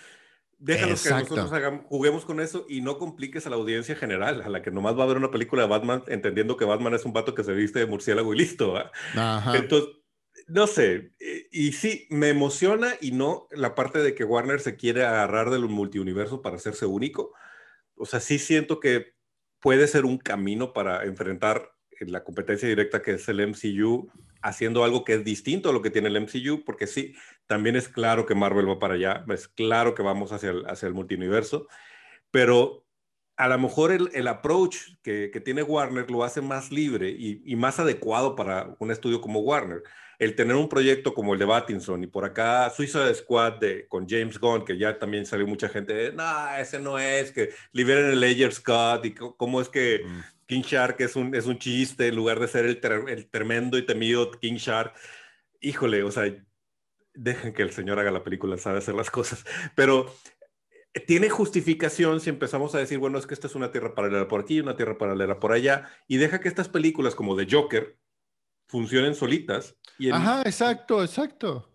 déjanos 0.59 1.05
que 1.05 1.11
nosotros 1.11 1.83
juguemos 1.85 2.25
con 2.25 2.41
eso 2.41 2.67
y 2.69 2.81
no 2.81 2.99
compliques 2.99 3.47
a 3.47 3.51
la 3.51 3.57
audiencia 3.57 3.95
general, 3.95 4.43
a 4.43 4.49
la 4.49 4.61
que 4.61 4.73
nomás 4.73 4.99
va 4.99 5.05
a 5.05 5.07
ver 5.07 5.19
una 5.19 5.31
película 5.31 5.63
de 5.63 5.69
Batman 5.69 6.03
entendiendo 6.09 6.57
que 6.57 6.65
Batman 6.65 6.95
es 6.95 7.05
un 7.05 7.13
vato 7.13 7.33
que 7.33 7.45
se 7.45 7.53
viste 7.53 7.79
de 7.79 7.87
murciélago 7.87 8.35
y 8.35 8.39
listo. 8.39 8.75
Ajá. 9.15 9.57
Entonces, 9.57 10.04
no 10.47 10.67
sé, 10.67 11.13
eh, 11.21 11.49
y 11.51 11.73
sí, 11.73 12.07
me 12.11 12.29
emociona 12.29 12.95
y 13.01 13.13
no 13.13 13.49
la 13.51 13.75
parte 13.75 14.01
de 14.01 14.15
que 14.15 14.25
Warner 14.25 14.61
se 14.61 14.77
quiere 14.77 15.05
agarrar 15.05 15.51
del 15.51 15.69
multiuniverso 15.69 16.43
para 16.43 16.57
hacerse 16.57 16.87
único. 16.87 17.33
O 17.97 18.07
sea, 18.07 18.21
sí 18.21 18.39
siento 18.39 18.81
que 18.81 19.15
puede 19.61 19.87
ser 19.87 20.05
un 20.05 20.19
camino 20.19 20.73
para 20.73 21.05
enfrentar 21.05 21.73
la 22.01 22.25
competencia 22.25 22.69
directa 22.69 23.03
que 23.03 23.13
es 23.13 23.29
el 23.29 23.41
MCU, 23.41 24.11
haciendo 24.43 24.85
algo 24.85 25.05
que 25.05 25.15
es 25.15 25.25
distinto 25.25 25.71
a 25.71 25.73
lo 25.73 25.81
que 25.81 25.91
tiene 25.91 26.09
el 26.09 26.21
MCU, 26.21 26.65
porque 26.65 26.87
sí, 26.87 27.15
también 27.47 27.77
es 27.77 27.89
claro 27.89 28.27
que 28.27 28.35
Marvel 28.35 28.69
va 28.69 28.79
para 28.79 28.95
allá, 28.95 29.25
es 29.33 29.49
claro 29.49 29.95
que 29.95 30.03
vamos 30.03 30.33
hacia 30.33 30.51
el, 30.51 30.67
hacia 30.67 30.89
el 30.89 30.95
multiuniverso, 30.95 31.69
pero 32.31 32.85
a 33.37 33.49
lo 33.49 33.59
mejor 33.59 33.91
el, 33.93 34.29
approach 34.29 34.77
que, 35.03 35.29
tiene 35.45 35.63
Warner 35.63 36.11
lo 36.11 36.25
hace 36.25 36.41
más 36.41 36.71
libre 36.71 37.11
y 37.11 37.57
más 37.57 37.81
adecuado 37.81 38.37
para 38.37 38.77
un 38.79 38.91
estudio 38.91 39.21
como 39.21 39.41
Warner 39.41 39.83
el 40.19 40.35
tener 40.35 40.57
un 40.57 40.69
proyecto 40.69 41.15
como 41.15 41.35
el 41.35 41.39
de 41.39 41.45
Battinson 41.45 42.03
y 42.03 42.07
por 42.07 42.25
acá 42.25 42.71
Suiza 42.71 43.13
Squad 43.15 43.55
de, 43.55 43.87
con 43.89 44.09
James 44.09 44.39
Gunn, 44.39 44.65
que 44.65 44.79
ya 44.79 44.99
también 44.99 45.27
salió 45.27 45.47
mucha 45.47 45.69
gente, 45.69 46.13
no, 46.13 46.57
ese 46.57 46.79
no 46.79 46.99
es, 46.99 47.33
que 47.33 47.51
liberen 47.73 48.07
el 48.07 48.21
Ledger 48.21 48.53
Scott 48.53 49.05
y 49.05 49.15
cómo 49.15 49.61
es 49.61 49.69
que 49.69 50.03
mm. 50.05 50.21
King 50.47 50.63
Shark 50.63 51.01
es 51.01 51.17
un, 51.17 51.35
es 51.35 51.47
un 51.47 51.59
chiste 51.59 52.09
en 52.09 52.17
lugar 52.17 52.39
de 52.41 52.49
ser 52.49 52.67
el, 52.67 52.81
el 53.09 53.27
tremendo 53.29 53.79
y 53.79 53.87
temido 53.87 54.31
King 54.31 54.57
Shark. 54.57 54.95
Híjole, 55.61 56.03
o 56.03 56.11
sea, 56.11 56.31
dejen 57.15 57.55
que 57.55 57.63
el 57.63 57.73
señor 57.73 57.99
haga 57.99 58.11
la 58.11 58.25
película, 58.25 58.59
sabe 58.59 58.79
hacer 58.79 58.95
las 58.95 59.11
cosas, 59.11 59.45
pero 59.75 60.13
eh, 60.93 61.01
tiene 61.01 61.31
justificación 61.31 62.21
si 62.21 62.31
empezamos 62.31 62.75
a 62.75 62.79
decir, 62.79 62.99
bueno, 62.99 63.19
es 63.19 63.27
que 63.27 63.35
esta 63.35 63.47
es 63.47 63.55
una 63.55 63.71
tierra 63.71 63.95
paralela 63.95 64.29
por 64.29 64.41
aquí, 64.41 64.61
una 64.61 64.77
tierra 64.77 64.99
paralela 64.99 65.41
por 65.41 65.53
allá, 65.53 65.89
y 66.07 66.19
deja 66.19 66.41
que 66.41 66.49
estas 66.49 66.69
películas 66.69 67.15
como 67.15 67.37
The 67.37 67.47
Joker, 67.51 67.97
funcionen 68.67 69.15
solitas. 69.15 69.77
Y 69.99 70.11
Ajá, 70.11 70.43
exacto, 70.43 71.03
exacto. 71.03 71.71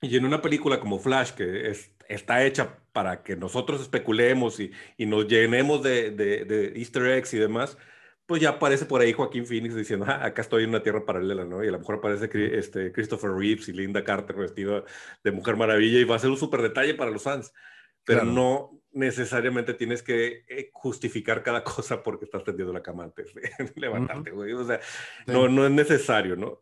Y 0.00 0.16
en 0.16 0.24
una 0.24 0.42
película 0.42 0.80
como 0.80 0.98
Flash, 0.98 1.30
que 1.32 1.70
es, 1.70 1.94
está 2.08 2.44
hecha 2.44 2.78
para 2.92 3.22
que 3.22 3.36
nosotros 3.36 3.80
especulemos 3.80 4.60
y, 4.60 4.72
y 4.96 5.06
nos 5.06 5.26
llenemos 5.26 5.82
de, 5.82 6.10
de, 6.10 6.72
easter 6.76 7.06
eggs 7.06 7.32
y 7.34 7.38
demás, 7.38 7.78
pues 8.26 8.42
ya 8.42 8.50
aparece 8.50 8.84
por 8.84 9.00
ahí 9.00 9.12
Joaquín 9.12 9.46
Phoenix 9.46 9.74
diciendo, 9.74 10.06
ah, 10.08 10.24
acá 10.24 10.42
estoy 10.42 10.64
en 10.64 10.70
una 10.70 10.82
tierra 10.82 11.04
paralela, 11.04 11.44
¿no? 11.44 11.64
Y 11.64 11.68
a 11.68 11.72
lo 11.72 11.78
mejor 11.78 11.96
aparece 11.96 12.30
este, 12.58 12.92
Christopher 12.92 13.30
Reeves 13.30 13.68
y 13.68 13.72
Linda 13.72 14.04
Carter 14.04 14.36
vestido 14.36 14.84
de 15.22 15.32
Mujer 15.32 15.56
Maravilla 15.56 15.98
y 15.98 16.04
va 16.04 16.16
a 16.16 16.18
ser 16.18 16.30
un 16.30 16.36
súper 16.36 16.62
detalle 16.62 16.94
para 16.94 17.10
los 17.10 17.22
fans. 17.22 17.52
Pero 18.04 18.24
no, 18.24 18.81
necesariamente 18.92 19.74
tienes 19.74 20.02
que 20.02 20.44
eh, 20.48 20.70
justificar 20.72 21.42
cada 21.42 21.64
cosa 21.64 22.02
porque 22.02 22.24
estás 22.24 22.44
tendiendo 22.44 22.72
la 22.72 22.82
cama 22.82 23.04
antes 23.04 23.34
de 23.34 23.50
levantarte, 23.76 24.30
güey. 24.30 24.52
O 24.52 24.64
sea, 24.64 24.80
no, 25.26 25.48
no 25.48 25.64
es 25.64 25.70
necesario, 25.70 26.36
¿no? 26.36 26.60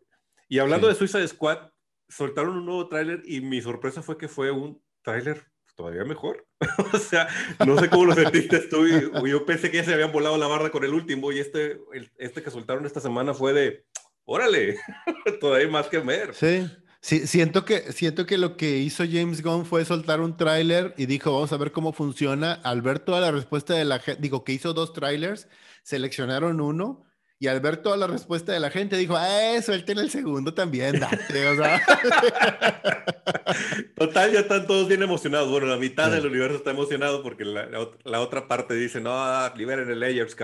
Y 0.49 0.59
hablando 0.59 0.89
de 0.89 0.95
Suicide 0.95 1.29
Squad, 1.29 1.71
soltaron 2.09 2.57
un 2.57 2.67
nuevo 2.67 2.89
tráiler 2.89 3.23
y 3.25 3.41
mi 3.41 3.61
sorpresa 3.61 4.03
fue 4.03 4.19
que 4.19 4.29
fue 4.29 4.51
un 4.51 4.83
tráiler 5.03 5.47
todavía 5.77 6.05
mejor. 6.05 6.47
o 6.93 6.99
sea, 6.99 7.29
no 7.65 7.79
sé 7.79 7.89
cómo 7.89 8.07
lo 8.07 8.15
sentiste 8.15 8.59
tú. 8.61 8.87
yo 8.87 9.47
pensé 9.47 9.71
que 9.71 9.79
ya 9.79 9.85
se 9.85 9.95
habían 9.95 10.13
volado 10.13 10.37
la 10.37 10.47
barra 10.47 10.71
con 10.71 10.85
el 10.85 10.93
último 10.93 11.33
y 11.33 11.39
este, 11.39 11.81
este 12.19 12.43
que 12.43 12.51
soltaron 12.51 12.85
esta 12.85 13.01
semana 13.01 13.33
fue 13.33 13.53
de, 13.53 13.87
órale, 14.25 14.77
todavía 15.41 15.69
más 15.69 15.89
que 15.89 15.99
ver. 16.01 16.35
Sí. 16.35 16.69
Siento 17.03 17.65
que, 17.65 17.93
siento 17.93 18.27
que 18.27 18.37
lo 18.37 18.57
que 18.59 18.79
hizo 18.79 19.05
James 19.11 19.43
Gunn 19.43 19.65
fue 19.65 19.85
soltar 19.87 20.21
un 20.21 20.37
tráiler 20.37 20.95
y 20.99 21.07
dijo, 21.07 21.33
vamos 21.33 21.53
a 21.53 21.57
ver 21.57 21.73
cómo 21.73 21.93
funciona. 21.93 22.53
Al 22.63 22.83
ver 22.83 22.99
toda 22.99 23.21
la 23.21 23.31
respuesta 23.31 23.75
de 23.75 23.87
la 23.87 24.01
gente, 24.01 24.21
digo 24.21 24.45
que 24.45 24.53
hizo 24.53 24.75
dos 24.75 24.93
trailers, 24.93 25.49
seleccionaron 25.83 26.61
uno 26.61 27.10
y 27.43 27.49
al 27.49 27.61
ver 27.61 27.79
toda 27.79 27.97
la 27.97 28.07
respuesta 28.07 28.53
de 28.53 28.61
la 28.61 28.69
gente 28.69 28.99
dijo, 28.99 29.19
eh, 29.19 29.63
suelten 29.63 29.97
el 29.97 30.11
segundo 30.11 30.53
también, 30.53 31.01
date, 31.01 31.49
o 31.49 31.57
sea. 31.57 31.81
Total, 33.97 34.31
ya 34.31 34.41
están 34.41 34.67
todos 34.67 34.89
bien 34.89 35.03
emocionados. 35.03 35.51
Bueno, 35.51 35.67
la 35.67 35.79
mitad 35.79 36.11
del 36.11 36.27
universo 36.27 36.59
está 36.59 36.73
emocionado 36.73 37.23
porque 37.23 37.47
la, 37.47 37.67
la, 38.05 38.21
otra 38.21 38.47
parte 38.47 38.75
dice, 38.75 39.01
no, 39.01 39.15
liberen 39.57 39.91
el 39.91 40.01
Layers 40.01 40.37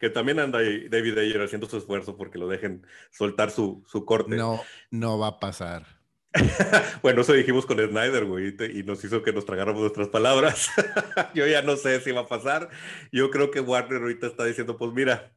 que 0.00 0.10
también 0.10 0.40
anda 0.40 0.58
ahí 0.58 0.88
David 0.88 1.18
Ayer 1.18 1.42
haciendo 1.42 1.68
su 1.68 1.78
esfuerzo 1.78 2.16
porque 2.16 2.38
lo 2.38 2.48
dejen 2.48 2.84
soltar 3.12 3.52
su, 3.52 3.84
su 3.86 4.04
corte. 4.04 4.34
No, 4.34 4.60
no 4.90 5.20
va 5.20 5.28
a 5.28 5.38
pasar. 5.38 5.86
bueno, 7.02 7.20
eso 7.20 7.34
dijimos 7.34 7.66
con 7.66 7.78
Snyder, 7.78 8.24
güey, 8.24 8.56
y 8.74 8.82
nos 8.82 9.04
hizo 9.04 9.22
que 9.22 9.32
nos 9.32 9.46
tragáramos 9.46 9.80
nuestras 9.80 10.08
palabras. 10.08 10.72
Yo 11.34 11.46
ya 11.46 11.62
no 11.62 11.76
sé 11.76 12.00
si 12.00 12.10
va 12.10 12.22
a 12.22 12.28
pasar. 12.28 12.68
Yo 13.12 13.30
creo 13.30 13.52
que 13.52 13.60
Warner 13.60 14.02
ahorita 14.02 14.26
está 14.26 14.44
diciendo, 14.44 14.76
pues 14.76 14.92
mira, 14.92 15.32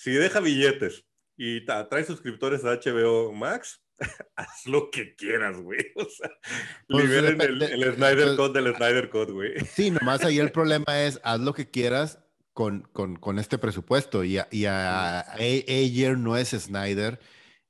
si 0.00 0.12
deja 0.12 0.40
billetes 0.40 1.04
y 1.36 1.62
trae 1.66 2.04
suscriptores 2.04 2.64
a 2.64 2.74
HBO 2.76 3.32
Max, 3.34 3.82
haz 4.36 4.66
lo 4.66 4.90
que 4.90 5.14
quieras, 5.14 5.60
güey. 5.60 5.80
O 5.94 6.06
sea, 6.08 6.30
pues 6.88 7.04
liberen 7.04 7.38
el, 7.40 7.94
Snyder 7.94 8.34
Code 8.34 8.62
del 8.62 8.74
Snyder 8.74 9.10
Code, 9.10 9.32
güey. 9.32 9.60
Sí, 9.66 9.90
nomás 9.90 10.24
ahí 10.24 10.38
el 10.38 10.52
problema 10.52 11.02
es, 11.02 11.20
haz 11.22 11.40
lo 11.40 11.52
que 11.52 11.70
quieras 11.70 12.18
con, 12.54 12.88
con, 12.92 13.16
con 13.16 13.38
este 13.38 13.58
presupuesto. 13.58 14.24
Y, 14.24 14.38
y 14.50 14.64
a, 14.64 15.20
Ayer 15.32 16.16
no 16.16 16.38
es 16.38 16.48
Snyder, 16.48 17.20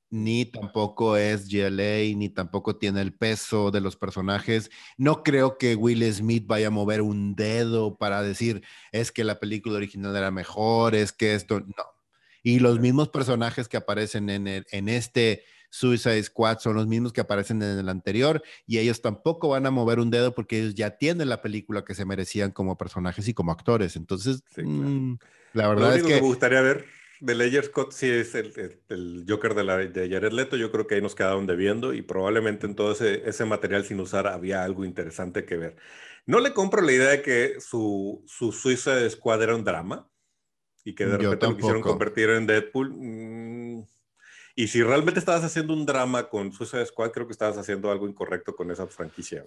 ni 0.09 0.45
tampoco 0.45 1.17
es 1.17 1.49
GLA, 1.49 2.17
ni 2.17 2.29
tampoco 2.29 2.77
tiene 2.77 3.01
el 3.01 3.13
peso 3.13 3.73
de 3.73 3.81
los 3.81 3.97
personajes. 3.97 4.71
No 4.97 5.25
creo 5.25 5.59
que 5.59 5.75
Will 5.75 6.05
Smith 6.13 6.47
vaya 6.47 6.69
a 6.69 6.71
mover 6.71 7.03
un 7.03 7.35
dedo 7.35 7.97
para 7.97 8.23
decir, 8.23 8.63
es 8.93 9.11
que 9.11 9.25
la 9.25 9.41
película 9.41 9.79
original 9.79 10.15
era 10.15 10.31
mejor, 10.31 10.95
es 10.95 11.11
que 11.11 11.35
esto, 11.35 11.59
no 11.59 12.00
y 12.43 12.59
los 12.59 12.81
mismos 12.81 13.09
personajes 13.09 13.69
que 13.69 13.77
aparecen 13.77 14.31
en, 14.31 14.47
en 14.47 14.89
este 14.89 15.45
Suicide 15.71 16.23
Squad 16.23 16.59
son 16.59 16.75
los 16.75 16.87
mismos 16.87 17.13
que 17.13 17.21
aparecen 17.21 17.63
en 17.63 17.79
el 17.79 17.89
anterior 17.89 18.43
y 18.67 18.79
ellos 18.79 19.01
tampoco 19.01 19.49
van 19.49 19.67
a 19.67 19.71
mover 19.71 20.01
un 20.01 20.11
dedo 20.11 20.35
porque 20.35 20.59
ellos 20.59 20.75
ya 20.75 20.91
tienen 20.91 21.29
la 21.29 21.41
película 21.41 21.85
que 21.85 21.95
se 21.95 22.05
merecían 22.05 22.51
como 22.51 22.77
personajes 22.77 23.27
y 23.29 23.35
como 23.35 23.53
actores. 23.53 23.97
Entonces, 23.97 24.43
mm, 24.57 25.15
la 25.55 25.69
verdad 25.69 25.97
es 25.97 26.03
que... 26.03 26.15
me 26.15 26.21
gustaría 26.21 26.61
ver 26.61 26.85
de 27.21 27.35
Ledger 27.35 27.67
Scott 27.67 27.93
si 27.93 28.11
es 28.11 28.35
el, 28.35 28.81
el, 28.89 29.25
Joker 29.29 29.55
de, 29.55 29.65
la, 29.65 29.77
de 29.77 30.11
Jared 30.11 30.33
Leto, 30.33 30.57
yo 30.57 30.73
creo 30.73 30.87
que 30.87 30.97
ahí 30.97 31.03
nos 31.03 31.15
quedaron 31.15 31.47
debiendo 31.47 31.93
y 31.93 32.03
probablemente 32.03 32.67
en 32.67 32.75
todo 32.75 32.93
ese, 32.93 33.29
ese 33.29 33.45
material 33.45 33.85
sin 33.85 34.01
usar 34.01 34.27
había 34.27 34.65
algo 34.65 34.85
interesante 34.85 35.45
que 35.45 35.57
ver. 35.57 35.77
No 36.27 36.41
le 36.41 36.53
compro 36.53 36.83
la 36.83 36.93
idea 36.93 37.11
de 37.11 37.23
que 37.23 37.61
su, 37.61 38.25
su 38.27 38.53
Suicide 38.53 39.09
Squad 39.11 39.43
era 39.43 39.55
un 39.55 39.65
drama 39.65 40.10
y 40.85 40.95
que 40.95 41.07
de 41.07 41.19
repente 41.19 41.47
lo 41.47 41.57
quisieron 41.57 41.83
convertir 41.83 42.31
en 42.31 42.47
Deadpool. 42.47 42.93
Mm, 42.97 43.85
y 44.57 44.69
si 44.69 44.83
realmente 44.83 45.21
estabas 45.21 45.45
haciendo 45.45 45.73
un 45.73 45.87
drama 45.87 46.29
con 46.29 46.53
Suicide 46.53 46.87
Squad, 46.87 47.11
creo 47.11 47.27
que 47.27 47.33
estabas 47.33 47.57
haciendo 47.59 47.91
algo 47.91 48.09
incorrecto 48.09 48.55
con 48.55 48.71
esa 48.71 48.87
franquicia. 48.87 49.45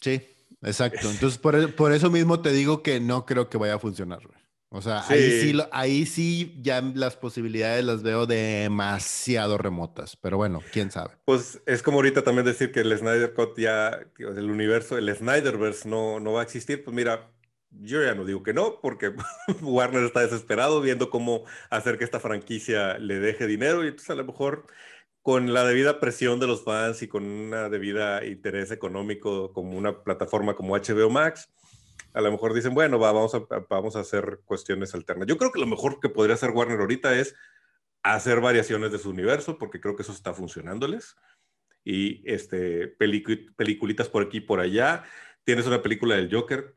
Sí, 0.00 0.20
exacto. 0.62 1.00
Entonces, 1.10 1.38
por, 1.38 1.56
e, 1.56 1.68
por 1.68 1.92
eso 1.92 2.10
mismo 2.10 2.40
te 2.40 2.52
digo 2.52 2.82
que 2.82 3.00
no 3.00 3.26
creo 3.26 3.48
que 3.48 3.58
vaya 3.58 3.74
a 3.74 3.78
funcionar. 3.78 4.20
O 4.68 4.82
sea, 4.82 5.06
Ahí, 5.08 5.40
sí, 5.40 5.58
ahí 5.70 6.06
sí 6.06 6.58
ya 6.60 6.82
las 6.82 7.16
posibilidades 7.16 7.84
las 7.84 8.02
veo 8.02 8.26
demasiado 8.26 9.58
remotas, 9.58 10.16
pero 10.16 10.36
bueno, 10.36 10.60
quién 10.72 10.90
sabe. 10.90 11.14
Pues 11.24 11.62
es 11.66 11.82
como 11.82 11.98
ahorita 11.98 12.22
también 12.22 12.44
decir 12.44 12.72
que 12.72 12.80
el 12.80 12.96
Snyder 12.98 13.32
Cut 13.32 13.56
ya, 13.58 14.00
el 14.18 14.50
universo, 14.50 14.98
el 14.98 15.14
Snyderverse 15.14 15.88
no, 15.88 16.18
no 16.18 16.32
va 16.32 16.40
a 16.40 16.42
existir. 16.42 16.82
Pues 16.82 16.94
mira, 16.94 17.30
yo 17.80 18.02
ya 18.02 18.14
no 18.14 18.24
digo 18.24 18.42
que 18.42 18.52
no, 18.52 18.80
porque 18.80 19.12
Warner 19.62 20.04
está 20.04 20.20
desesperado 20.20 20.80
viendo 20.80 21.10
cómo 21.10 21.44
hacer 21.70 21.98
que 21.98 22.04
esta 22.04 22.20
franquicia 22.20 22.98
le 22.98 23.18
deje 23.18 23.46
dinero 23.46 23.84
y 23.84 23.88
entonces 23.88 24.10
a 24.10 24.14
lo 24.14 24.24
mejor 24.24 24.66
con 25.26 25.52
la 25.52 25.64
debida 25.64 25.98
presión 25.98 26.38
de 26.38 26.46
los 26.46 26.62
fans 26.62 27.02
y 27.02 27.08
con 27.08 27.24
una 27.24 27.68
debida 27.68 28.24
interés 28.24 28.70
económico 28.70 29.52
como 29.52 29.76
una 29.76 30.04
plataforma 30.04 30.54
como 30.54 30.76
HBO 30.76 31.10
Max, 31.10 31.52
A 32.14 32.20
lo 32.20 32.30
mejor 32.30 32.54
dicen, 32.54 32.74
bueno, 32.74 33.00
vamos, 33.00 33.34
a, 33.34 33.40
vamos 33.68 33.96
a 33.96 34.00
hacer 34.00 34.42
cuestiones 34.44 34.94
alternas. 34.94 35.26
Yo 35.26 35.36
creo 35.36 35.50
que 35.50 35.58
lo 35.58 35.66
mejor 35.66 35.98
que 35.98 36.08
podría 36.08 36.34
hacer 36.36 36.50
Warner 36.50 36.78
ahorita 36.78 37.18
es 37.18 37.34
hacer 38.04 38.40
variaciones 38.40 38.92
de 38.92 38.98
su 38.98 39.10
universo, 39.10 39.58
porque 39.58 39.80
creo 39.80 39.96
que 39.96 40.02
eso 40.02 40.12
está 40.12 40.32
funcionándoles. 40.32 41.16
Y 41.82 42.22
este, 42.30 42.86
peliculitas 42.86 44.08
por 44.08 44.22
aquí 44.22 44.36
y 44.36 44.42
por 44.42 44.60
allá. 44.60 45.02
Tienes 45.42 45.66
una 45.66 45.82
película 45.82 46.14
del 46.14 46.32
Joker. 46.32 46.75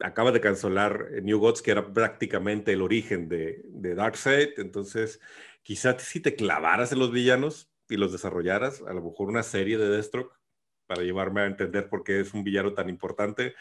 Acaba 0.00 0.32
de 0.32 0.40
cancelar 0.40 1.08
New 1.22 1.38
Gods, 1.38 1.62
que 1.62 1.70
era 1.70 1.92
prácticamente 1.92 2.72
el 2.72 2.82
origen 2.82 3.28
de, 3.28 3.62
de 3.64 3.94
Darkseid. 3.94 4.58
Entonces, 4.58 5.20
quizás 5.62 6.02
si 6.02 6.20
te 6.20 6.34
clavaras 6.34 6.92
en 6.92 6.98
los 6.98 7.12
villanos 7.12 7.70
y 7.88 7.96
los 7.96 8.12
desarrollaras, 8.12 8.82
a 8.82 8.92
lo 8.92 9.02
mejor 9.02 9.28
una 9.28 9.42
serie 9.42 9.78
de 9.78 9.88
Deathstroke 9.88 10.32
para 10.86 11.02
llevarme 11.02 11.42
a 11.42 11.46
entender 11.46 11.88
por 11.88 12.04
qué 12.04 12.20
es 12.20 12.34
un 12.34 12.44
villano 12.44 12.72
tan 12.74 12.88
importante. 12.88 13.54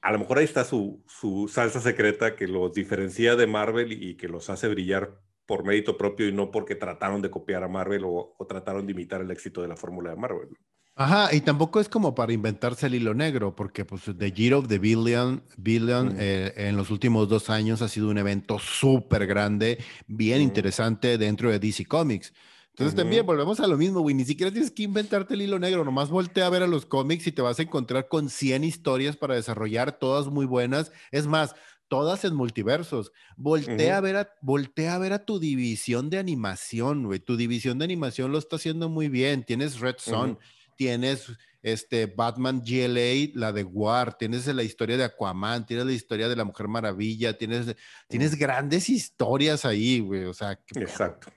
A 0.00 0.12
lo 0.12 0.18
mejor 0.18 0.38
ahí 0.38 0.44
está 0.44 0.64
su 0.64 1.02
salsa 1.50 1.80
secreta 1.80 2.36
que 2.36 2.48
los 2.48 2.72
diferencia 2.72 3.36
de 3.36 3.46
Marvel 3.46 3.92
y 3.92 4.16
que 4.16 4.28
los 4.28 4.50
hace 4.50 4.68
brillar 4.68 5.18
por 5.46 5.64
mérito 5.64 5.96
propio 5.96 6.28
y 6.28 6.32
no 6.32 6.50
porque 6.50 6.74
trataron 6.74 7.20
de 7.20 7.30
copiar 7.30 7.62
a 7.62 7.68
Marvel 7.68 8.04
o, 8.04 8.34
trataron 8.48 8.86
de 8.86 8.92
imitar 8.92 9.20
el 9.20 9.30
éxito 9.30 9.62
de 9.62 9.68
la 9.68 9.76
fórmula 9.76 10.10
de 10.10 10.16
Marvel. 10.16 10.48
Ajá, 10.94 11.34
y 11.34 11.40
tampoco 11.40 11.80
es 11.80 11.88
como 11.88 12.14
para 12.14 12.34
inventarse 12.34 12.86
el 12.86 12.94
hilo 12.94 13.14
negro, 13.14 13.56
porque 13.56 13.84
pues 13.84 14.02
The 14.16 14.30
Year 14.30 14.54
of 14.54 14.68
the 14.68 14.78
Billion, 14.78 15.42
billion 15.56 16.14
eh, 16.18 16.52
en 16.56 16.76
los 16.76 16.90
últimos 16.90 17.28
dos 17.30 17.48
años 17.48 17.80
ha 17.80 17.88
sido 17.88 18.10
un 18.10 18.18
evento 18.18 18.58
súper 18.58 19.26
grande, 19.26 19.82
bien 20.06 20.42
interesante 20.42 21.16
dentro 21.16 21.50
de 21.50 21.58
DC 21.58 21.86
Comics. 21.86 22.34
Entonces 22.72 22.94
también 22.94 23.26
volvemos 23.26 23.60
a 23.60 23.66
lo 23.66 23.76
mismo, 23.76 24.00
güey. 24.00 24.14
Ni 24.14 24.24
siquiera 24.24 24.50
tienes 24.50 24.70
que 24.70 24.84
inventarte 24.84 25.34
el 25.34 25.42
hilo 25.42 25.58
negro. 25.58 25.84
Nomás 25.84 26.08
voltea 26.08 26.46
a 26.46 26.50
ver 26.50 26.62
a 26.62 26.66
los 26.66 26.86
cómics 26.86 27.26
y 27.26 27.32
te 27.32 27.42
vas 27.42 27.58
a 27.58 27.62
encontrar 27.62 28.08
con 28.08 28.30
100 28.30 28.64
historias 28.64 29.16
para 29.16 29.34
desarrollar, 29.34 29.98
todas 29.98 30.28
muy 30.28 30.46
buenas. 30.46 30.90
Es 31.10 31.26
más, 31.26 31.54
todas 31.88 32.24
en 32.24 32.34
multiversos. 32.34 33.12
Voltea, 33.36 33.98
a, 33.98 34.00
ver 34.00 34.16
a, 34.16 34.30
voltea 34.40 34.94
a 34.94 34.98
ver 34.98 35.12
a 35.12 35.26
tu 35.26 35.38
división 35.38 36.08
de 36.08 36.16
animación, 36.16 37.04
güey. 37.04 37.20
Tu 37.20 37.36
división 37.36 37.78
de 37.78 37.84
animación 37.84 38.32
lo 38.32 38.38
está 38.38 38.56
haciendo 38.56 38.88
muy 38.88 39.10
bien. 39.10 39.44
Tienes 39.44 39.78
Red 39.78 39.96
Son, 39.98 40.38
tienes 40.82 41.30
este 41.62 42.06
Batman 42.06 42.60
GLA, 42.64 43.30
la 43.34 43.52
de 43.52 43.62
War, 43.62 44.18
tienes 44.18 44.48
la 44.48 44.64
historia 44.64 44.96
de 44.96 45.04
Aquaman, 45.04 45.64
tienes 45.64 45.86
la 45.86 45.92
historia 45.92 46.28
de 46.28 46.34
la 46.34 46.44
Mujer 46.44 46.66
Maravilla, 46.66 47.38
tienes, 47.38 47.76
tienes 48.08 48.36
grandes 48.36 48.88
historias 48.88 49.64
ahí, 49.64 50.00
güey. 50.00 50.24
O 50.24 50.34
sea, 50.34 50.58
exacto. 50.74 51.28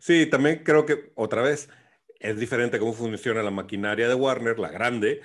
Sí, 0.00 0.26
también 0.26 0.64
creo 0.64 0.84
que 0.84 1.12
otra 1.14 1.42
vez 1.42 1.68
es 2.18 2.40
diferente 2.40 2.80
cómo 2.80 2.92
funciona 2.92 3.42
la 3.42 3.52
maquinaria 3.52 4.08
de 4.08 4.14
Warner, 4.14 4.58
la 4.58 4.70
grande, 4.70 5.20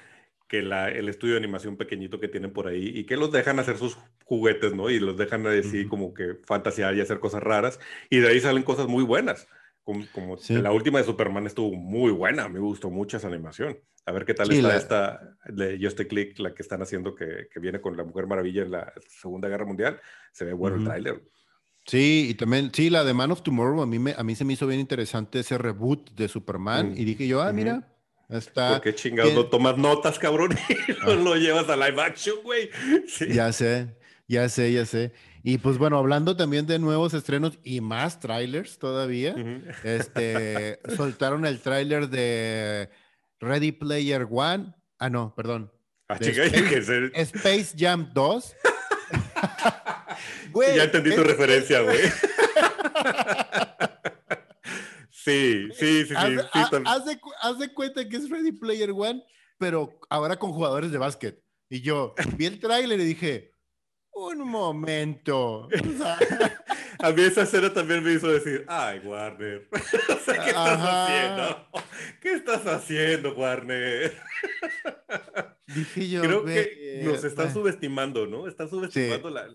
que 0.47 0.61
la, 0.61 0.89
el 0.89 1.09
estudio 1.09 1.33
de 1.33 1.39
animación 1.39 1.75
pequeñito 1.77 2.19
que 2.19 2.27
tienen 2.27 2.53
por 2.53 2.67
ahí 2.67 2.91
y 2.93 3.05
que 3.05 3.17
los 3.17 3.31
dejan 3.31 3.57
hacer 3.57 3.77
sus 3.77 3.97
juguetes, 4.25 4.75
¿no? 4.75 4.91
Y 4.91 4.99
los 4.99 5.17
dejan 5.17 5.47
así 5.47 5.87
como 5.87 6.13
que 6.13 6.35
fantasear 6.45 6.95
y 6.95 7.01
hacer 7.01 7.19
cosas 7.19 7.41
raras 7.41 7.79
y 8.09 8.19
de 8.19 8.27
ahí 8.27 8.39
salen 8.39 8.61
cosas 8.61 8.87
muy 8.87 9.03
buenas. 9.03 9.47
Como, 9.83 10.05
como 10.13 10.37
la 10.49 10.71
última 10.71 10.99
de 10.99 11.05
Superman 11.05 11.47
estuvo 11.47 11.75
muy 11.75 12.11
buena, 12.11 12.47
me 12.47 12.59
gustó 12.59 12.89
mucho 12.89 13.17
esa 13.17 13.27
animación. 13.27 13.79
A 14.05 14.11
ver 14.11 14.25
qué 14.25 14.33
tal 14.33 14.51
está 14.51 14.75
esta 14.75 15.37
de 15.45 15.79
Just 15.81 15.99
a 15.99 16.05
Click, 16.05 16.37
la 16.39 16.53
que 16.53 16.61
están 16.61 16.81
haciendo 16.81 17.15
que, 17.15 17.47
que, 17.51 17.59
viene 17.59 17.81
con 17.81 17.97
la 17.97 18.03
Mujer 18.03 18.27
Maravilla 18.27 18.63
en 18.63 18.71
la 18.71 18.93
Segunda 19.07 19.47
Guerra 19.47 19.65
Mundial. 19.65 19.99
Se 20.31 20.45
ve 20.45 20.53
bueno 20.53 20.77
el 20.77 20.83
tráiler. 20.83 21.21
Sí, 21.85 22.27
y 22.29 22.33
también, 22.35 22.71
sí, 22.73 22.89
la 22.89 23.03
de 23.03 23.13
Man 23.13 23.31
of 23.31 23.41
Tomorrow, 23.41 23.81
a 23.81 23.87
mí, 23.87 23.97
me, 23.97 24.13
a 24.13 24.23
mí 24.23 24.35
se 24.35 24.45
me 24.45 24.53
hizo 24.53 24.67
bien 24.67 24.79
interesante 24.79 25.39
ese 25.39 25.57
reboot 25.57 26.11
de 26.11 26.27
Superman. 26.27 26.93
Y 26.95 27.05
dije 27.05 27.27
yo, 27.27 27.41
ah, 27.41 27.51
mira, 27.51 27.91
está. 28.29 28.73
¿Por 28.73 28.81
qué 28.81 28.95
chingados 28.95 29.33
no 29.33 29.47
tomas 29.47 29.77
notas, 29.77 30.19
cabrón? 30.19 30.51
Y 30.87 30.91
no 31.05 31.11
ah. 31.11 31.15
lo 31.15 31.35
llevas 31.35 31.69
a 31.69 31.75
live 31.75 32.01
action, 32.01 32.37
güey. 32.43 32.69
Ya 33.33 33.51
sé, 33.51 33.95
ya 34.27 34.47
sé, 34.49 34.71
ya 34.71 34.85
sé. 34.85 35.11
Y 35.43 35.57
pues 35.57 35.77
bueno, 35.77 35.97
hablando 35.97 36.35
también 36.35 36.67
de 36.67 36.77
nuevos 36.77 37.13
estrenos 37.13 37.57
y 37.63 37.81
más 37.81 38.19
trailers 38.19 38.77
todavía, 38.77 39.35
este, 39.83 40.79
soltaron 40.95 41.45
el 41.45 41.61
tráiler 41.61 42.09
de 42.09 42.89
Ready 43.39 43.71
Player 43.71 44.27
One. 44.29 44.73
Ah, 44.99 45.09
no, 45.09 45.33
perdón. 45.35 45.71
Ah, 46.07 46.17
Space, 46.19 47.11
Space 47.15 47.75
Jam 47.75 48.11
2. 48.13 48.55
ya 50.75 50.83
entendí 50.83 51.15
tu 51.15 51.23
referencia, 51.23 51.81
güey. 51.81 52.01
sí, 55.09 55.69
sí, 55.73 56.05
sí, 56.05 56.07
sí. 56.07 56.15
Haz, 56.85 57.57
de, 57.57 57.73
cuenta 57.73 58.07
que 58.07 58.17
es 58.17 58.29
Ready 58.29 58.51
Player 58.51 58.91
One, 58.91 59.23
pero 59.57 59.99
ahora 60.09 60.37
con 60.37 60.51
jugadores 60.51 60.91
de 60.91 60.99
básquet. 60.99 61.43
Y 61.67 61.81
yo 61.81 62.13
vi 62.35 62.45
el 62.45 62.59
tráiler 62.59 62.99
y 62.99 63.05
dije, 63.05 63.53
un 64.13 64.47
momento. 64.47 65.67
a 66.99 67.11
mí 67.11 67.21
esa 67.21 67.43
escena 67.43 67.73
también 67.73 68.03
me 68.03 68.13
hizo 68.13 68.27
decir, 68.27 68.65
ay, 68.67 68.99
Warner. 68.99 69.67
¿qué 69.71 70.15
estás 70.17 70.79
haciendo? 70.79 71.67
¿Qué 72.21 72.33
estás 72.33 72.67
haciendo, 72.67 73.33
Warner? 73.33 74.17
Dije 75.67 76.09
yo. 76.09 76.21
Creo 76.21 76.45
que 76.45 77.01
nos 77.03 77.23
están 77.23 77.53
subestimando, 77.53 78.27
¿no? 78.27 78.47
Están 78.47 78.69
subestimando 78.69 79.29
la, 79.29 79.47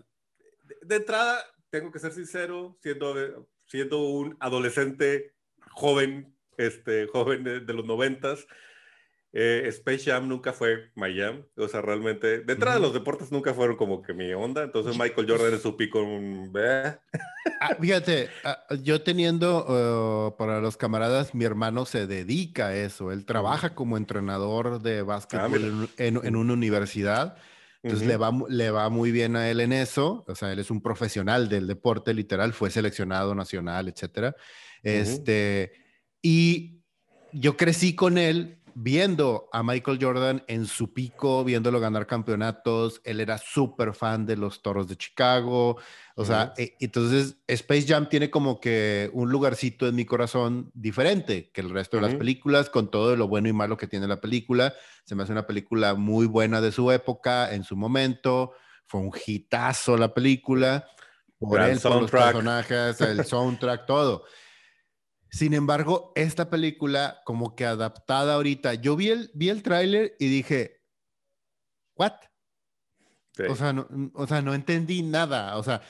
de 0.87 0.95
entrada, 0.95 1.43
tengo 1.69 1.91
que 1.91 1.99
ser 1.99 2.11
sincero, 2.13 2.77
siendo, 2.81 3.47
siendo 3.65 3.99
un 3.99 4.37
adolescente 4.39 5.33
joven, 5.71 6.35
este, 6.57 7.07
joven 7.07 7.43
de, 7.43 7.73
los 7.73 7.85
noventas, 7.85 8.47
eh, 9.33 9.63
Space 9.67 10.09
Jam 10.09 10.27
nunca 10.27 10.53
fue 10.53 10.91
Miami. 10.95 11.43
O 11.55 11.67
sea, 11.67 11.81
realmente, 11.81 12.39
de 12.39 12.53
entrada 12.53 12.79
los 12.79 12.93
deportes 12.93 13.31
nunca 13.31 13.53
fueron 13.53 13.75
como 13.75 14.01
que 14.01 14.13
mi 14.13 14.33
onda. 14.33 14.63
Entonces 14.63 14.97
Michael 14.97 15.27
Jordan 15.29 15.53
en 15.53 15.59
su 15.59 15.75
pico 15.75 16.01
un... 16.01 16.51
Ah, 17.59 17.75
fíjate, 17.79 18.29
ah, 18.43 18.59
yo 18.81 19.01
teniendo, 19.01 19.65
uh, 20.29 20.37
para 20.37 20.59
los 20.61 20.77
camaradas, 20.77 21.33
mi 21.33 21.45
hermano 21.45 21.85
se 21.85 22.07
dedica 22.07 22.67
a 22.67 22.75
eso. 22.75 23.11
Él 23.11 23.25
trabaja 23.25 23.73
como 23.73 23.97
entrenador 23.97 24.81
de 24.81 25.01
básquetbol 25.01 25.87
ah, 25.89 25.93
en, 25.97 26.19
en, 26.23 26.35
una 26.35 26.53
universidad. 26.53 27.37
Entonces 27.83 28.07
le, 28.07 28.17
va, 28.17 28.31
le 28.49 28.71
va 28.71 28.89
muy 28.89 29.11
bien 29.11 29.35
a 29.35 29.49
él 29.49 29.61
en 29.61 29.71
eso, 29.71 30.25
o 30.27 30.35
sea, 30.35 30.51
él 30.51 30.59
es 30.59 30.71
un 30.71 30.81
profesional 30.81 31.47
del 31.47 31.67
deporte, 31.67 32.13
literal, 32.13 32.51
fue 32.51 32.69
seleccionado 32.69 33.33
nacional, 33.33 33.87
etcétera. 33.87 34.35
Este, 34.83 35.71
y 36.21 36.81
yo 37.31 37.55
crecí 37.55 37.95
con 37.95 38.17
él 38.17 38.56
viendo 38.79 39.49
a 39.53 39.63
Michael 39.63 39.97
Jordan 39.99 40.43
en 40.47 40.67
su 40.67 40.93
pico, 40.93 41.43
viéndolo 41.43 41.79
ganar 41.79 42.05
campeonatos, 42.05 43.01
él 43.05 43.19
era 43.19 43.39
súper 43.39 43.95
fan 43.95 44.27
de 44.27 44.37
los 44.37 44.61
Toros 44.61 44.87
de 44.87 44.95
Chicago, 44.95 45.77
o 46.13 46.23
sea, 46.23 46.53
e, 46.57 46.75
entonces 46.79 47.37
Space 47.47 47.87
Jam 47.87 48.07
tiene 48.07 48.29
como 48.29 48.59
que 48.59 49.09
un 49.13 49.31
lugarcito 49.31 49.87
en 49.87 49.95
mi 49.95 50.05
corazón 50.05 50.69
diferente 50.75 51.49
que 51.51 51.61
el 51.61 51.71
resto 51.71 51.97
de 51.97 52.03
las 52.03 52.13
películas, 52.13 52.69
con 52.69 52.91
todo 52.91 53.15
lo 53.15 53.27
bueno 53.27 53.49
y 53.49 53.53
malo 53.53 53.77
que 53.77 53.87
tiene 53.87 54.05
la 54.05 54.21
película, 54.21 54.75
se 55.05 55.15
me 55.15 55.23
hace 55.23 55.31
una 55.31 55.47
película 55.47 55.95
muy 55.95 56.27
buena 56.27 56.61
de 56.61 56.71
su 56.71 56.91
época, 56.91 57.51
en 57.55 57.63
su 57.63 57.75
momento, 57.75 58.53
fue 58.85 59.01
un 59.01 59.11
hitazo 59.25 59.97
la 59.97 60.13
película, 60.13 60.85
por 61.39 61.59
él, 61.61 61.79
por 61.79 62.01
los 62.03 62.11
personajes, 62.11 63.01
el 63.01 63.25
soundtrack, 63.25 63.87
todo. 63.87 64.25
Sin 65.29 65.53
embargo, 65.53 66.11
esta 66.15 66.49
película, 66.49 67.21
como 67.25 67.55
que 67.55 67.65
adaptada 67.65 68.35
ahorita, 68.35 68.75
yo 68.75 68.95
vi 68.95 69.09
el, 69.09 69.31
vi 69.33 69.49
el 69.49 69.63
tráiler 69.63 70.15
y 70.19 70.27
dije, 70.27 70.81
¿what? 71.95 72.13
O, 73.49 73.55
sea, 73.55 73.73
no, 73.73 73.87
o 74.13 74.25
sea, 74.25 74.41
no 74.41 74.53
entendí 74.53 75.03
nada. 75.03 75.57
O 75.57 75.63
sea, 75.63 75.81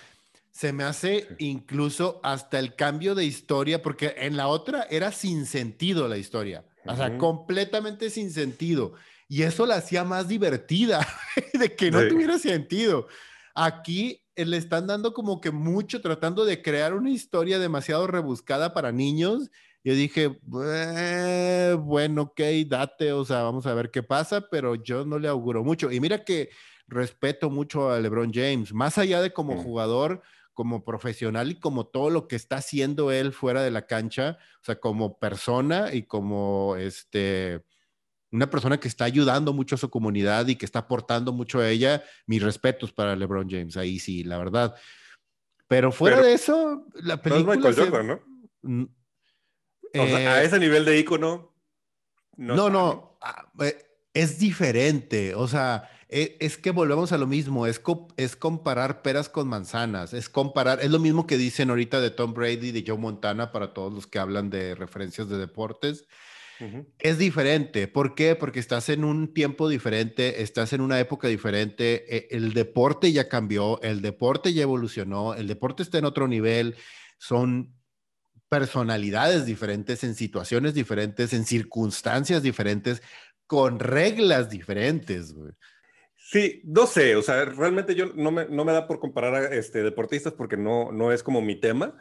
se 0.52 0.74
me 0.74 0.84
hace 0.84 1.28
incluso 1.38 2.20
hasta 2.24 2.60
el 2.60 2.76
cambio 2.76 3.16
de 3.16 3.26
historia, 3.26 3.82
porque 3.82 4.16
en 4.18 4.36
la 4.36 4.48
otra 4.48 4.88
era 4.90 5.12
sin 5.12 5.46
sentido 5.46 6.08
la 6.08 6.18
historia. 6.18 6.66
O 6.86 6.96
sea, 6.96 7.18
completamente 7.18 8.10
sin 8.10 8.32
sentido. 8.32 8.94
Y 9.28 9.44
eso 9.44 9.66
la 9.66 9.76
hacía 9.76 10.04
más 10.04 10.28
divertida, 10.28 11.06
de 11.54 11.76
que 11.76 11.92
no 11.92 12.08
tuviera 12.08 12.40
sentido. 12.40 13.08
Aquí 13.54 14.27
le 14.38 14.58
están 14.58 14.88
dando 14.88 15.14
como 15.14 15.42
que 15.42 15.52
mucho, 15.52 16.02
tratando 16.02 16.46
de 16.46 16.62
crear 16.62 16.94
una 16.94 17.10
historia 17.10 17.60
demasiado 17.60 18.08
rebuscada 18.08 18.74
para 18.74 18.92
niños. 18.92 19.50
Yo 19.84 19.94
dije, 19.94 20.40
bueno, 21.78 22.22
ok, 22.22 22.42
date, 22.68 23.14
o 23.14 23.24
sea, 23.24 23.44
vamos 23.44 23.66
a 23.66 23.74
ver 23.74 23.90
qué 23.90 24.04
pasa, 24.04 24.48
pero 24.50 24.76
yo 24.76 25.06
no 25.06 25.18
le 25.18 25.28
auguro 25.28 25.64
mucho. 25.64 25.92
Y 25.92 26.00
mira 26.00 26.24
que 26.24 26.50
respeto 26.88 27.50
mucho 27.50 27.90
a 27.90 28.00
LeBron 28.00 28.32
James, 28.34 28.74
más 28.74 28.98
allá 28.98 29.22
de 29.22 29.32
como 29.32 29.56
jugador, 29.62 30.22
como 30.54 30.84
profesional 30.84 31.52
y 31.52 31.60
como 31.60 31.86
todo 31.86 32.10
lo 32.10 32.28
que 32.28 32.36
está 32.36 32.58
haciendo 32.58 33.12
él 33.12 33.32
fuera 33.32 33.62
de 33.62 33.72
la 33.72 33.86
cancha, 33.86 34.38
o 34.62 34.66
sea, 34.66 34.80
como 34.80 35.20
persona 35.20 35.94
y 35.94 36.04
como 36.04 36.76
este 36.78 37.64
una 38.32 38.50
persona 38.50 38.80
que 38.80 38.88
está 38.88 39.06
ayudando 39.06 39.54
mucho 39.54 39.76
a 39.76 39.78
su 39.78 39.90
comunidad 39.90 40.48
y 40.48 40.56
que 40.56 40.66
está 40.66 40.80
aportando 40.80 41.32
mucho 41.32 41.60
a 41.60 41.70
ella, 41.70 42.04
mis 42.26 42.42
respetos 42.42 42.92
para 42.92 43.16
LeBron 43.16 43.50
James, 43.50 43.78
ahí 43.78 44.00
sí, 44.00 44.24
la 44.24 44.38
verdad. 44.38 44.76
Pero 45.68 45.92
fuera 45.92 46.22
de 46.22 46.34
eso, 46.34 46.86
la 46.96 47.22
película... 47.22 47.56
No 47.56 47.70
es 47.70 47.78
Michael 47.78 47.90
Jordan, 47.92 48.22
¿no? 48.64 48.90
o 49.94 50.08
sea, 50.08 50.34
a 50.34 50.42
eh, 50.42 50.46
ese 50.46 50.60
nivel 50.60 50.86
de 50.86 51.00
ícono... 51.00 51.54
No, 52.38 52.70
no, 52.70 53.18
ah, 53.22 53.52
eh, 53.62 53.84
es 54.14 54.38
diferente, 54.38 55.34
o 55.34 55.48
sea, 55.48 55.90
e, 56.10 56.38
es, 56.40 56.58
que 56.58 56.72
volvemos 56.72 57.12
a 57.12 57.18
lo 57.18 57.28
mismo, 57.28 57.66
es, 57.66 57.82
es 58.16 58.36
comparar 58.36 59.02
peras 59.02 59.28
con 59.28 59.48
manzanas, 59.48 60.14
es 60.14 60.30
comparar, 60.30 60.80
es 60.82 60.92
lo 60.92 61.00
mismo 61.00 61.28
que 61.28 61.38
dicen 61.38 61.70
ahorita 61.70 62.00
de 62.00 62.12
Tom 62.12 62.34
Brady 62.34 62.68
y 62.68 62.72
de 62.72 62.84
Joe 62.86 62.98
Montana 62.98 63.52
para 63.52 63.74
todos 63.74 63.92
los 63.92 64.08
que 64.08 64.20
hablan 64.20 64.50
de 64.50 64.76
referencias 64.76 65.30
de 65.30 65.38
deportes. 65.38 66.06
Es 67.00 67.18
diferente. 67.18 67.88
¿Por 67.88 68.16
qué? 68.16 68.36
Porque 68.36 68.60
estás 68.60 68.90
en 68.90 69.04
un 69.04 69.34
tiempo 69.34 69.70
diferente, 69.70 70.42
estás 70.42 70.74
en 70.74 70.82
una 70.82 71.00
época 71.00 71.28
diferente, 71.28 72.16
e, 72.16 72.28
el 72.32 72.54
deporte 72.54 73.12
ya 73.12 73.28
cambió, 73.30 73.82
el 73.82 74.02
deporte 74.02 74.54
ya 74.54 74.64
evolucionó, 74.64 75.34
el 75.36 75.48
deporte 75.48 75.84
está 75.84 75.98
en 75.98 76.06
otro 76.06 76.28
nivel, 76.28 76.76
son 77.18 77.74
personalidades 78.50 79.46
diferentes, 79.46 80.04
en 80.04 80.16
situaciones 80.16 80.74
diferentes, 80.74 81.34
en 81.34 81.46
circunstancias 81.46 82.42
diferentes, 82.42 83.02
con 83.46 83.80
reglas 83.80 84.50
diferentes. 84.50 85.36
Sí, 86.16 86.62
no 86.66 86.88
sé, 86.88 87.16
o 87.16 87.22
sea, 87.22 87.46
realmente 87.46 87.96
yo 87.96 88.08
no 88.14 88.32
me, 88.32 88.46
no 88.46 88.66
me 88.66 88.74
da 88.74 88.86
por 88.86 89.00
comparar 89.00 89.36
a 89.36 89.56
este, 89.56 89.82
deportistas 89.82 90.34
porque 90.34 90.58
no, 90.58 90.92
no 90.92 91.12
es 91.12 91.24
como 91.24 91.42
mi 91.42 91.56
tema. 91.56 91.96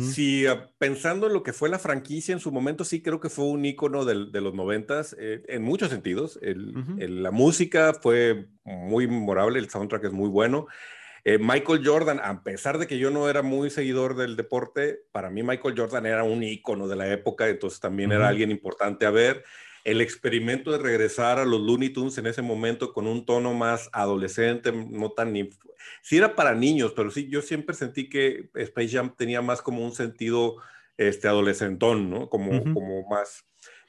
Si 0.00 0.46
ah, 0.46 0.70
pensando 0.78 1.26
en 1.26 1.34
lo 1.34 1.42
que 1.42 1.52
fue 1.52 1.68
la 1.68 1.78
franquicia 1.78 2.32
en 2.32 2.40
su 2.40 2.50
momento, 2.50 2.84
sí 2.84 3.02
creo 3.02 3.20
que 3.20 3.28
fue 3.28 3.44
un 3.44 3.64
icono 3.64 4.04
de 4.04 4.40
los 4.40 4.54
noventas 4.54 5.14
eh, 5.18 5.42
en 5.48 5.62
muchos 5.62 5.90
sentidos. 5.90 6.38
la 6.42 7.30
música 7.30 7.92
fue 7.92 8.48
muy 8.64 9.06
memorable, 9.06 9.58
el 9.58 9.68
soundtrack 9.68 10.04
es 10.04 10.12
muy 10.12 10.30
bueno. 10.30 10.66
Eh, 11.28 11.38
Michael 11.40 11.82
Jordan, 11.84 12.20
a 12.22 12.44
pesar 12.44 12.78
de 12.78 12.86
que 12.86 12.98
yo 12.98 13.10
no 13.10 13.28
era 13.28 13.42
muy 13.42 13.68
seguidor 13.68 14.14
del 14.14 14.36
deporte, 14.36 15.00
para 15.10 15.28
mí 15.28 15.42
Michael 15.42 15.74
Jordan 15.76 16.06
era 16.06 16.22
un 16.22 16.44
ícono 16.44 16.86
de 16.86 16.94
la 16.94 17.12
época, 17.12 17.48
entonces 17.48 17.80
también 17.80 18.12
era 18.12 18.28
alguien 18.28 18.52
importante 18.52 19.06
a 19.06 19.10
ver. 19.10 19.44
El 19.86 20.00
experimento 20.00 20.72
de 20.72 20.78
regresar 20.78 21.38
a 21.38 21.44
los 21.44 21.60
Looney 21.60 21.90
Tunes 21.90 22.18
en 22.18 22.26
ese 22.26 22.42
momento 22.42 22.92
con 22.92 23.06
un 23.06 23.24
tono 23.24 23.54
más 23.54 23.88
adolescente, 23.92 24.72
no 24.72 25.10
tan... 25.12 25.32
Ni... 25.32 25.48
Sí 26.02 26.16
era 26.16 26.34
para 26.34 26.54
niños, 26.54 26.92
pero 26.94 27.10
sí, 27.10 27.28
yo 27.28 27.40
siempre 27.42 27.74
sentí 27.74 28.08
que 28.08 28.50
Space 28.54 28.88
Jam 28.88 29.14
tenía 29.16 29.42
más 29.42 29.62
como 29.62 29.84
un 29.84 29.92
sentido 29.92 30.56
este, 30.96 31.28
adolescentón, 31.28 32.10
¿no? 32.10 32.28
Como, 32.28 32.62
como 32.74 33.06
más 33.08 33.44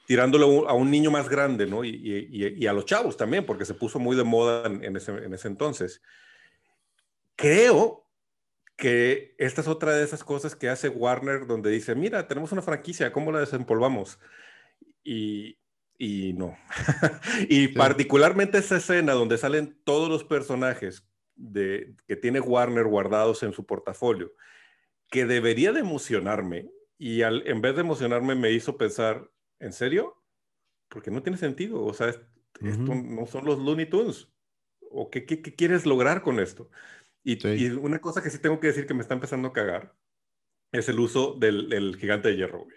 tirándolo 0.06 0.68
a 0.68 0.72
un 0.72 0.90
niño 0.90 1.10
más 1.10 1.28
grande, 1.28 1.66
¿no? 1.66 1.84
Y, 1.84 1.90
y, 2.30 2.66
a 2.66 2.72
los 2.72 2.86
chavos 2.86 3.16
también, 3.16 3.44
porque 3.44 3.64
se 3.64 3.74
puso 3.74 3.98
muy 3.98 4.16
de 4.16 4.24
moda 4.24 4.66
en, 4.66 4.96
ese, 4.96 5.12
en 5.12 5.34
ese 5.34 5.48
entonces 5.48 6.00
creo 7.38 8.04
que 8.76 9.34
esta 9.38 9.60
es 9.60 9.68
otra 9.68 9.92
de 9.92 10.04
esas 10.04 10.24
cosas 10.24 10.56
que 10.56 10.68
hace 10.68 10.88
Warner 10.88 11.46
donde 11.46 11.70
dice, 11.70 11.94
mira, 11.94 12.26
tenemos 12.26 12.52
una 12.52 12.62
franquicia, 12.62 13.12
¿cómo 13.12 13.32
la 13.32 13.38
desempolvamos? 13.38 14.18
Y, 15.04 15.56
no. 15.98 16.56
y 17.48 17.68
particularmente 17.68 18.58
esa 18.58 18.76
escena 18.76 19.12
donde 19.12 19.38
salen 19.38 19.78
todos 19.84 20.08
los 20.08 20.24
personajes 20.24 21.06
de, 21.34 21.94
que 22.06 22.16
tiene 22.16 22.40
Warner 22.40 22.84
guardados 22.84 23.42
en 23.42 23.52
su 23.52 23.66
portafolio, 23.66 24.32
que 25.10 25.24
debería 25.24 25.72
de 25.72 25.80
emocionarme 25.80 26.70
y 26.98 27.22
al, 27.22 27.46
en 27.46 27.60
vez 27.60 27.74
de 27.74 27.80
emocionarme 27.80 28.34
me 28.34 28.52
hizo 28.52 28.76
pensar, 28.76 29.30
¿en 29.60 29.72
serio? 29.72 30.22
Porque 30.88 31.10
no 31.10 31.22
tiene 31.22 31.38
sentido, 31.38 31.84
o 31.84 31.94
sea, 31.94 32.08
esto 32.08 32.28
no 32.60 33.26
son 33.26 33.44
los 33.44 33.58
Looney 33.58 33.86
Tunes. 33.86 34.28
¿O 34.90 35.10
qué, 35.10 35.26
qué, 35.26 35.42
qué 35.42 35.54
quieres 35.54 35.84
lograr 35.84 36.22
con 36.22 36.40
esto? 36.40 36.70
Y, 37.24 37.68
una 37.72 38.00
cosa 38.00 38.22
que 38.22 38.30
sí 38.30 38.38
tengo 38.38 38.58
que 38.58 38.68
decir 38.68 38.86
que 38.86 38.94
me 38.94 39.02
está 39.02 39.12
empezando 39.14 39.48
a 39.48 39.52
cagar 39.52 39.94
es 40.72 40.88
el 40.88 40.98
uso 40.98 41.34
del, 41.34 41.96
gigante 41.98 42.28
de 42.28 42.36
hierro, 42.36 42.64
güey. 42.64 42.76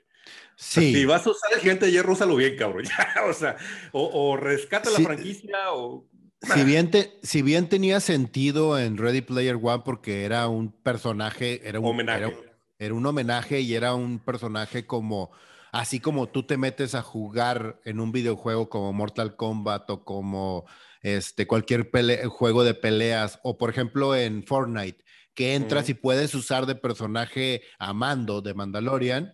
Sí. 0.55 0.93
si 0.93 1.05
vas 1.05 1.25
a 1.25 1.31
usar 1.31 1.53
el 1.53 1.59
gigante 1.59 1.85
de 1.85 1.91
hierro, 1.91 2.13
úsalo 2.13 2.35
bien, 2.35 2.55
cabrón. 2.55 2.85
o 3.29 3.33
sea, 3.33 3.57
o, 3.91 4.37
rescata 4.37 4.89
la 4.89 4.99
franquicia 4.99 5.73
o... 5.73 6.07
Si 6.41 6.63
bien, 6.63 6.89
si 7.21 7.41
bien 7.43 7.69
tenía 7.69 7.99
sentido 7.99 8.79
en 8.79 8.97
Ready 8.97 9.21
Player 9.21 9.59
One 9.61 9.83
porque 9.85 10.23
era 10.23 10.47
un 10.47 10.71
personaje, 10.71 11.61
era 11.67 11.79
un 11.79 11.85
homenaje. 11.85 12.35
era 12.79 12.93
un 12.95 13.05
homenaje 13.05 13.61
y 13.61 13.75
era 13.75 13.93
un 13.93 14.17
personaje 14.17 14.87
como, 14.87 15.29
así 15.71 15.99
como 15.99 16.29
tú 16.29 16.43
te 16.43 16.57
metes 16.57 16.95
a 16.95 17.03
jugar 17.03 17.79
en 17.85 17.99
un 17.99 18.11
videojuego 18.11 18.69
como 18.69 18.91
Mortal 18.91 19.35
Kombat 19.35 19.87
o 19.91 20.03
como 20.03 20.65
este, 21.01 21.47
cualquier 21.47 21.89
juego 22.29 22.63
de 22.63 22.73
peleas, 22.73 23.39
o 23.43 23.57
por 23.57 23.69
ejemplo 23.69 24.15
en 24.15 24.43
Fortnite, 24.43 25.03
que 25.33 25.55
entras 25.55 25.89
y 25.89 25.93
puedes 25.93 26.35
usar 26.35 26.65
de 26.65 26.75
personaje 26.75 27.63
a 27.79 27.93
mando 27.93 28.41
de 28.41 28.53
Mandalorian. 28.53 29.33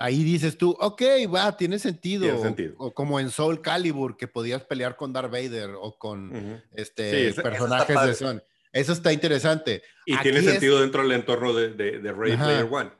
Ahí 0.00 0.24
dices 0.24 0.58
tú, 0.58 0.76
ok, 0.80 1.02
va, 1.32 1.56
tiene 1.56 1.78
sentido. 1.78 2.42
O, 2.78 2.92
como 2.92 3.20
en 3.20 3.30
Soul 3.30 3.60
Calibur, 3.60 4.16
que 4.16 4.26
podías 4.26 4.62
pelear 4.64 4.96
con 4.96 5.12
Darth 5.12 5.30
Vader 5.30 5.70
o 5.80 5.96
con 5.98 6.62
este, 6.72 7.32
personajes 7.34 8.06
de 8.06 8.14
Son. 8.14 8.42
Eso 8.72 8.92
está 8.92 9.12
interesante. 9.12 9.82
Y 10.06 10.16
tiene 10.18 10.42
sentido 10.42 10.80
dentro 10.80 11.02
del 11.02 11.12
entorno 11.12 11.52
de, 11.52 11.70
de, 11.70 12.12
Player 12.12 12.68
One. 12.70 12.90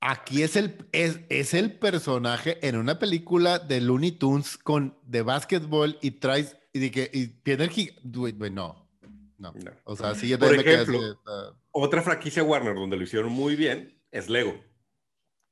Aquí 0.00 0.42
es 0.42 0.56
el, 0.56 0.76
es, 0.92 1.20
es, 1.30 1.54
el 1.54 1.78
personaje 1.78 2.58
en 2.66 2.76
una 2.76 2.98
película 2.98 3.58
de 3.58 3.80
Looney 3.80 4.12
Tunes 4.12 4.58
con, 4.58 4.98
de 5.06 5.22
básquetbol 5.22 5.98
y 6.02 6.12
traes 6.12 6.56
y 6.74 6.78
de 6.78 6.90
que 6.90 7.10
y 7.12 7.28
tiene 7.28 7.64
el 7.64 8.54
no, 8.54 8.86
no, 9.38 9.52
no. 9.52 9.52
O 9.84 9.96
sea, 9.96 10.14
sí, 10.14 10.28
yo 10.28 10.38
Por 10.38 10.54
ejemplo, 10.54 11.18
otra 11.70 12.02
franquicia 12.02 12.42
Warner 12.42 12.74
donde 12.74 12.96
lo 12.96 13.02
hicieron 13.02 13.32
muy 13.32 13.56
bien 13.56 13.98
es 14.10 14.28
Lego. 14.28 14.60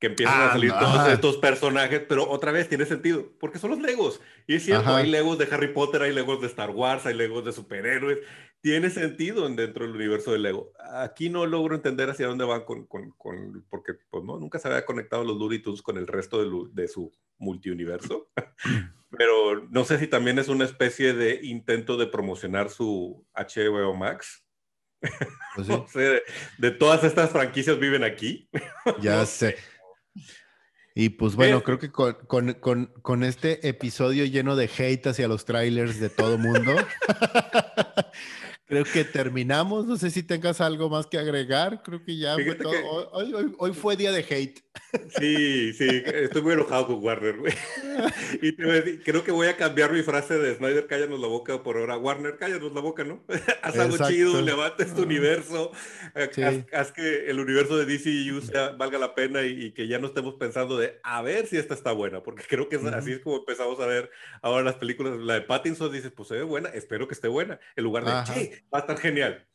Que 0.03 0.07
empiezan 0.07 0.41
a 0.41 0.49
ah, 0.49 0.51
salir 0.51 0.69
todos 0.73 1.07
estos 1.13 1.37
personajes, 1.37 2.01
pero 2.09 2.29
otra 2.29 2.51
vez 2.51 2.67
tiene 2.67 2.83
sentido, 2.83 3.31
porque 3.39 3.57
son 3.57 3.69
los 3.69 3.79
Legos. 3.79 4.19
Y 4.47 4.55
es 4.55 4.65
cierto, 4.65 4.93
hay 4.93 5.09
Legos 5.09 5.37
de 5.37 5.47
Harry 5.49 5.69
Potter, 5.69 6.01
hay 6.01 6.13
Legos 6.13 6.41
de 6.41 6.47
Star 6.47 6.71
Wars, 6.71 7.05
hay 7.05 7.13
Legos 7.13 7.45
de 7.45 7.53
superhéroes. 7.53 8.19
Tiene 8.59 8.89
sentido 8.89 9.47
dentro 9.47 9.85
del 9.85 9.95
universo 9.95 10.33
de 10.33 10.39
Lego. 10.39 10.73
Aquí 10.93 11.29
no 11.29 11.45
logro 11.45 11.73
entender 11.73 12.09
hacia 12.09 12.27
dónde 12.27 12.43
van 12.43 12.65
con, 12.65 12.85
con, 12.85 13.11
con 13.11 13.65
porque 13.69 13.93
pues, 14.09 14.25
no, 14.25 14.37
nunca 14.37 14.59
se 14.59 14.67
había 14.67 14.83
conectado 14.83 15.23
los 15.23 15.37
Looney 15.37 15.59
Tunes 15.59 15.81
con 15.81 15.97
el 15.97 16.05
resto 16.05 16.43
de, 16.43 16.69
de 16.73 16.89
su 16.89 17.09
multiuniverso. 17.37 18.27
pero 19.09 19.65
no 19.69 19.85
sé 19.85 19.99
si 19.99 20.07
también 20.07 20.37
es 20.37 20.49
una 20.49 20.65
especie 20.65 21.13
de 21.13 21.39
intento 21.43 21.95
de 21.95 22.07
promocionar 22.07 22.69
su 22.69 23.25
HBO 23.33 23.93
Max. 23.93 24.43
Pues 25.55 25.67
no 25.69 25.87
sé, 25.87 26.23
de, 26.57 26.71
todas 26.71 27.05
estas 27.05 27.29
franquicias 27.29 27.79
viven 27.79 28.03
aquí. 28.03 28.49
Ya 28.99 29.25
sé. 29.25 29.55
Y 30.95 31.09
pues 31.09 31.35
bueno, 31.35 31.63
creo 31.63 31.79
que 31.79 31.91
con, 31.91 32.13
con, 32.27 32.53
con, 32.53 32.91
con, 33.01 33.23
este 33.23 33.67
episodio 33.67 34.25
lleno 34.25 34.55
de 34.55 34.69
hate 34.77 35.07
hacia 35.07 35.27
los 35.27 35.43
trailers 35.43 35.99
de 35.99 36.09
todo 36.11 36.37
mundo, 36.37 36.75
creo 38.65 38.83
que 38.85 39.03
terminamos. 39.03 39.85
No 39.85 39.97
sé 39.97 40.09
si 40.09 40.23
tengas 40.23 40.61
algo 40.61 40.89
más 40.89 41.07
que 41.07 41.17
agregar. 41.17 41.81
Creo 41.83 42.03
que 42.03 42.17
ya 42.17 42.35
fue 42.35 42.55
todo. 42.55 43.11
Hoy, 43.11 43.33
hoy, 43.33 43.55
hoy, 43.57 43.73
fue 43.73 43.95
día 43.95 44.11
de 44.11 44.25
hate. 44.29 44.63
Sí, 45.17 45.73
sí, 45.73 46.03
estoy 46.05 46.41
muy 46.41 46.53
enojado 46.53 46.87
con 46.87 47.03
Warner, 47.03 47.37
güey. 47.37 47.53
Y 48.41 48.53
creo 48.99 49.23
que 49.23 49.31
voy 49.31 49.47
a 49.47 49.57
cambiar 49.57 49.91
mi 49.91 50.01
frase 50.01 50.37
de 50.37 50.55
Snyder, 50.55 50.87
cállanos 50.87 51.19
la 51.19 51.27
boca 51.27 51.63
por 51.63 51.77
ahora. 51.77 51.97
Warner, 51.97 52.37
cállanos 52.37 52.73
la 52.73 52.81
boca, 52.81 53.03
¿no? 53.03 53.23
haz 53.61 53.77
algo 53.77 53.97
chido, 54.07 54.41
levanta 54.41 54.83
este 54.83 55.01
universo, 55.01 55.71
haz, 56.73 56.91
que 56.91 57.29
el 57.29 57.39
universo 57.39 57.77
de 57.77 57.85
DCU 57.85 58.41
sea, 58.41 58.69
valga 58.71 58.97
la 58.97 59.15
pena 59.15 59.43
y, 59.43 59.71
que 59.71 59.87
ya 59.87 59.99
no 59.99 60.07
estemos 60.07 60.35
pensando 60.35 60.77
de 60.77 60.99
a 61.03 61.21
ver 61.21 61.47
si 61.47 61.57
esta 61.57 61.73
está 61.73 61.91
buena, 61.91 62.21
porque 62.21 62.43
creo 62.47 62.69
que 62.69 62.75
así 62.93 63.13
es 63.13 63.19
como 63.19 63.37
empezamos 63.37 63.79
a 63.79 63.85
ver 63.85 64.11
ahora 64.41 64.63
las 64.63 64.75
películas. 64.75 65.17
La 65.19 65.35
de 65.35 65.41
Pattinson 65.41 65.91
dices, 65.91 66.11
pues 66.11 66.29
se 66.29 66.35
ve 66.35 66.43
buena, 66.43 66.69
espero 66.69 67.07
que 67.07 67.13
esté 67.13 67.27
buena, 67.27 67.59
en 67.75 67.83
lugar 67.83 68.05
de, 68.05 68.33
sí, 68.33 68.51
va 68.73 68.79
a 68.79 68.81
estar 68.81 68.97
genial. 68.97 69.45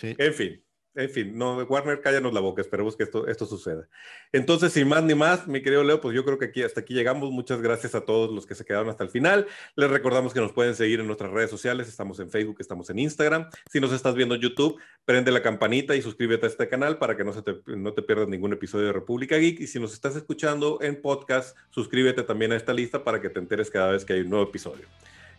En 0.00 0.34
fin, 0.34 0.66
en 0.96 1.10
fin, 1.10 1.36
no, 1.36 1.58
Warner, 1.58 2.00
cállanos 2.00 2.32
la 2.32 2.40
boca, 2.40 2.62
esperemos 2.62 2.96
que 2.96 3.02
esto, 3.02 3.28
esto 3.28 3.44
suceda. 3.44 3.86
Entonces, 4.32 4.72
sin 4.72 4.88
más 4.88 5.04
ni 5.04 5.14
más, 5.14 5.46
mi 5.46 5.60
querido 5.62 5.84
Leo, 5.84 6.00
pues 6.00 6.16
yo 6.16 6.24
creo 6.24 6.38
que 6.38 6.46
aquí 6.46 6.62
hasta 6.62 6.80
aquí 6.80 6.94
llegamos. 6.94 7.30
Muchas 7.30 7.60
gracias 7.60 7.94
a 7.94 8.00
todos 8.00 8.32
los 8.32 8.46
que 8.46 8.54
se 8.54 8.64
quedaron 8.64 8.88
hasta 8.88 9.04
el 9.04 9.10
final. 9.10 9.46
Les 9.76 9.90
recordamos 9.90 10.32
que 10.32 10.40
nos 10.40 10.52
pueden 10.52 10.74
seguir 10.74 11.00
en 11.00 11.06
nuestras 11.06 11.30
redes 11.30 11.50
sociales, 11.50 11.86
estamos 11.86 12.18
en 12.18 12.30
Facebook, 12.30 12.56
estamos 12.60 12.88
en 12.88 12.98
Instagram. 12.98 13.50
Si 13.70 13.78
nos 13.78 13.92
estás 13.92 14.14
viendo 14.14 14.36
en 14.36 14.40
YouTube, 14.40 14.80
prende 15.04 15.30
la 15.30 15.42
campanita 15.42 15.94
y 15.94 16.00
suscríbete 16.00 16.46
a 16.46 16.48
este 16.48 16.66
canal 16.66 16.96
para 16.96 17.14
que 17.14 17.24
no, 17.24 17.34
se 17.34 17.42
te, 17.42 17.56
no 17.66 17.92
te 17.92 18.00
pierdas 18.00 18.28
ningún 18.28 18.54
episodio 18.54 18.86
de 18.86 18.94
República 18.94 19.36
Geek. 19.36 19.60
Y 19.60 19.66
si 19.66 19.78
nos 19.78 19.92
estás 19.92 20.16
escuchando 20.16 20.78
en 20.80 21.02
podcast, 21.02 21.58
suscríbete 21.68 22.22
también 22.22 22.52
a 22.52 22.56
esta 22.56 22.72
lista 22.72 23.04
para 23.04 23.20
que 23.20 23.28
te 23.28 23.38
enteres 23.38 23.70
cada 23.70 23.92
vez 23.92 24.06
que 24.06 24.14
hay 24.14 24.20
un 24.20 24.30
nuevo 24.30 24.48
episodio. 24.48 24.86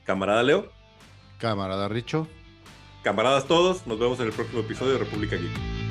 Camarada 0.05 0.43
Leo. 0.43 0.71
Camarada 1.39 1.87
Richo. 1.87 2.27
Camaradas 3.07 3.47
todos, 3.47 3.87
nos 3.87 3.97
vemos 3.97 4.19
en 4.19 4.25
el 4.25 4.33
próximo 4.33 4.59
episodio 4.59 4.91
de 4.91 4.99
República 4.99 5.37
Geek. 5.37 5.86